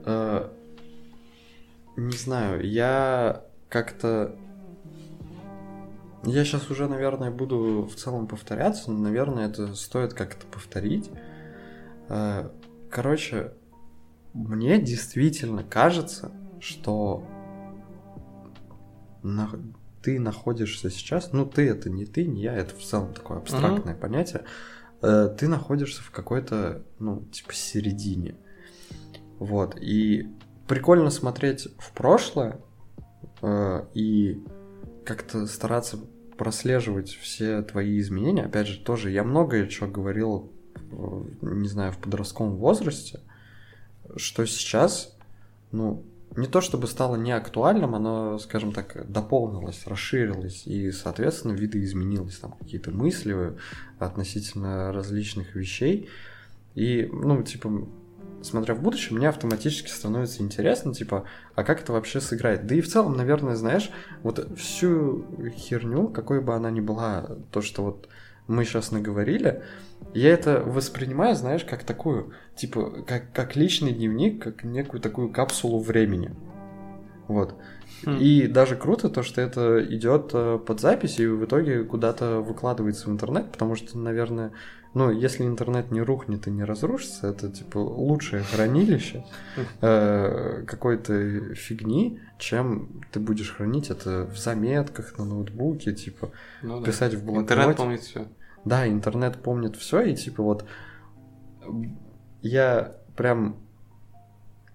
[0.05, 0.51] э,
[1.97, 4.37] не знаю, я как-то...
[6.25, 11.11] Я сейчас уже, наверное, буду в целом повторяться, но, наверное, это стоит как-то повторить.
[12.09, 12.51] Э,
[12.91, 13.53] Короче,
[14.35, 17.23] мне действительно кажется, что
[19.23, 19.51] на-
[20.03, 23.95] ты находишься сейчас, ну ты это не ты, не я, это в целом такое абстрактное
[23.95, 24.45] понятие,
[25.03, 28.35] э, ты находишься в какой-то, ну, типа, середине.
[29.39, 30.29] Вот, и
[30.67, 32.61] прикольно смотреть в прошлое
[33.43, 34.43] э, и
[35.11, 35.99] как-то стараться
[36.39, 38.45] прослеживать все твои изменения.
[38.45, 40.53] Опять же, тоже я многое что говорил,
[40.93, 43.19] э, не знаю, в подростковом возрасте,
[44.17, 45.17] что сейчас,
[45.73, 46.05] ну,
[46.37, 52.93] не то чтобы стало неактуальным, оно, скажем так, дополнилось, расширилось, и, соответственно, видоизменилось там какие-то
[52.93, 53.57] мысли
[53.99, 56.09] относительно различных вещей.
[56.77, 57.89] И, ну, типа,
[58.43, 61.25] смотря в будущее, мне автоматически становится интересно, типа,
[61.55, 62.67] а как это вообще сыграет?
[62.67, 63.91] Да и в целом, наверное, знаешь,
[64.23, 65.25] вот всю
[65.57, 68.09] херню, какой бы она ни была, то, что вот
[68.47, 69.63] мы сейчас наговорили,
[70.15, 75.79] я это воспринимаю, знаешь, как такую, типа, как, как личный дневник, как некую такую капсулу
[75.79, 76.35] времени.
[77.29, 77.55] Вот.
[78.05, 78.17] Хм.
[78.19, 83.09] И даже круто то, что это идет э, под запись и в итоге куда-то выкладывается
[83.09, 84.53] в интернет, потому что, наверное,
[84.93, 89.25] ну, если интернет не рухнет и не разрушится, это типа лучшее хранилище
[89.81, 96.31] э, какой-то фигни, чем ты будешь хранить это в заметках на ноутбуке, типа
[96.63, 96.87] Ну да.
[96.87, 97.55] писать в блокноте.
[97.55, 98.27] Интернет помнит все.
[98.65, 100.65] Да, интернет помнит все, и типа вот
[102.43, 103.57] я прям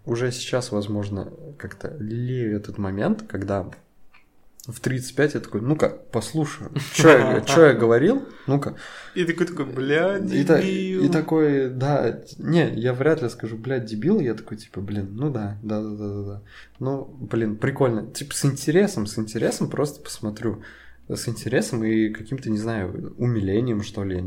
[0.06, 3.70] уже сейчас, возможно, как-то лелею этот момент, когда
[4.68, 8.76] в 35 я такой, ну-ка, послушаю, что я, чё я говорил, ну-ка.
[9.14, 11.04] И такой такой, бля, И, та- дебил.
[11.06, 15.30] и такой, да, не, я вряд ли скажу, блядь, дебил, я такой, типа, блин, ну
[15.30, 16.42] да, да, да, да, да, да.
[16.80, 18.08] Ну, блин, прикольно.
[18.12, 20.64] Типа, с интересом, с интересом просто посмотрю.
[21.08, 24.24] С интересом и каким-то, не знаю, умилением, что ли,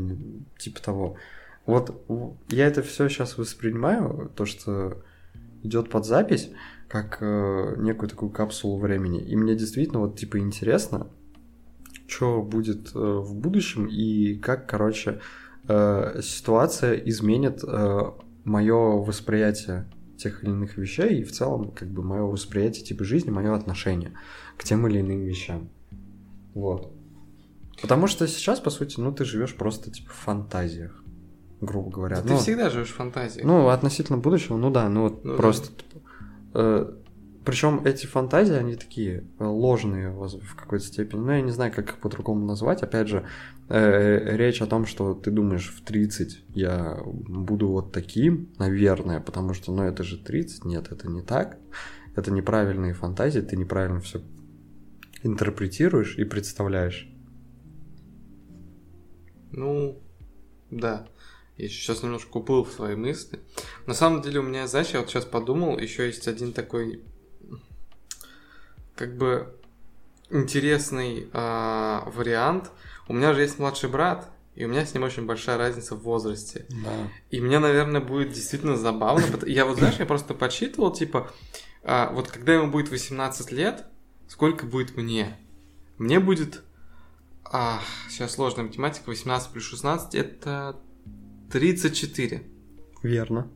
[0.57, 1.17] типа того.
[1.65, 2.01] Вот
[2.47, 5.03] я это все сейчас воспринимаю, то, что
[5.63, 6.49] идет под запись,
[6.87, 9.21] как э, некую такую капсулу времени.
[9.21, 11.07] И мне действительно вот типа интересно,
[12.07, 15.19] что будет э, в будущем и как, короче,
[15.67, 17.63] э, ситуация изменит
[18.43, 19.85] мое восприятие
[20.17, 24.13] тех или иных вещей и в целом как бы мое восприятие типа жизни, мое отношение
[24.57, 25.69] к тем или иным вещам.
[26.55, 26.91] Вот.
[27.81, 31.03] Потому что сейчас, по сути, ну ты живешь просто типа в фантазиях,
[31.61, 32.17] грубо говоря.
[32.17, 33.41] Да Ну, Ты всегда живешь в фантазии.
[33.43, 35.37] ну, относительно будущего, ну да, ну вот Ну да.
[35.37, 35.71] просто.
[37.45, 41.19] причем эти фантазии, они такие э, ложные в какой-то степени.
[41.19, 42.83] Ну, я не знаю, как их по-другому назвать.
[42.83, 43.25] Опять же,
[43.69, 49.53] э, речь о том, что ты думаешь, в 30 я буду вот таким, наверное, потому
[49.53, 50.65] что, ну, это же 30.
[50.65, 51.57] Нет, это не так.
[52.15, 54.21] Это неправильные фантазии, ты неправильно все
[55.23, 57.09] интерпретируешь и представляешь.
[59.51, 59.97] Ну,
[60.71, 61.07] да.
[61.59, 63.41] Я сейчас немножко уплыл в свои мысли.
[63.85, 67.03] На самом деле у меня, знаешь, я вот сейчас подумал, еще есть один такой,
[68.95, 69.53] как бы,
[70.29, 72.71] интересный а, вариант.
[73.09, 76.03] У меня же есть младший брат, и у меня с ним очень большая разница в
[76.03, 76.65] возрасте.
[76.69, 76.93] Да.
[77.29, 79.25] И мне, наверное, будет действительно забавно.
[79.45, 81.29] Я вот, знаешь, я просто подсчитывал, типа,
[81.83, 83.85] а, вот когда ему будет 18 лет,
[84.29, 85.35] сколько будет мне?
[85.97, 86.63] Мне будет...
[87.43, 89.09] А, сейчас сложная математика.
[89.09, 90.79] 18 плюс 16 это
[91.51, 92.43] 34.
[93.03, 93.47] Верно.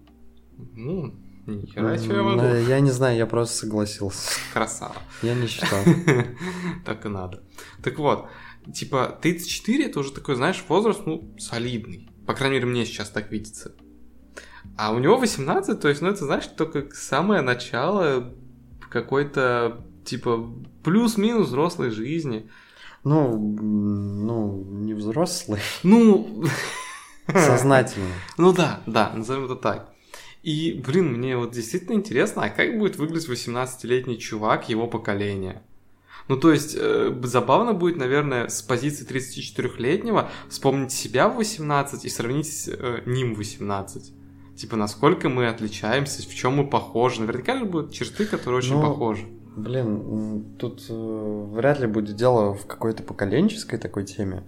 [0.76, 1.14] Ну,
[1.46, 2.42] Ни хера себе я могу.
[2.42, 4.32] Я не знаю, я просто согласился.
[4.54, 4.96] Красава.
[5.22, 5.80] Я не считал.
[6.86, 7.44] Так и надо.
[7.84, 8.28] Так вот,
[8.74, 12.10] типа, 34 это уже такой, знаешь, возраст, ну, солидный.
[12.26, 13.74] По крайней мере, мне сейчас так видится.
[14.78, 18.34] А у него 18, то есть, ну, это, знаешь, только самое начало
[18.90, 20.50] какой-то, типа,
[20.84, 22.50] плюс-минус взрослой жизни.
[23.04, 26.46] Ну, ну, не взрослый, Ну,
[27.28, 28.14] сознательный.
[28.38, 29.90] ну да, да, назовем это так.
[30.44, 35.64] И, блин, мне вот действительно интересно, а как будет выглядеть 18-летний чувак его поколения?
[36.28, 42.10] Ну, то есть, э, забавно будет, наверное, с позиции 34-летнего вспомнить себя в 18 и
[42.10, 44.14] сравнить с э, ним в 18.
[44.56, 47.22] Типа, насколько мы отличаемся, в чем мы похожи.
[47.22, 49.26] Наверняка же будут черты, которые очень Ну, похожи.
[49.56, 54.44] Блин, тут э, вряд ли будет дело в какой-то поколенческой такой теме.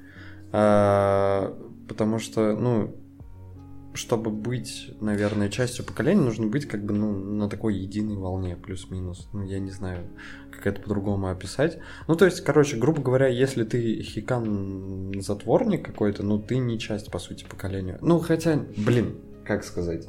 [0.51, 1.57] А,
[1.87, 2.95] Потому что, ну,
[3.95, 9.29] чтобы быть, наверное, частью поколения, нужно быть как бы, ну, на такой единой волне, плюс-минус.
[9.33, 10.07] Ну, я не знаю,
[10.51, 11.79] как это по-другому описать.
[12.07, 17.19] Ну, то есть, короче, грубо говоря, если ты хикан-затворник какой-то, ну, ты не часть, по
[17.19, 17.97] сути, поколения.
[18.01, 19.15] Ну, хотя, блин,
[19.45, 20.07] как сказать?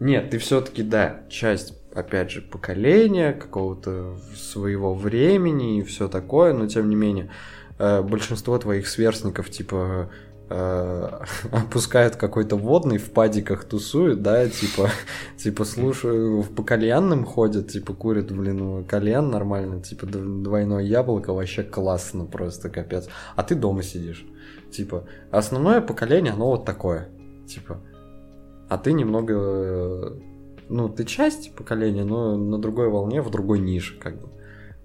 [0.00, 6.66] Нет, ты все-таки, да, часть, опять же, поколения, какого-то своего времени и все такое, но
[6.68, 7.30] тем не менее,
[7.78, 10.10] э, большинство твоих сверстников, типа,
[11.52, 14.90] опускают какой-то водный, в падиках тусуют, да, типа,
[15.36, 21.62] типа, слушаю, по кальянным ходят, типа, курят, блин, кальян нормально, типа, дв- двойное яблоко, вообще
[21.62, 23.08] классно просто, капец.
[23.36, 24.26] А ты дома сидишь.
[24.70, 27.08] Типа, основное поколение, оно вот такое.
[27.46, 27.80] Типа,
[28.68, 29.34] а ты немного...
[29.34, 30.18] э,
[30.68, 34.28] Ну, ты часть поколения, но на другой волне, в другой нише, как бы.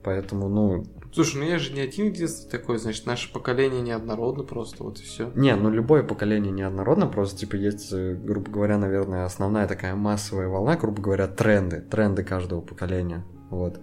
[0.04, 0.84] Поэтому, ну...
[1.14, 5.04] Слушай, ну я же не один единственный такой, значит, наше поколение неоднородно просто, вот и
[5.04, 5.32] все.
[5.36, 10.48] Не, ну любое поколение неоднородно, просто, типа, есть, э, грубо говоря, наверное, основная такая массовая
[10.48, 11.82] волна, грубо говоря, тренды.
[11.82, 13.24] Тренды каждого поколения.
[13.52, 13.80] Вот.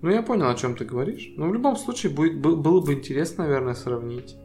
[0.00, 1.32] Ну, я понял, о чем ты говоришь.
[1.36, 4.36] Но в любом случае будет, был- было бы интересно, наверное, сравнить.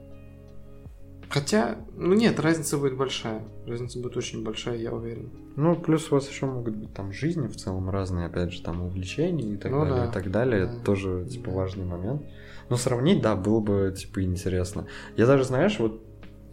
[1.34, 3.42] Хотя, ну нет, разница будет большая.
[3.66, 5.32] Разница будет очень большая, я уверен.
[5.56, 8.84] Ну, плюс у вас еще могут быть там жизни в целом разные, опять же, там
[8.84, 10.66] увлечения и так Ну далее, да, и так далее.
[10.68, 11.58] да, Это тоже, типа, да.
[11.58, 12.22] важный момент.
[12.70, 14.86] Но сравнить, да, было бы, типа, интересно.
[15.18, 16.04] Я даже, знаешь, вот,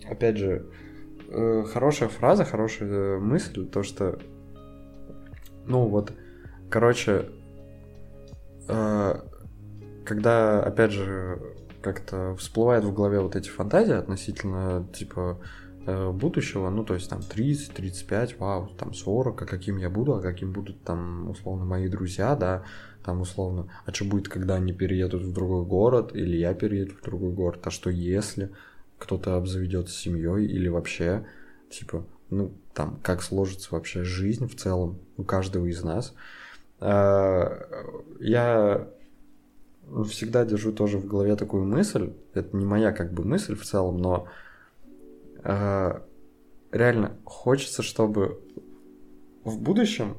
[0.08, 0.64] опять же,
[1.28, 4.18] э, хорошая фраза, хорошая э, мысль, то, что,
[5.66, 6.14] ну, вот,
[6.70, 7.26] короче,
[8.66, 9.14] э,
[10.06, 11.38] когда, опять же,
[11.82, 15.40] как-то всплывает в голове вот эти фантазии относительно, типа,
[15.86, 20.14] э, будущего, ну, то есть там 30, 35, вау, там 40, а каким я буду,
[20.14, 22.64] а каким будут там, условно, мои друзья, да,
[23.04, 27.02] там, условно, а что будет, когда они переедут в другой город, или я перееду в
[27.02, 28.50] другой город, а что если
[28.98, 31.26] кто-то обзаведется семьей, или вообще,
[31.70, 36.14] типа, ну, там, как сложится вообще жизнь в целом у каждого из нас.
[36.78, 37.66] А,
[38.20, 38.88] Я
[40.08, 43.98] всегда держу тоже в голове такую мысль, это не моя как бы мысль в целом,
[43.98, 44.26] но
[45.42, 46.00] э,
[46.72, 48.40] реально хочется, чтобы
[49.44, 50.16] в будущем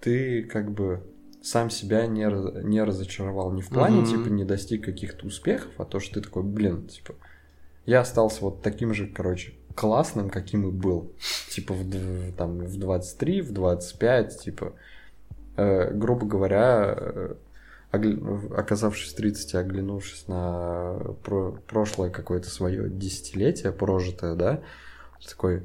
[0.00, 1.02] ты как бы
[1.42, 2.24] сам себя не,
[2.64, 3.52] не разочаровал.
[3.52, 4.06] Не в плане, Мгм.
[4.06, 7.14] типа, не достиг каких-то успехов, а то, что ты такой, блин, типа,
[7.84, 11.12] я остался вот таким же, короче, классным, каким и был.
[11.50, 14.72] Типа, в, там, в 23, в 25, типа,
[15.56, 17.34] э, грубо говоря, э,
[17.92, 24.62] оказавшись в 30 и оглянувшись на про- прошлое какое-то свое десятилетие прожитое, да,
[25.28, 25.62] такой,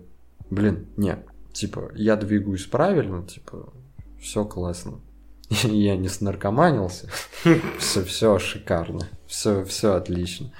[0.49, 1.17] блин, не,
[1.53, 3.71] типа, я двигаюсь правильно, типа,
[4.19, 4.99] все классно.
[5.49, 7.09] Я не снаркоманился,
[7.79, 10.51] все, все шикарно, все, все отлично.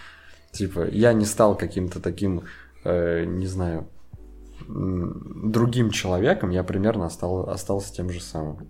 [0.53, 2.43] Типа, я не стал каким-то таким,
[2.86, 3.89] э, не знаю,
[4.68, 8.68] другим человеком, я примерно остал, остался тем же самым.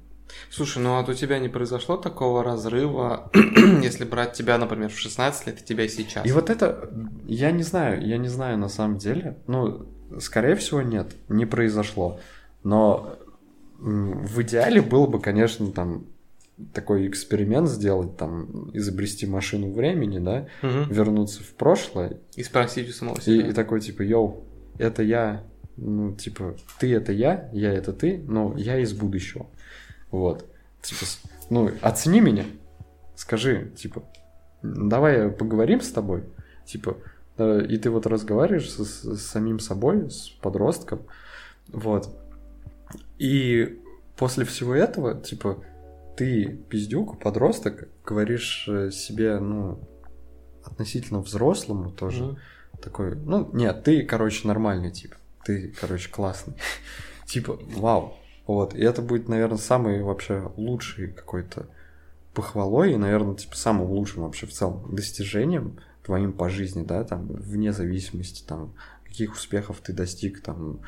[0.49, 3.31] Слушай, ну а вот у тебя не произошло такого разрыва,
[3.81, 6.25] если брать тебя, например, в 16 лет и тебя сейчас?
[6.25, 6.89] И вот это,
[7.25, 9.37] я не знаю, я не знаю на самом деле.
[9.47, 9.85] Ну,
[10.19, 12.19] скорее всего, нет, не произошло.
[12.63, 13.17] Но
[13.79, 16.05] в идеале было бы, конечно, там
[16.73, 20.89] такой эксперимент сделать, там, изобрести машину времени, да, Мгм.
[20.91, 23.47] вернуться в прошлое И спросить у самого и, себя.
[23.49, 24.43] и такой, типа, йоу,
[24.79, 25.43] это я,
[25.75, 29.45] ну, типа, ты это я, я это ты, но я из будущего.
[30.11, 30.45] Вот.
[30.81, 31.05] Типа,
[31.49, 32.45] ну, оцени меня,
[33.15, 34.03] скажи, типа,
[34.61, 36.23] давай поговорим с тобой,
[36.65, 36.97] типа,
[37.37, 41.01] и ты вот разговариваешь с, с самим собой, с подростком,
[41.67, 42.09] вот.
[43.17, 43.79] И
[44.15, 45.63] после всего этого, типа,
[46.15, 49.79] ты, пиздюк, подросток, говоришь э, себе, ну,
[50.63, 52.37] относительно взрослому тоже, Мгм.
[52.81, 55.15] такой, ну, нет, ты, короче, нормальный тип.
[55.45, 56.55] Ты, короче, классный.
[57.27, 58.17] Типа, вау.
[58.47, 58.73] Вот.
[58.73, 61.67] И это будет, наверное, самый вообще лучший какой-то
[62.33, 67.27] похвалой и, наверное, типа самым лучшим вообще в целом достижением твоим по жизни, да, там,
[67.27, 68.73] вне зависимости, там,
[69.03, 70.79] каких успехов ты достиг, там,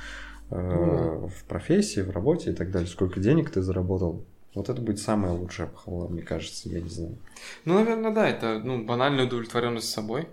[0.51, 4.23] э, Ну в профессии, в работе и так далее, сколько денег ты заработал.
[4.55, 7.17] Вот это будет самая лучшая похвала, мне кажется, я не знаю.
[7.65, 10.27] Ну, наверное, да, это ну, банальная удовлетворенность собой.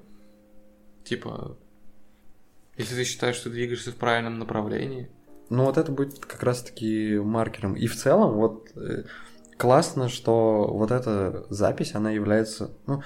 [1.05, 1.57] Типа,
[2.77, 5.09] если ты считаешь, что двигаешься в правильном направлении.
[5.49, 7.75] Ну, вот это будет как раз-таки маркером.
[7.75, 9.05] И в целом, вот э,
[9.57, 13.01] классно, что вот эта запись, она является, ну,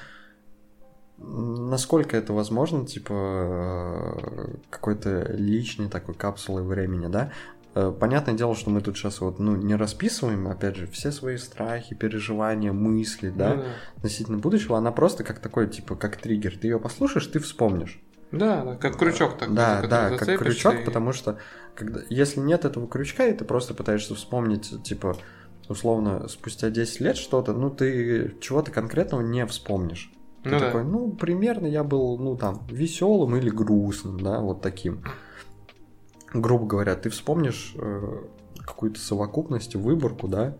[1.19, 7.31] насколько это возможно, типа, э, какой-то личной такой капсулой времени, да?
[7.75, 11.37] Э, Понятное дело, что мы тут сейчас вот, ну, не расписываем, опять же, все свои
[11.37, 13.65] страхи, переживания, мысли, да, Ну
[13.99, 16.57] относительно будущего, она просто как такой, типа, как триггер.
[16.57, 18.01] Ты ее послушаешь, ты вспомнишь.
[18.33, 19.55] да, да, как крючок такой.
[19.57, 21.37] Да, да, как крючок, и- потому что
[21.75, 25.17] когда, если нет этого крючка, и ты просто пытаешься вспомнить, типа,
[25.69, 30.13] условно, спустя 10 лет что-то, ну, ты чего-то конкретного не вспомнишь.
[30.43, 30.67] Ты Ну да.
[30.67, 35.03] такой, ну, примерно я был, ну, там, веселым или грустным, да, вот таким.
[36.33, 38.23] Грубо говоря, ты вспомнишь э,
[38.57, 40.57] какую-то совокупность, выборку, да,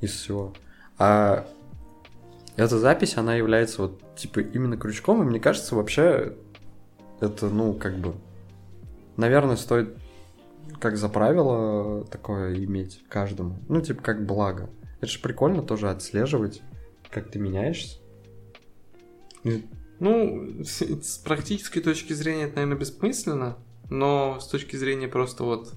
[0.00, 0.52] из всего.
[0.98, 1.46] А
[2.56, 6.34] эта запись, она является вот, типа, именно крючком, и мне кажется, вообще,
[7.20, 8.14] это, ну, как бы,
[9.16, 9.96] наверное, стоит
[10.80, 13.58] как за правило такое иметь каждому.
[13.68, 14.70] Ну, типа, как благо.
[15.00, 16.62] Это же прикольно тоже отслеживать,
[17.10, 17.98] как ты меняешься.
[19.98, 23.56] Ну, с, с практической точки зрения это, наверное, бессмысленно,
[23.88, 25.72] но с точки зрения просто вот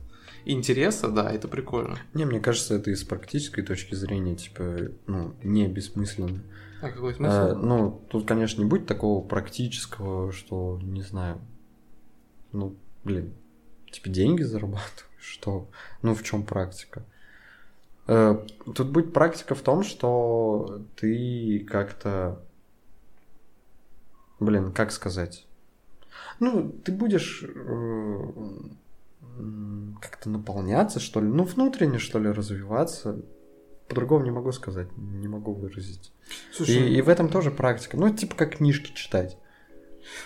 [0.46, 1.98] интереса, да, это прикольно.
[2.14, 6.42] Не, мне кажется, это и с практической точки зрения, типа, ну, не бессмысленно.
[6.82, 7.32] А какой смысл?
[7.32, 11.40] А, ну, тут, конечно, не будет такого практического, что, не знаю,
[12.52, 13.34] ну, блин,
[13.92, 15.68] типа деньги зарабатываешь, что,
[16.02, 17.04] ну, в чем практика?
[18.08, 22.42] Э, Тут будет практика в том, что ты как-то,
[24.40, 25.46] блин, как сказать?
[26.40, 28.32] Ну, ты будешь э,
[30.02, 33.22] как-то наполняться, что ли, ну, внутренне, что ли, развиваться.
[33.88, 36.12] По-другому не могу сказать, не могу выразить.
[36.54, 37.98] Слушай, И, и в этом тоже практика.
[37.98, 39.38] Ну, это типа как книжки читать.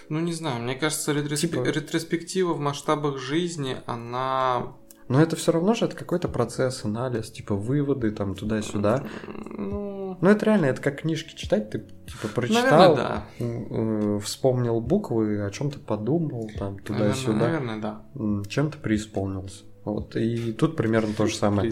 [0.10, 4.74] Ну не знаю, мне кажется, ретроспе- Типа- ретроспектива в масштабах жизни, она...
[5.10, 9.04] Но это все равно же это какой-то процесс, анализ, типа выводы там туда-сюда.
[9.50, 13.28] Ну, Ну, это реально, это как книжки читать, ты типа прочитал, наверное, да.
[13.40, 18.02] э, вспомнил буквы, о чем-то подумал, там Наверное, туда-сюда, наверное, да.
[18.16, 19.64] м, чем-то преисполнился.
[19.84, 21.70] Вот, и тут примерно то же самое.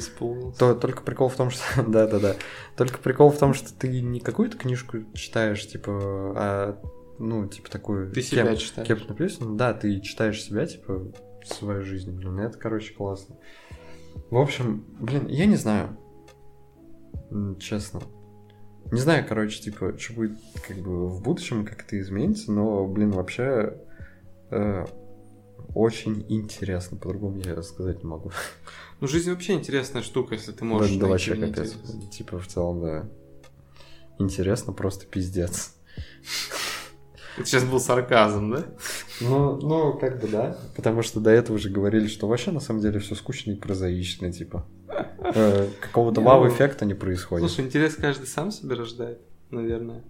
[0.59, 1.63] То, только прикол в том, что...
[1.87, 2.35] Да-да-да.
[2.75, 5.91] Только прикол в том, что ты не какую-то книжку читаешь, типа,
[6.35, 6.77] а,
[7.21, 8.11] ну, типа такую...
[8.11, 8.87] Ты себя кем- читаешь.
[8.87, 9.55] кем написано.
[9.55, 11.11] Да, ты читаешь себя, типа,
[11.45, 12.11] свою жизнь.
[12.11, 13.37] Блин, это, короче, классно.
[14.29, 15.97] В общем, блин, я не знаю.
[17.59, 18.01] Честно.
[18.91, 23.11] Не знаю, короче, типа, что будет как бы в будущем, как это изменится, но, блин,
[23.11, 23.77] вообще
[24.49, 24.85] э,
[25.73, 26.97] очень интересно.
[26.97, 28.31] По-другому я сказать не могу.
[28.99, 31.75] Ну, жизнь вообще интересная штука, если ты можешь Да, да вообще капец.
[32.11, 33.09] Типа, в целом, да.
[34.19, 35.75] Интересно, просто пиздец.
[37.37, 38.65] Это сейчас был сарказм, да?
[39.21, 40.57] Ну, ну, как бы да.
[40.75, 44.31] Потому что до этого уже говорили, что вообще на самом деле все скучно и прозаично,
[44.31, 44.65] типа.
[44.87, 47.47] Э, Какого-то Не, вау-эффекта не происходит.
[47.47, 50.03] Слушай, интерес каждый сам себе рождает, наверное.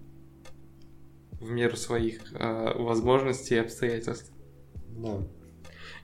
[1.40, 4.32] В меру своих э, возможностей и обстоятельств.
[4.90, 5.20] Да.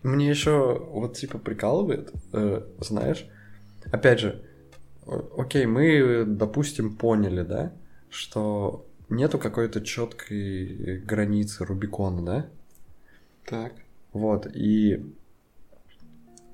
[0.03, 3.27] Мне еще вот типа прикалывает, э, знаешь,
[3.91, 4.43] опять же,
[5.37, 7.73] окей, мы, допустим, поняли, да,
[8.09, 12.45] что нету какой-то четкой границы Рубикона, да?
[13.45, 13.73] Так.
[14.13, 15.13] Вот, и,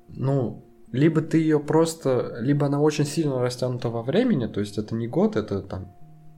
[0.08, 4.94] ну, либо ты ее просто, либо она очень сильно растянута во времени, то есть это
[4.94, 5.92] не год, это там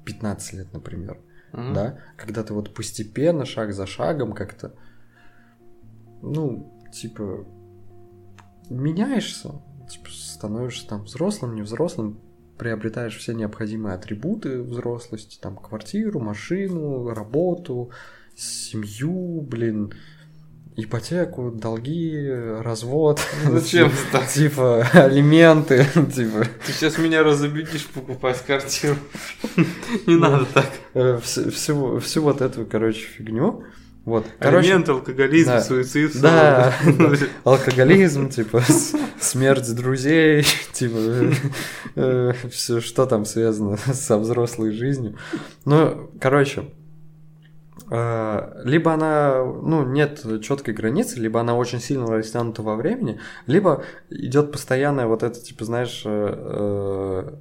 [0.05, 1.19] 15 лет, например,
[1.53, 1.75] Мгм.
[1.75, 4.73] да, когда ты вот постепенно, шаг за шагом как-то,
[6.23, 7.45] ну, типа,
[8.71, 9.61] меняешься,
[9.91, 12.19] типа, становишься там взрослым, не взрослым,
[12.59, 17.91] приобретаешь все необходимые атрибуты взрослости, там, квартиру, машину, работу,
[18.37, 19.93] семью, блин,
[20.77, 22.29] ипотеку, долги,
[22.63, 23.21] развод.
[23.45, 24.27] Ну, Зачем это?
[24.27, 25.85] Типа, алименты,
[26.15, 28.97] типа, Ты сейчас меня разобедишь покупать квартиру.
[30.07, 30.71] Не надо так.
[30.95, 33.65] э, вс- всю, всю вот эту, короче, фигню.
[34.07, 35.61] Вот, короче, Алимент, алкоголизм, да.
[35.61, 36.21] суицид.
[36.21, 37.19] Да, ссоры.
[37.45, 38.63] алкоголизм, типа,
[39.19, 41.35] смерть друзей, типа,
[42.49, 45.19] все, что там связано со взрослой жизнью.
[45.65, 46.71] Ну, короче,
[47.91, 53.83] э, либо она, ну, нет четкой границы, либо она очень сильно растянута во времени, либо
[54.09, 57.35] идет постоянная вот это, типа, знаешь, э, э,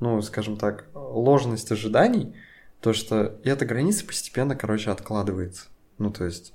[0.00, 2.34] ну, скажем так, ложность ожиданий,
[2.80, 5.66] то, что эта граница постепенно, короче, откладывается.
[5.98, 6.54] Ну, то есть,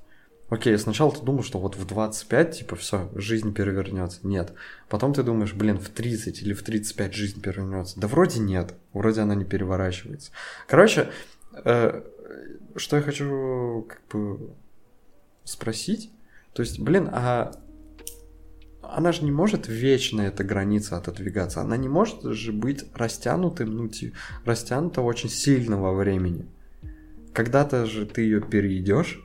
[0.50, 4.20] окей, сначала ты думал, что вот в 25, типа, все, жизнь перевернется.
[4.24, 4.54] Нет.
[4.90, 8.00] Потом ты думаешь, блин, в 30 или в 35 жизнь перевернется.
[8.00, 10.32] Да вроде нет, вроде она не переворачивается.
[10.68, 11.10] Короче,
[11.64, 12.04] э,
[12.76, 14.52] что я хочу как бы
[15.44, 16.10] спросить,
[16.54, 17.52] то есть, блин, а
[18.82, 21.62] она же не может вечно эта граница отодвигаться.
[21.62, 24.16] Она не может же быть растянутым, ну, типа,
[24.46, 26.46] растянута очень сильно во времени.
[27.34, 29.20] Когда-то же ты ее перейдешь.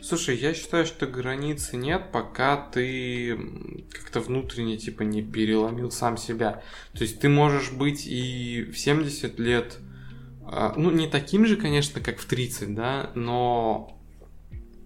[0.00, 3.36] Слушай, я считаю, что границы нет, пока ты
[3.90, 6.62] как-то внутренне, типа, не переломил сам себя.
[6.92, 9.78] То есть ты можешь быть и в 70 лет,
[10.46, 13.98] а, ну, не таким же, конечно, как в 30, да, но,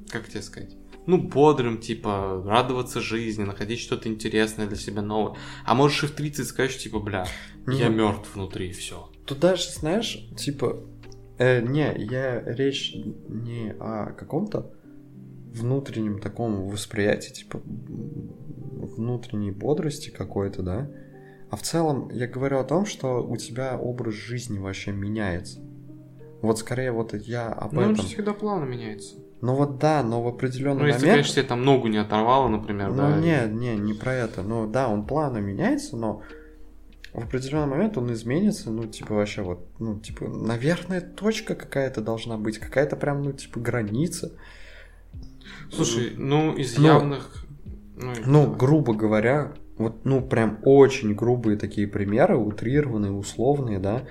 [0.09, 0.75] как тебе сказать,
[1.07, 5.37] ну, бодрым, типа, радоваться жизни, находить что-то интересное для себя новое.
[5.65, 7.27] А можешь и в 30 сказать, типа, бля,
[7.67, 9.11] я мертв внутри, все.
[9.27, 10.81] Тут даже, знаешь, типа,
[11.39, 14.72] э, не, я речь не о каком-то
[15.53, 20.91] внутреннем таком восприятии, типа, внутренней бодрости какой-то, да,
[21.51, 25.61] а в целом я говорю о том, что у тебя образ жизни вообще меняется.
[26.43, 27.93] Вот скорее вот я об ну, этом.
[27.93, 29.16] он же всегда плавно меняется.
[29.41, 31.16] Ну вот да, но в определенный Ну, если, момент...
[31.16, 33.16] конечно, тебе там ногу не оторвало, например, Ну да.
[33.18, 34.43] не, не, не про это.
[34.43, 36.22] Ну да, он плавно меняется, но
[37.13, 42.37] в определенный момент он изменится, ну, типа, вообще вот, ну, типа, наверное, точка какая-то должна
[42.37, 44.33] быть, какая-то прям, ну, типа, граница.
[45.73, 47.45] Слушай, ну, из Ну, явных...
[47.97, 48.59] Ну, Ну, давай.
[48.59, 54.05] грубо говоря, вот, ну, прям очень грубые такие примеры, утрированные, условные, да.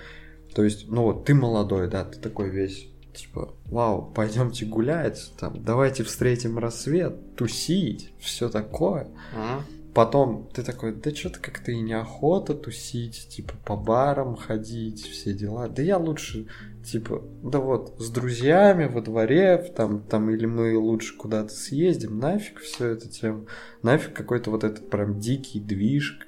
[0.53, 5.63] То есть, ну, вот ты молодой, да, ты такой весь, типа, вау, пойдемте гулять, там,
[5.63, 9.07] давайте встретим рассвет, тусить, все такое.
[9.35, 9.61] А?
[9.97, 15.67] Потом ты такой, да что-то как-то и неохота тусить, типа по барам ходить, все дела.
[15.69, 16.45] Да я лучше,
[16.85, 22.59] типа, да вот, с друзьями во дворе, там, там или мы лучше куда-то съездим, нафиг
[22.59, 23.47] все это тем,
[23.81, 26.19] нафиг какой-то вот этот прям дикий движ,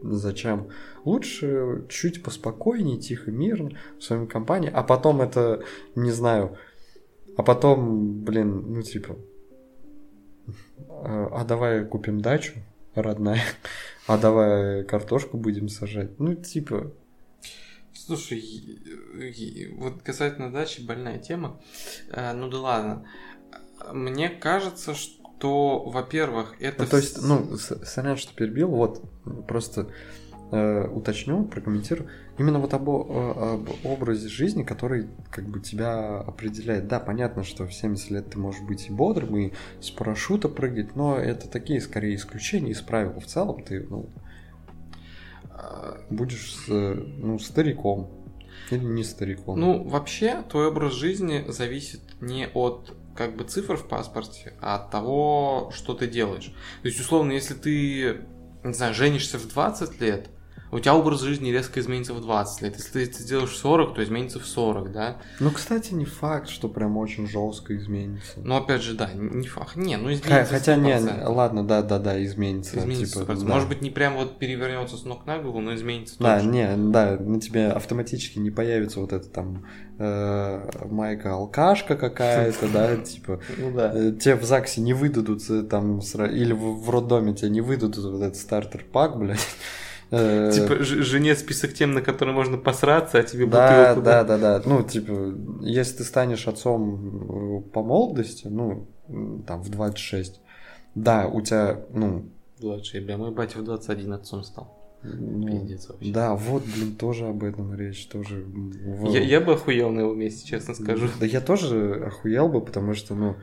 [0.00, 0.68] зачем?
[1.04, 5.62] Лучше чуть поспокойнее, тихо, мирно, в своей компании, а потом это,
[5.94, 6.56] не знаю,
[7.36, 9.18] а потом, блин, ну типа,
[10.88, 12.54] а а давай купим дачу,
[13.02, 13.42] родная,
[14.06, 16.18] а давай картошку будем сажать.
[16.18, 16.92] Ну, типа,
[17.92, 18.80] Слушай,
[19.76, 21.60] вот касательно дачи больная тема.
[22.10, 23.06] Э, Ну да ладно.
[23.92, 26.84] Мне кажется, что, во-первых, это...
[26.84, 29.02] ну, то есть, ну, сорян, что перебил, вот,
[29.46, 29.88] просто
[30.50, 32.08] э, уточню, прокомментирую.
[32.38, 36.88] Именно вот об, о- об образе жизни, который как бы тебя определяет.
[36.88, 40.96] Да, понятно, что в 70 лет ты можешь быть и бодрым, и с парашюта прыгать,
[40.96, 43.20] но это такие, скорее, исключения из правил.
[43.20, 44.08] В целом ты, ну,
[45.50, 48.10] э, будешь, э, ну, стариком.
[48.70, 49.58] Или не стариком.
[49.58, 54.92] Ну, вообще, твой образ жизни зависит не от как бы цифр в паспорте, а от
[54.92, 56.54] того, что ты делаешь.
[56.82, 58.20] То есть, условно, если ты,
[58.62, 60.28] не знаю, женишься в 20 лет,
[60.70, 62.76] у тебя образ жизни резко изменится в 20 лет.
[62.76, 65.16] Если ты это сделаешь в 40, то изменится в 40, да?
[65.40, 68.40] Ну, кстати, не факт, что прям очень жестко изменится.
[68.40, 69.76] Но опять же, да, не факт.
[69.76, 71.26] Не, ну изменится Хотя не, 100%.
[71.28, 72.78] ладно, да, да, да, изменится.
[72.78, 73.40] Изменится типа, 100%.
[73.40, 73.46] да.
[73.54, 76.50] Может быть, не прям вот перевернется с ног на голову, но изменится Да, точно.
[76.50, 79.64] не, да, на тебе автоматически не появится вот эта там
[79.98, 83.40] э, майка алкашка какая-то, да, типа.
[83.56, 83.92] Ну да.
[83.94, 88.22] э, Тебе в ЗАГСе не выдадут там, или в, в роддоме тебе не выдадут вот
[88.22, 89.46] этот стартер-пак, блядь.
[90.10, 94.04] Э, Типа жене список тем, на которые можно посраться, а тебе Да, бутылку.
[94.06, 94.62] да, да, да.
[94.64, 98.86] Ну, типа, если ты станешь отцом э, по молодости, ну,
[99.46, 100.40] там, в 26,
[100.94, 102.24] да, у тебя, ну,
[102.60, 104.74] 26, бля, мой батя в 21 отцом стал.
[105.02, 106.10] ну, Пиздец вообще.
[106.12, 108.44] да, вот, блин, тоже об этом речь, тоже.
[109.04, 111.08] Я, я бы охуел на его месте, честно скажу.
[111.20, 113.36] Да я тоже охуел бы, потому что, ну,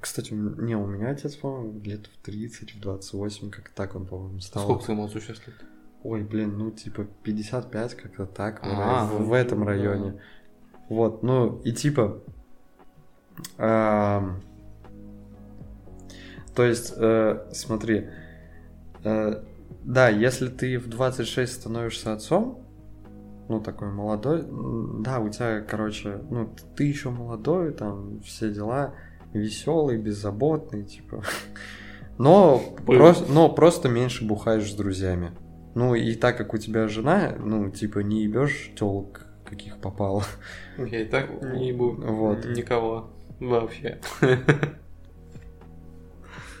[0.00, 4.40] кстати, не, у меня отец, по-моему, лет в 30, в 28, как так он, по-моему,
[4.40, 4.62] стал.
[4.62, 5.56] Сколько твоему отцу сейчас лет?
[6.04, 9.70] Ой, блин, ну, типа, 55, как-то так, в, А, в- ну, в этом да.
[9.70, 10.20] районе.
[10.90, 12.20] Вот, ну, и типа...
[13.56, 14.42] ам,
[16.54, 18.10] то есть, э, смотри,
[19.02, 19.42] э,
[19.82, 22.58] да, если ты в 26 становишься отцом,
[23.48, 24.44] ну, такой молодой,
[25.00, 28.92] да, у тебя, короче, ну, ты еще молодой, там, все дела,
[29.32, 31.22] веселый, беззаботный, типа.
[32.18, 33.12] Но, Был.
[33.28, 35.32] но просто меньше бухаешь с друзьями.
[35.74, 40.22] Ну, и так как у тебя жена, ну, типа, не ебешь телок, каких попало.
[40.78, 42.44] Я и так не ебу Вот.
[42.46, 43.10] никого.
[43.40, 43.98] Вообще.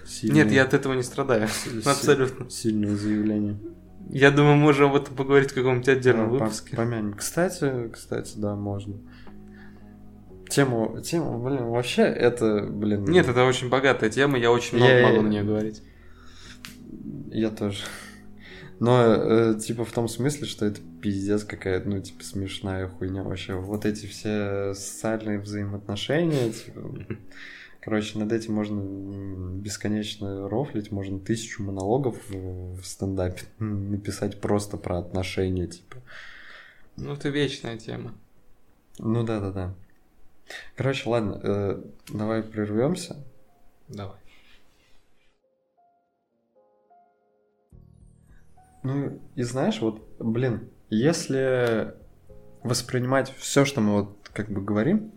[0.06, 1.48] Сильное- Нет, я от этого не страдаю.
[1.48, 2.50] си- Абсолютно.
[2.50, 3.56] Сильное заявление.
[4.10, 6.76] Я думаю, можем об этом поговорить в каком-нибудь отдельном по- выпуске.
[6.76, 7.14] Помянем.
[7.14, 8.96] Кстати, кстати, да, можно.
[10.50, 13.04] Тему, тему, блин, вообще это, блин...
[13.06, 15.82] Нет, это очень богатая тема, я очень много Я- могу на нее говорить.
[17.30, 17.78] Я тоже.
[18.84, 23.54] Но, э, типа, в том смысле, что это пиздец какая-то, ну, типа, смешная хуйня вообще.
[23.54, 26.92] Вот эти все социальные взаимоотношения, типа...
[27.80, 35.66] Короче, над этим можно бесконечно рофлить, можно тысячу монологов в стендапе написать просто про отношения,
[35.66, 35.96] типа.
[36.98, 38.12] Ну, это вечная тема.
[38.98, 39.72] Ну да-да-да.
[40.76, 41.82] Короче, ладно, э,
[42.12, 43.16] давай прервемся.
[43.88, 44.18] Давай.
[48.84, 51.94] Ну, и знаешь, вот, блин, если
[52.62, 55.10] воспринимать все, что мы вот как бы говорим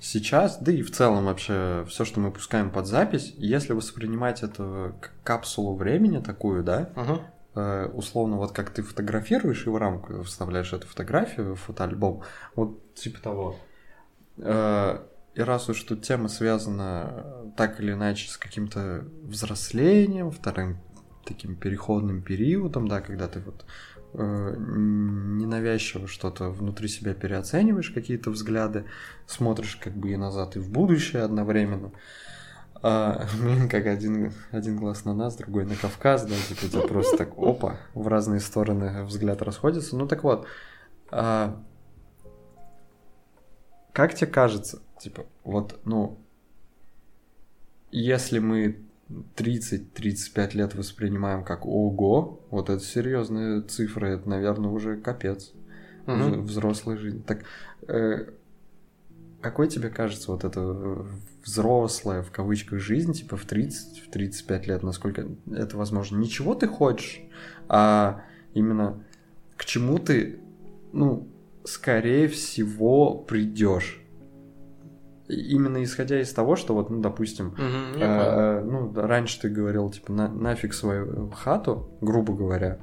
[0.00, 4.94] сейчас, да и в целом вообще все, что мы пускаем под запись, если воспринимать это
[5.00, 7.20] как капсулу времени такую, да, Ага.
[7.56, 12.22] э, условно, вот как ты фотографируешь и в рамку вставляешь эту фотографию в фотоальбом,
[12.54, 13.56] вот типа того.
[14.36, 15.00] Э,
[15.34, 20.78] И раз уж тут тема связана так или иначе с каким-то взрослением, вторым
[21.28, 23.64] таким переходным периодом, да, когда ты вот
[24.14, 28.84] э, ненавязчиво что-то внутри себя переоцениваешь, какие-то взгляды,
[29.26, 31.92] смотришь как бы и назад, и в будущее одновременно.
[32.82, 37.16] А, блин, как один, один глаз на нас, другой на Кавказ, да, типа тебя просто
[37.16, 39.96] так, опа, в разные стороны взгляд расходится.
[39.96, 40.46] Ну так вот,
[41.10, 41.62] а,
[43.92, 46.18] как тебе кажется, типа, вот, ну,
[47.90, 48.87] если мы
[49.36, 55.52] 30-35 лет воспринимаем как ого, вот это серьезные цифры, это, наверное, уже капец
[56.06, 56.42] в Мгм.
[56.42, 57.20] взрослой жизни.
[57.20, 57.44] Так,
[57.86, 58.30] э,
[59.40, 61.06] какой тебе кажется вот эта
[61.44, 66.18] взрослая, в кавычках, жизнь, типа в 30, в 35 лет, насколько это возможно?
[66.18, 67.22] Ничего ты хочешь,
[67.68, 69.04] а именно
[69.56, 70.40] к чему ты,
[70.92, 71.28] ну,
[71.64, 74.02] скорее всего, придешь.
[75.28, 77.62] Именно исходя из того, что вот, ну, допустим, понял.
[78.00, 82.78] Э, ну, раньше ты говорил, типа, на, нафиг свою хату, грубо говоря.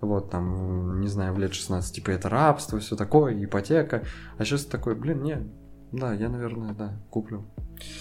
[0.00, 4.04] Вот там, не знаю, в лет 16, типа, это рабство, все такое, ипотека.
[4.38, 5.38] А сейчас ты такой, блин, не,
[5.92, 7.44] да, я, наверное, да, куплю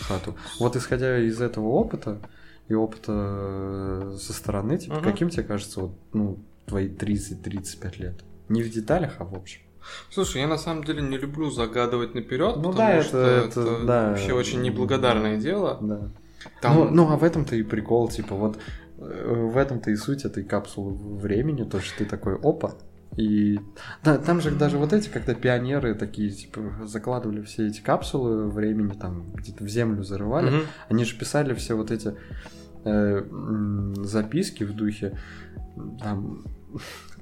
[0.01, 0.35] хату.
[0.59, 2.19] Вот исходя из этого опыта
[2.67, 5.03] и опыта э, со стороны, типа, Мгм.
[5.03, 8.23] каким тебе кажется, вот, ну, твои 30-35 лет?
[8.49, 9.61] Не в деталях, а в общем.
[10.09, 13.61] Слушай, я на самом деле не люблю загадывать наперед, Ну потому да, что это- это,
[13.61, 14.09] это, да.
[14.09, 15.77] вообще очень неблагодарное дело.
[15.81, 16.09] Да.
[16.61, 16.75] Там...
[16.75, 18.57] Ну, ну, а в этом-то и прикол, типа, вот
[18.97, 22.73] э, в этом-то и суть этой капсулы времени, то, что ты такой, опа,
[23.17, 23.59] и
[24.03, 28.93] да, там же даже вот эти, когда пионеры такие, типа, закладывали все эти капсулы времени,
[28.93, 30.61] там, где-то в землю зарывали, Мгм.
[30.89, 32.13] они же писали все вот эти
[32.83, 33.23] э,
[34.03, 35.17] записки в духе,
[36.01, 36.43] там,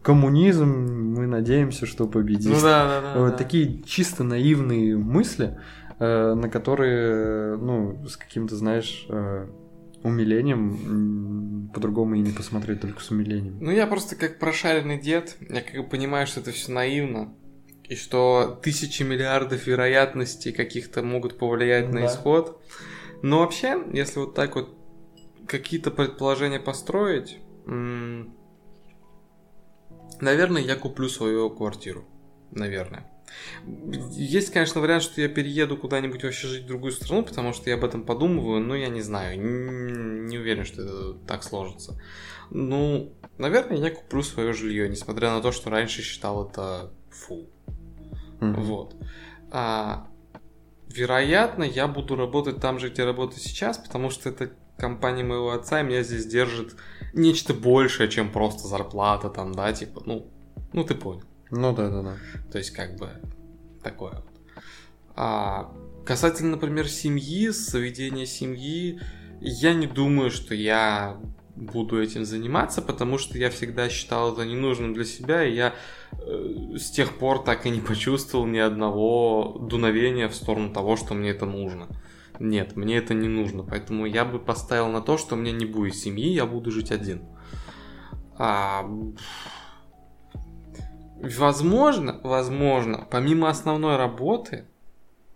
[0.04, 2.52] коммунизм, мы надеемся, что победит.
[2.52, 3.20] Ну да, да, да.
[3.20, 3.38] Вот да.
[3.38, 5.58] такие чисто наивные мысли,
[6.00, 9.48] э, на которые, ну, с каким-то, знаешь, э,
[10.04, 13.58] умилением по-другому и не посмотреть, только с умилением.
[13.62, 17.34] Ну, я просто как прошаренный дед, я как бы понимаю, что это все наивно,
[17.88, 22.06] и что тысячи миллиардов вероятностей каких-то могут повлиять на Да.
[22.08, 22.62] исход.
[23.22, 24.78] Но вообще, если вот так вот
[25.48, 28.36] какие-то предположения построить, м,
[30.24, 32.06] наверное, я куплю свою квартиру.
[32.52, 33.10] Наверное.
[34.12, 37.76] Есть, конечно, вариант, что я перееду куда-нибудь вообще жить в другую страну, потому что я
[37.76, 42.00] об этом подумываю, но я не знаю, не уверен, что это так сложится.
[42.52, 47.48] Ну, наверное, я куплю свое жилье, несмотря на то, что раньше считал это фу.
[48.40, 48.62] Мгм.
[48.62, 48.96] Вот.
[49.52, 50.08] А,
[50.88, 55.82] вероятно, я буду работать там же, где работаю сейчас, потому что это компания моего отца,
[55.82, 56.76] и меня здесь держит
[57.14, 60.28] нечто большее, чем просто зарплата там, да, типа, ну,
[60.74, 61.24] ну ты понял.
[61.52, 62.18] Ну да, да, да.
[62.52, 63.10] То есть, как бы,
[63.84, 64.26] такое вот.
[65.16, 65.72] А,
[66.06, 69.00] касательно, например, семьи, заведения семьи,
[69.40, 71.20] я не думаю, что я
[71.56, 75.76] буду этим заниматься, потому что я всегда считал это ненужным для себя, и я
[76.12, 81.14] э, с тех пор так и не почувствовал ни одного дуновения в сторону того, что
[81.14, 81.88] мне это нужно.
[82.44, 85.66] Нет, мне это не нужно, поэтому я бы поставил на то, что у меня не
[85.66, 87.22] будет семьи, я буду жить один.
[88.38, 88.86] А,
[91.24, 94.66] Возможно, возможно, помимо основной работы,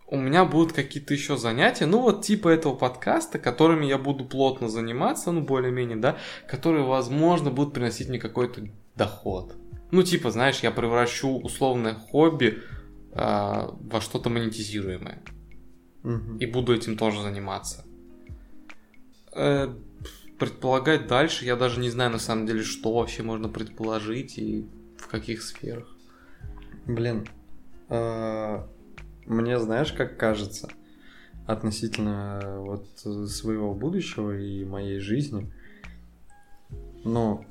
[0.05, 4.67] у меня будут какие-то еще занятия, ну вот типа этого подкаста, которыми я буду плотно
[4.67, 9.55] заниматься, ну более-менее, да, которые, возможно, будут приносить мне какой-то доход.
[9.91, 12.61] Ну типа, знаешь, я превращу условное хобби
[13.13, 15.23] а, во что-то монетизируемое.
[16.03, 17.85] И буду этим тоже заниматься.
[19.33, 19.73] Э,
[20.39, 24.65] предполагать дальше, я даже не знаю на самом деле, что вообще можно предположить и
[24.97, 25.87] в каких сферах.
[26.85, 27.27] Блин,
[27.89, 28.63] э,
[29.25, 30.69] мне знаешь, как кажется,
[31.45, 32.87] относительно э, вот
[33.29, 35.51] своего будущего и моей жизни,
[37.03, 37.45] ну,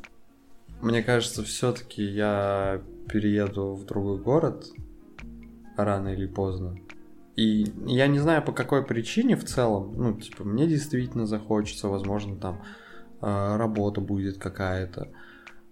[0.81, 4.67] мне кажется, все-таки я перееду в другой город
[5.77, 6.79] рано или поздно.
[7.37, 12.37] И я не знаю по какой причине в целом, ну, типа, мне действительно захочется, возможно,
[12.37, 12.63] там
[13.21, 15.13] э, работа будет какая-то,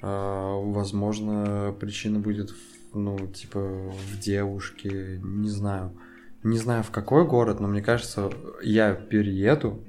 [0.03, 2.55] э, возможно, причина будет,
[2.93, 5.99] ну, типа, в девушке, не знаю.
[6.43, 8.31] Не знаю в какой город, но мне кажется,
[8.63, 9.83] я перееду,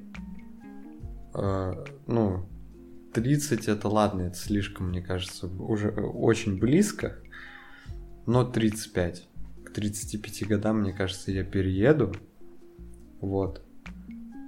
[1.34, 2.46] э, ну,
[3.14, 7.18] 30 это ладно, это слишком, мне кажется, уже очень близко,
[8.26, 9.35] но 35 к
[9.76, 12.14] 35 годам, мне кажется, я перееду.
[13.20, 13.62] Вот.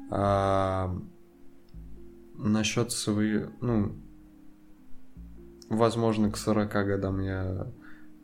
[0.09, 0.97] А,
[2.35, 3.95] насчет своей, ну,
[5.69, 7.67] возможно, к 40 годам я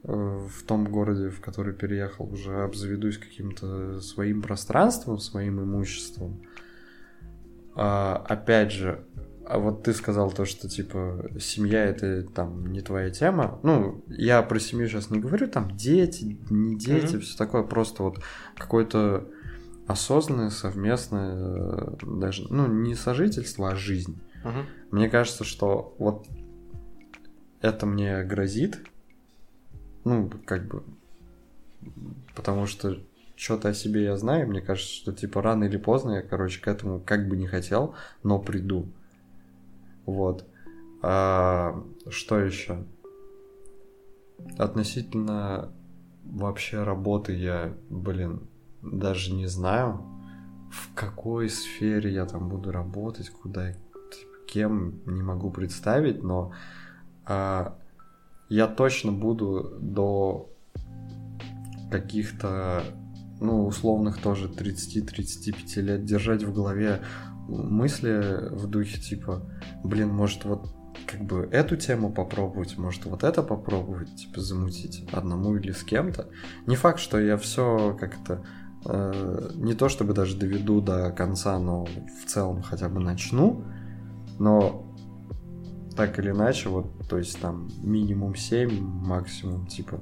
[0.03, 6.41] э, в том городе, в который переехал, уже обзаведусь каким-то своим пространством, своим имуществом.
[7.75, 9.03] А, опять же,
[9.45, 13.60] а вот ты сказал то, что типа семья это там не твоя тема.
[13.64, 17.22] Ну, я про семью сейчас не говорю, там дети, не дети, Мгм.
[17.22, 18.20] все такое, просто вот
[18.56, 19.28] какое-то
[19.88, 24.22] осознанное, совместное, э, даже, ну, не сожительство, а жизнь.
[24.44, 24.65] Мгм.
[24.91, 26.28] Мне кажется, что вот
[27.61, 28.80] это мне грозит.
[30.06, 30.84] Ну, как бы.
[32.36, 32.98] Потому что
[33.36, 34.48] что-то о себе я знаю.
[34.48, 37.95] Мне кажется, что типа рано или поздно я, короче, к этому как бы не хотел,
[38.22, 38.91] но приду.
[40.05, 40.45] Вот.
[41.01, 42.85] А, что еще?
[44.57, 45.71] Относительно
[46.23, 48.47] вообще работы я, блин,
[48.81, 50.01] даже не знаю,
[50.71, 56.51] в какой сфере я там буду работать, куда, типа, кем, не могу представить, но
[57.25, 57.77] а,
[58.49, 60.49] я точно буду до
[61.91, 62.84] каких-то,
[63.39, 67.01] ну, условных тоже 30-35 лет держать в голове
[67.48, 69.49] мысли в духе типа,
[69.84, 70.70] блин, может вот
[71.06, 76.30] как бы эту тему попробовать, может вот это попробовать, типа замутить одному или с кем-то.
[76.68, 78.44] Не факт, что я все как-то
[78.86, 83.64] э, не то чтобы даже доведу до конца, но в целом хотя бы начну,
[84.40, 84.90] но
[85.95, 90.02] так или иначе, вот, то есть там минимум 7, максимум типа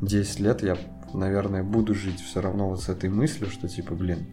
[0.00, 0.76] 10 лет я,
[1.12, 4.26] наверное, буду жить все равно вот с этой мыслью, что типа, блин,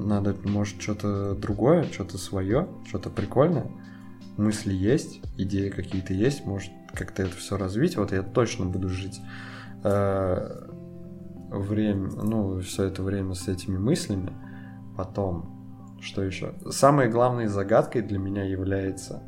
[0.00, 3.70] надо, может, что-то другое, что-то свое, что-то прикольное.
[4.36, 7.96] Мысли есть, идеи какие-то есть, может, как-то это все развить.
[7.96, 9.20] Вот я точно буду жить
[9.84, 10.68] э,
[11.50, 14.32] время, ну, все это время с этими мыслями.
[14.96, 16.54] Потом, что еще?
[16.70, 19.22] Самой главной загадкой для меня является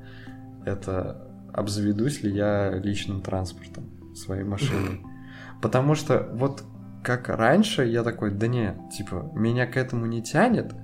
[0.64, 5.02] это обзаведусь ли я личным транспортом, своей машиной.
[5.60, 6.64] Потому что вот
[7.02, 10.74] как раньше я такой, да не, типа, меня к этому не тянет,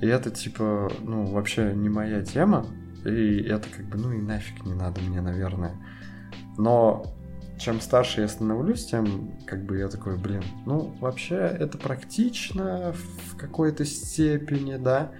[0.00, 2.66] и это, типа, ну, вообще не моя тема,
[3.04, 5.74] и это как бы, ну и нафиг не надо мне, наверное.
[6.56, 7.04] Но
[7.58, 12.94] чем старше я становлюсь, тем как бы я такой, блин, ну, вообще это практично
[13.26, 15.12] в какой-то степени, да,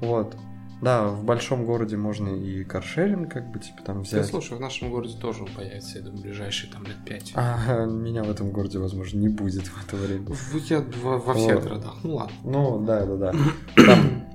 [0.00, 0.36] вот.
[0.82, 4.26] Да, в большом городе можно и каршеринг как бы, типа, там Да, взять.
[4.26, 7.32] слушай, в нашем городе тоже он появится, я думаю, ближайшие там лет пять.
[7.36, 10.26] А меня в этом городе, возможно, не будет в это время.
[10.26, 11.64] В- Я во, во всех Вот.
[11.64, 11.94] городах.
[12.02, 12.34] Ну ладно.
[12.44, 13.32] Ну, да, да, да.
[13.86, 14.26] Там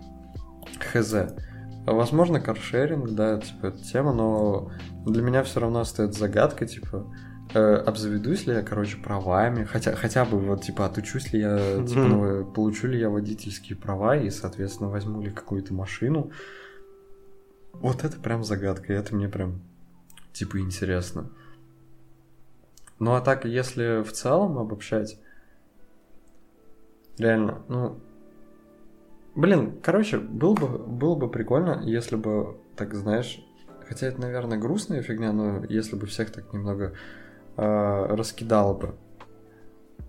[0.80, 1.14] хз.
[1.86, 4.72] Возможно, каршеринг, да, типа, эта тема, но
[5.06, 7.14] для меня все равно остается загадка, типа,
[7.58, 12.00] э, обзаведусь ли я, короче, правами, хотя, хотя бы вот, типа, отучусь ли я, типа,
[12.02, 12.10] Мгм.
[12.10, 16.32] ну, получу ли я водительские права и, соответственно, возьму ли какую-то машину.
[17.74, 19.62] Вот это прям загадка, и это мне прям,
[20.34, 21.30] типа, интересно.
[23.00, 25.20] Ну, а так, если в целом обобщать,
[27.18, 28.00] реально, ну,
[29.36, 33.40] блин, короче, было бы, было бы прикольно, если бы, так знаешь,
[33.88, 36.94] хотя это, наверное, грустная фигня, но если бы всех так немного
[37.58, 38.96] э, раскидало бы.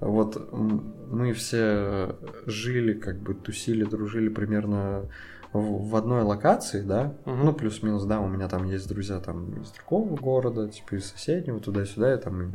[0.01, 2.15] Вот мы все
[2.47, 5.07] жили, как бы тусили, дружили примерно
[5.53, 7.47] в, одной локации, да, Мгм.
[7.47, 11.59] ну плюс-минус, да, у меня там есть друзья там из другого города, типа из соседнего,
[11.59, 12.53] туда-сюда, и там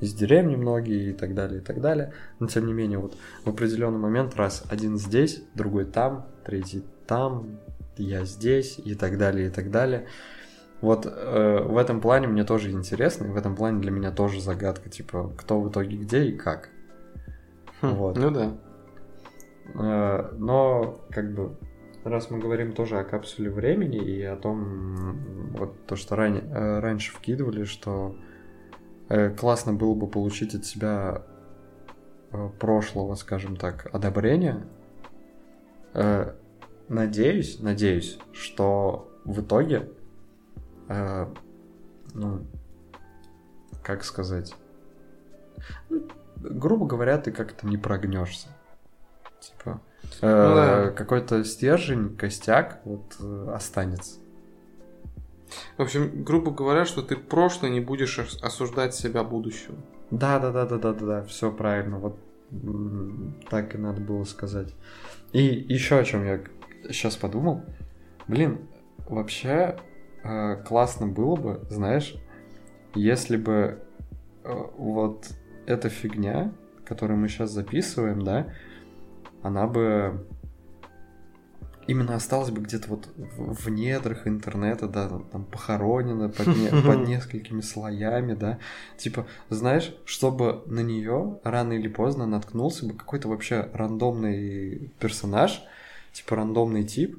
[0.00, 2.12] из деревни многие и так далее, и так далее.
[2.38, 7.58] Но тем не менее, вот в определенный момент раз один здесь, другой там, третий там,
[7.96, 10.06] я здесь и так далее, и так далее.
[10.80, 14.40] Вот э, в этом плане мне тоже интересно, и в этом плане для меня тоже
[14.40, 16.70] загадка, типа, кто в итоге где и как.
[17.80, 18.16] Хм, Вот.
[18.16, 18.56] Ну да.
[19.74, 21.56] Э, но, как бы,
[22.04, 26.36] раз мы говорим тоже о капсуле времени и о том, вот то, что ран...
[26.36, 28.16] Э, раньше вкидывали, что
[29.08, 31.22] э, классно было бы получить от себя
[32.58, 34.66] прошлого, скажем так, одобрения.
[36.88, 39.88] Надеюсь, надеюсь, что в итоге,
[40.88, 42.46] ну,
[43.82, 44.54] как сказать,
[45.88, 46.06] ну,
[46.36, 48.48] грубо говоря, ты как-то не прогнешься.
[49.40, 49.80] Типа,
[50.22, 50.90] ну, э, да.
[50.90, 54.18] какой-то стержень, костяк вот э, останется.
[55.76, 59.76] В общем, грубо говоря, что ты прошлое не будешь осуждать себя будущего.
[60.10, 61.98] Да, да, да, да, да, да, да, все правильно.
[61.98, 62.18] Вот
[63.50, 64.74] так и надо было сказать.
[65.32, 66.40] И еще о чем я
[66.88, 67.62] сейчас подумал.
[68.28, 68.60] Блин,
[69.08, 69.78] вообще
[70.26, 72.16] э, классно было бы, знаешь,
[72.94, 73.82] если бы
[74.44, 75.28] э, вот
[75.66, 76.52] эта фигня,
[76.84, 78.52] которую мы сейчас записываем, да,
[79.42, 80.26] она бы
[81.86, 87.60] именно осталась бы где-то вот в, недрах интернета, да, там похоронена под, не, под несколькими
[87.60, 88.58] слоями, да.
[88.96, 95.62] Типа, знаешь, чтобы на нее рано или поздно наткнулся бы какой-то вообще рандомный персонаж,
[96.12, 97.18] типа рандомный тип,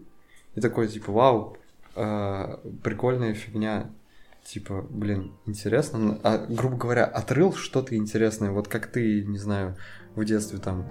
[0.56, 1.58] и такой, типа, вау,
[1.98, 3.92] э, прикольная фигня,
[4.46, 9.76] типа, блин, интересно, а, грубо говоря, отрыл что-то интересное, вот как ты, не знаю,
[10.16, 10.90] в детстве там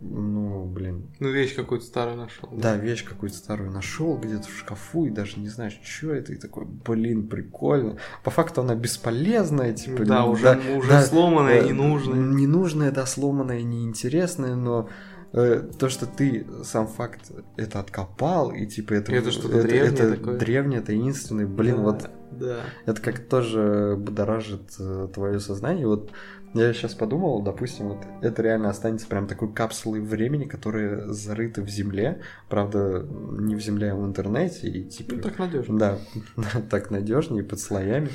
[0.00, 1.10] ну, блин.
[1.18, 2.48] Ну, вещь какую-то старую нашел.
[2.52, 6.36] Да, вещь какую-то старую нашел где-то в шкафу и даже не знаешь, что это, и
[6.36, 7.96] такой, блин, прикольно.
[8.22, 10.04] По факту она бесполезная, типа.
[10.04, 12.20] Да, уже, да, уже да, сломанная, да, ненужная.
[12.20, 14.88] Ненужная, да, сломанная, неинтересная, но
[15.32, 19.92] э, то, что ты сам факт это откопал, и типа это, это что-то это, древнее,
[19.92, 20.38] это такое.
[20.38, 22.56] древнее, таинственное, блин, да, вот да.
[22.86, 25.86] это как тоже будоражит э, твое сознание.
[25.86, 26.12] Вот
[26.54, 31.68] я сейчас подумал, допустим, вот это реально останется прям такой капсулой времени, которая зарыта в
[31.68, 32.22] земле.
[32.48, 33.06] Правда,
[33.38, 34.68] не в земле, а в интернете.
[34.68, 35.78] И, типа, ну, так надежно.
[35.78, 35.98] Да,
[36.70, 38.08] так надежнее, под слоями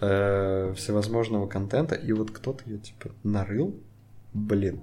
[0.00, 1.96] э, всевозможного контента.
[1.96, 3.74] И вот кто-то ее, типа, нарыл.
[4.32, 4.80] Блин.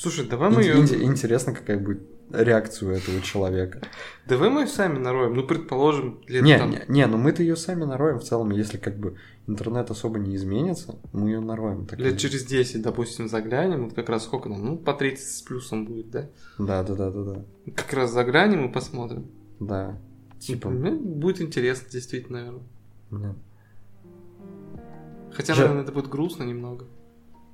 [0.00, 0.78] Слушай, давай мы ее...
[1.04, 2.00] Интересно, какая будет
[2.32, 3.82] реакцию этого человека.
[4.26, 6.70] Давай мы сами нароем, ну, предположим, лет не, там...
[6.70, 9.16] Не, не, ну мы-то ее сами нароем в целом, если как бы
[9.46, 11.84] интернет особо не изменится, мы ее нароем.
[11.84, 15.42] Так лет через 10, допустим, заглянем, вот как раз сколько нам, ну, по 30 с
[15.42, 16.30] плюсом будет, да?
[16.56, 17.44] Да, да, да, да, да.
[17.76, 19.26] Как раз заглянем и посмотрим.
[19.58, 19.98] Да.
[20.38, 20.70] Типа...
[20.70, 22.62] Ну, будет интересно, действительно, наверное.
[23.10, 23.36] Да.
[25.34, 25.60] Хотя, Я...
[25.60, 26.86] наверное, это будет грустно немного.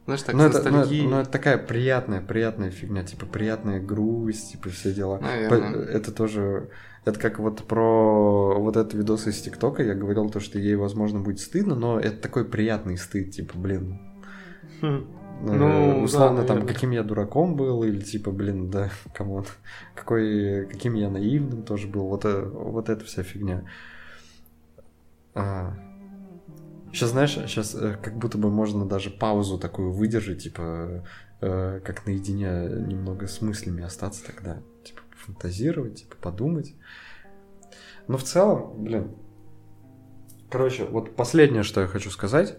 [0.06, 4.70] Знаешь, так, ну, это, ну, ну, это такая приятная, приятная фигня, типа приятная грусть, типа
[4.70, 5.18] все дела.
[5.18, 5.82] Наверное.
[5.84, 6.70] Это тоже,
[7.04, 11.18] это как вот про вот этот видос из ТикТока, я говорил то, что ей, возможно,
[11.20, 13.98] будет стыдно, но это такой приятный стыд, типа, блин.
[14.80, 15.06] Хм.
[15.42, 19.44] Э, ну, условно, да, там, каким я дураком был, или типа, блин, да, кому
[19.96, 23.64] какой, каким я наивным тоже был, вот, э, вот эта вся фигня.
[25.34, 25.74] А,
[26.96, 31.04] Сейчас, знаешь, сейчас э, как будто бы можно даже паузу такую выдержать, типа,
[31.42, 34.62] э, как наедине немного с мыслями остаться тогда.
[34.82, 36.74] Типа, фантазировать, типа, подумать.
[38.08, 39.14] Но в целом, блин,
[40.48, 42.56] короче, вот последнее, что я хочу сказать.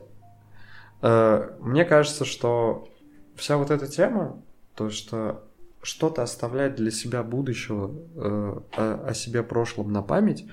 [1.01, 2.87] Э, мне кажется, что
[3.35, 4.39] вся вот эта тема,
[4.75, 5.49] то, что
[5.81, 10.45] что-то оставлять для себя будущего, о, о себе прошлом на память,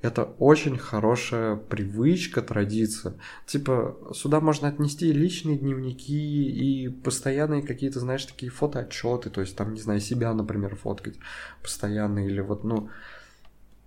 [0.00, 3.14] это очень хорошая привычка, традиция.
[3.46, 9.74] Типа, сюда можно отнести личные дневники и постоянные какие-то, знаешь, такие фотоотчеты, то есть там,
[9.74, 11.16] не знаю, себя, например, фоткать
[11.62, 12.90] постоянно или вот, ну,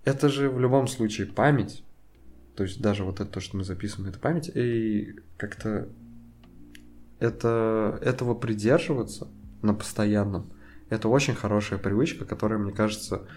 [0.03, 1.83] это же в любом случае память,
[2.55, 5.88] то есть даже вот это то, что мы записываем, это память, и как-то
[7.19, 9.29] это, этого придерживаться
[9.61, 10.51] на постоянном,
[10.89, 13.27] это очень хорошая привычка, которая, мне кажется,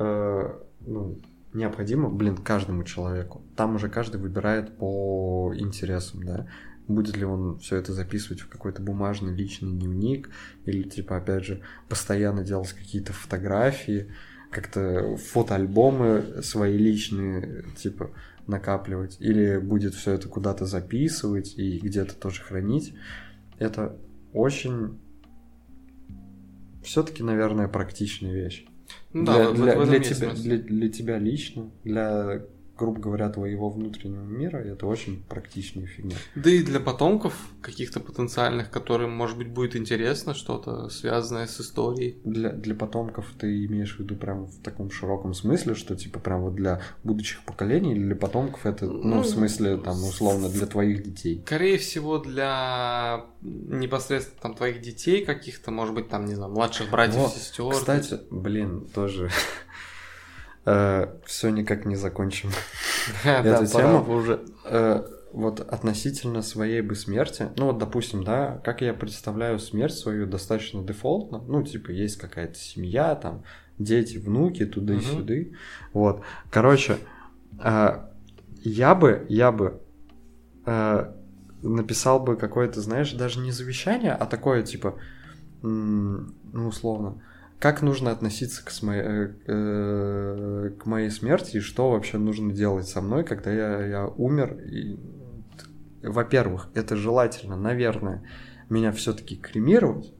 [0.00, 1.20] э, ну,
[1.54, 3.42] необходимо, блин, каждому человеку.
[3.56, 6.46] Там уже каждый выбирает по интересам, да.
[6.86, 10.30] Будет ли он все это записывать в какой-то бумажный личный дневник,
[10.66, 14.12] или, типа, опять же, постоянно делать какие-то фотографии,
[14.50, 18.10] как-то фотоальбомы свои личные, типа,
[18.46, 22.94] накапливать, или будет все это куда-то записывать и где-то тоже хранить.
[23.58, 23.96] Это
[24.34, 24.98] очень
[26.82, 28.66] все-таки, наверное, практичная вещь.
[29.14, 32.42] Ну, для, да, для, для, тебя, для, для тебя лично, для
[32.76, 36.16] грубо говоря, твоего внутреннего мира, это очень практичная фигня.
[36.34, 42.18] Да и для потомков каких-то потенциальных, которым, может быть, будет интересно что-то связанное с историей.
[42.24, 46.42] Для, для потомков ты имеешь в виду прям в таком широком смысле, что типа прям
[46.42, 50.66] вот для будущих поколений или для потомков это, ну, Ну, в смысле, там, условно, для
[50.66, 51.42] твоих детей?
[51.46, 57.16] Скорее всего, для непосредственно там твоих детей каких-то, может быть, там, не знаю, младших братьев,
[57.16, 57.72] Вот, сестер.
[57.72, 59.30] Кстати, блин, тоже
[60.64, 62.50] все никак не закончим.
[63.24, 64.14] эту тему.
[64.14, 64.40] уже.
[64.64, 70.26] Э, Вот относительно своей бы смерти, ну вот, допустим, да, как я представляю смерть свою
[70.26, 73.42] достаточно дефолтно, ну, типа, есть какая-то семья, там,
[73.78, 75.52] дети, внуки, туда и.
[75.92, 76.22] Вот.
[76.50, 76.98] Короче,
[77.62, 77.98] э,
[78.62, 79.80] я бы, я бы
[80.66, 81.12] э,
[81.62, 84.94] написал бы какое-то, знаешь, даже не завещание, а такое, типа,
[85.62, 86.28] ну,
[86.68, 87.22] условно,
[87.58, 92.52] как нужно относиться к, с моей, э, э, к моей смерти и что вообще нужно
[92.52, 94.58] делать со мной, когда я, я умер.
[94.64, 94.98] И,
[96.02, 98.22] во-первых, это желательно, наверное,
[98.68, 100.12] меня все-таки кремировать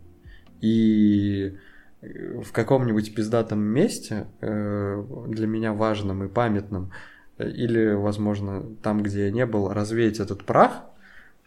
[0.60, 1.56] и
[2.00, 6.92] э, в каком-нибудь пиздатом месте для меня важным и памятным
[7.38, 10.84] или, возможно, там, где я не был, развеять этот прах.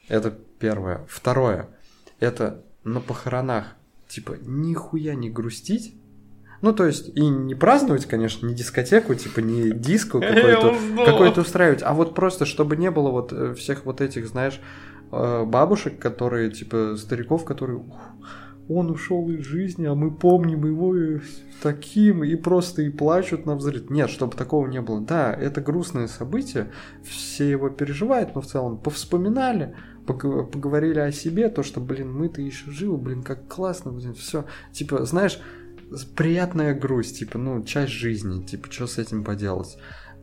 [0.09, 1.05] Это первое.
[1.07, 1.69] Второе.
[2.19, 3.75] Это на похоронах,
[4.07, 5.95] типа, нихуя не грустить.
[6.61, 10.75] Ну, то есть, и не праздновать, конечно, не дискотеку, типа, не диско какой-то,
[11.05, 14.59] какой-то устраивать, а вот просто, чтобы не было вот э, всех вот этих, знаешь,
[15.11, 17.95] э, бабушек, которые, типа, стариков, которые, «Ух,
[18.69, 21.19] он ушел из жизни, а мы помним его и
[21.61, 23.89] таким, и просто и плачут на взрыв.
[23.89, 24.99] Нет, чтобы такого не было.
[25.01, 26.71] Да, это грустное событие,
[27.03, 29.75] все его переживают, но в целом повспоминали,
[30.13, 34.45] поговорили о себе, то, что, блин, мы-то еще живы, блин, как классно, блин, все.
[34.71, 35.39] Типа, знаешь,
[36.15, 39.77] приятная грусть, типа, ну, часть жизни, типа, что с этим поделать.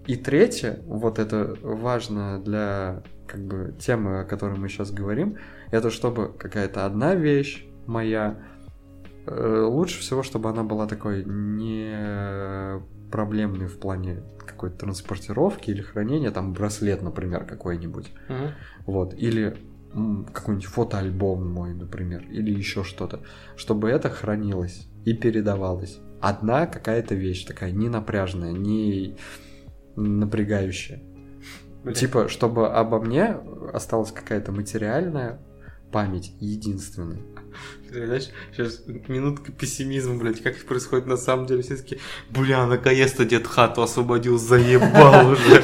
[0.06, 5.38] И третье, вот это важно для как бы темы, о которой мы сейчас говорим,
[5.70, 8.38] это чтобы какая-то одна вещь моя,
[9.26, 16.30] э, лучше всего, чтобы она была такой не проблемной в плане какой-то транспортировки или хранения,
[16.30, 18.50] там браслет, например, какой-нибудь, Мгм.
[18.86, 19.56] вот, или
[20.32, 23.20] какой-нибудь фотоальбом мой, например, или еще что-то,
[23.56, 25.98] чтобы это хранилось и передавалось.
[26.20, 29.16] Одна какая-то вещь такая, не напряжная, не
[29.96, 31.02] напрягающая.
[31.84, 31.92] Бля.
[31.92, 33.36] Типа, чтобы обо мне
[33.72, 35.40] осталась какая-то материальная
[35.92, 37.20] память единственная.
[37.92, 41.62] Знаешь, сейчас минутка пессимизма, блядь, как это происходит на самом деле.
[41.62, 41.98] Все таки
[42.30, 45.62] бля, наконец-то дед хату освободил, заебал уже.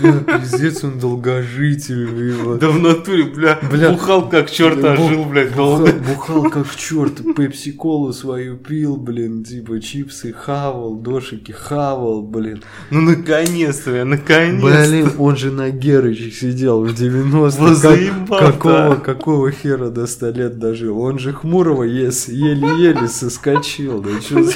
[0.00, 2.58] Бля, пиздец, он долгожитель.
[2.58, 3.58] Да в натуре, бля,
[3.90, 5.92] бухал как черт, а жил, блядь, Бухал, долго.
[5.92, 12.62] бухал как черт, пепси-колу свою пил, блин, типа чипсы хавал, дошики хавал, блин.
[12.90, 14.66] Ну наконец-то, бля, наконец-то.
[14.88, 17.56] Блин, он же на Герычах сидел в 90-х.
[17.58, 18.96] Вот Как- заебал, какого, да.
[19.14, 20.98] Какого хера до 100 лет дожил?
[21.00, 24.00] Он же Хмурого еле-еле соскочил.
[24.02, 24.54] Да, чё за-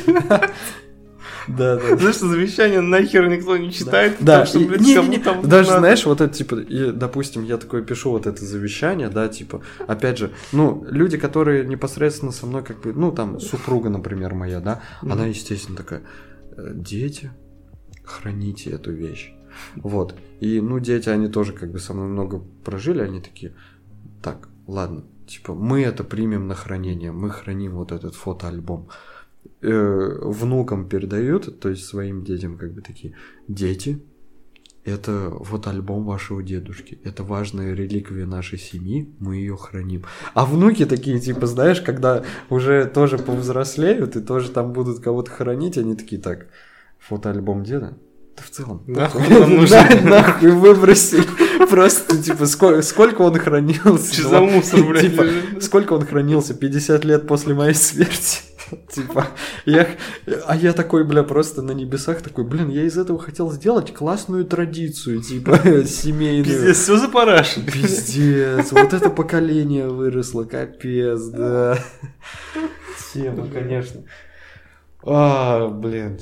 [1.48, 1.96] Да, да.
[1.96, 5.16] Знаешь, что завещание нахер никто не читает, Да, потому что, и- блядь, не, кому не,
[5.18, 5.80] не, там даже надо.
[5.80, 10.18] знаешь, вот это типа, и, допустим, я такое пишу вот это завещание, да, типа, опять
[10.18, 14.80] же, ну, люди, которые непосредственно со мной, как бы, ну, там, супруга, например, моя, да,
[15.02, 16.02] она, естественно, такая,
[16.56, 17.30] «Э, дети,
[18.04, 19.32] храните эту вещь.
[19.76, 20.16] Вот.
[20.40, 23.54] И, ну, дети, они тоже как бы со мной много прожили, они такие,
[24.26, 28.88] так, ладно, типа, мы это примем на хранение, мы храним вот этот фотоальбом.
[29.62, 33.14] Э, внукам передают, то есть своим детям как бы такие,
[33.46, 34.02] дети,
[34.84, 36.98] это вот альбом вашего дедушки.
[37.04, 40.02] Это важная реликвия нашей семьи, мы ее храним.
[40.34, 45.78] А внуки такие, типа, знаешь, когда уже тоже повзрослеют и тоже там будут кого-то хоронить,
[45.78, 46.48] они такие, так,
[46.98, 47.96] фотоальбом деда?
[48.36, 48.82] Да в целом.
[48.88, 50.04] Нахуй нам нужен.
[50.04, 51.45] Нахуй выбросили.
[51.68, 54.14] Просто, типа, сколько, он хранился?
[54.14, 55.24] Че за мусор, блядь, Типа,
[55.60, 56.54] сколько он хранился?
[56.54, 58.40] 50 лет после моей смерти?
[58.92, 59.28] Типа,
[59.64, 59.88] я,
[60.46, 64.44] а я такой, бля, просто на небесах такой, блин, я из этого хотел сделать классную
[64.44, 66.44] традицию, типа, семейную.
[66.44, 67.66] Пиздец, все запарашено.
[67.66, 71.78] Пиздец, вот это поколение выросло, капец, да.
[73.12, 74.02] Тема, конечно.
[75.02, 76.18] А, блин.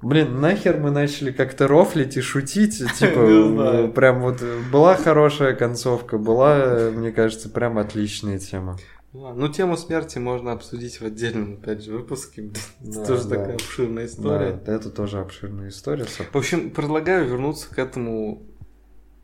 [0.00, 6.90] Блин, нахер мы начали как-то рофлить и шутить, типа, прям вот была хорошая концовка, была,
[6.92, 8.78] мне кажется, прям отличная тема.
[9.12, 12.50] Ну, тему смерти можно обсудить в отдельном, опять же, выпуске.
[12.80, 13.36] Да, Тоже да.
[13.36, 14.60] такая обширная история.
[14.64, 16.04] Да, это тоже обширная история.
[16.04, 18.42] В общем, предлагаю вернуться к этому,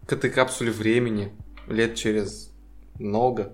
[0.06, 1.32] к этой капсуле времени
[1.68, 2.50] лет через
[2.98, 3.52] много.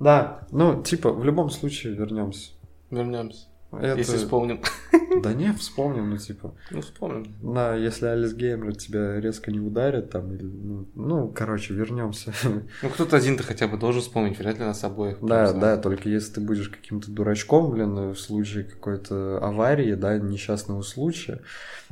[0.00, 2.52] Да, ну, типа, в любом случае вернемся.
[2.90, 3.46] Вернемся.
[3.72, 4.60] Это- Если вспомним.
[5.22, 6.54] Да не, вспомним, ну типа.
[6.70, 7.34] Ну, вспомним.
[7.42, 12.32] На, если Алис Геймер тебя резко не ударит, там, или, ну, ну, короче, вернемся.
[12.82, 15.16] Ну, кто-то один-то хотя бы должен вспомнить, вряд ли нас обоих.
[15.20, 20.82] Да, да, только если ты будешь каким-то дурачком, блин, в случае какой-то аварии, да, несчастного
[20.82, 21.40] случая.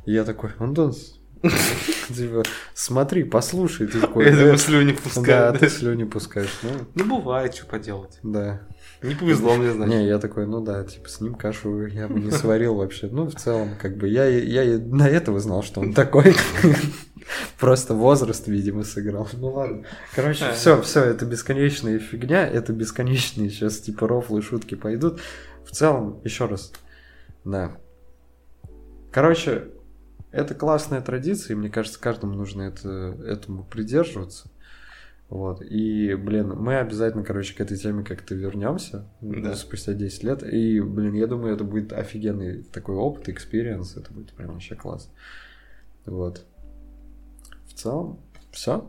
[0.05, 0.95] И я такой, Антон,
[2.09, 2.45] типа,
[2.75, 5.59] смотри, послушай, ты такой, Я «Э, думаю, слюни да, пускаю.
[5.59, 8.19] ты слюни пускаешь, ну, Ну, бывает, что поделать.
[8.23, 8.61] да.
[9.07, 9.95] Не повезло мне, значит.
[9.95, 13.09] Не, я такой, ну да, типа, с ним кашу я бы не сварил вообще.
[13.11, 16.35] Ну, в целом, как бы, я, я и на этого знал, что он такой.
[17.59, 19.29] Просто возраст, видимо, сыграл.
[19.33, 19.85] Ну ладно.
[20.15, 25.21] Короче, все, все, это бесконечная фигня, это бесконечные сейчас типа рофлы, шутки пойдут.
[25.65, 26.73] В целом, еще раз,
[27.45, 27.73] да.
[29.11, 29.69] Короче,
[30.31, 34.51] это классная традиция, и мне кажется, каждому нужно это, этому придерживаться.
[35.29, 35.61] Вот.
[35.61, 39.55] И, блин, мы обязательно, короче, к этой теме как-то вернемся Да.
[39.57, 40.43] спустя 10 лет.
[40.45, 43.97] И, блин, я думаю, это будет офигенный такой опыт, experience.
[43.97, 45.11] Это будет прям вообще класс.
[46.05, 46.45] Вот.
[47.67, 48.21] В целом,
[48.53, 48.89] все.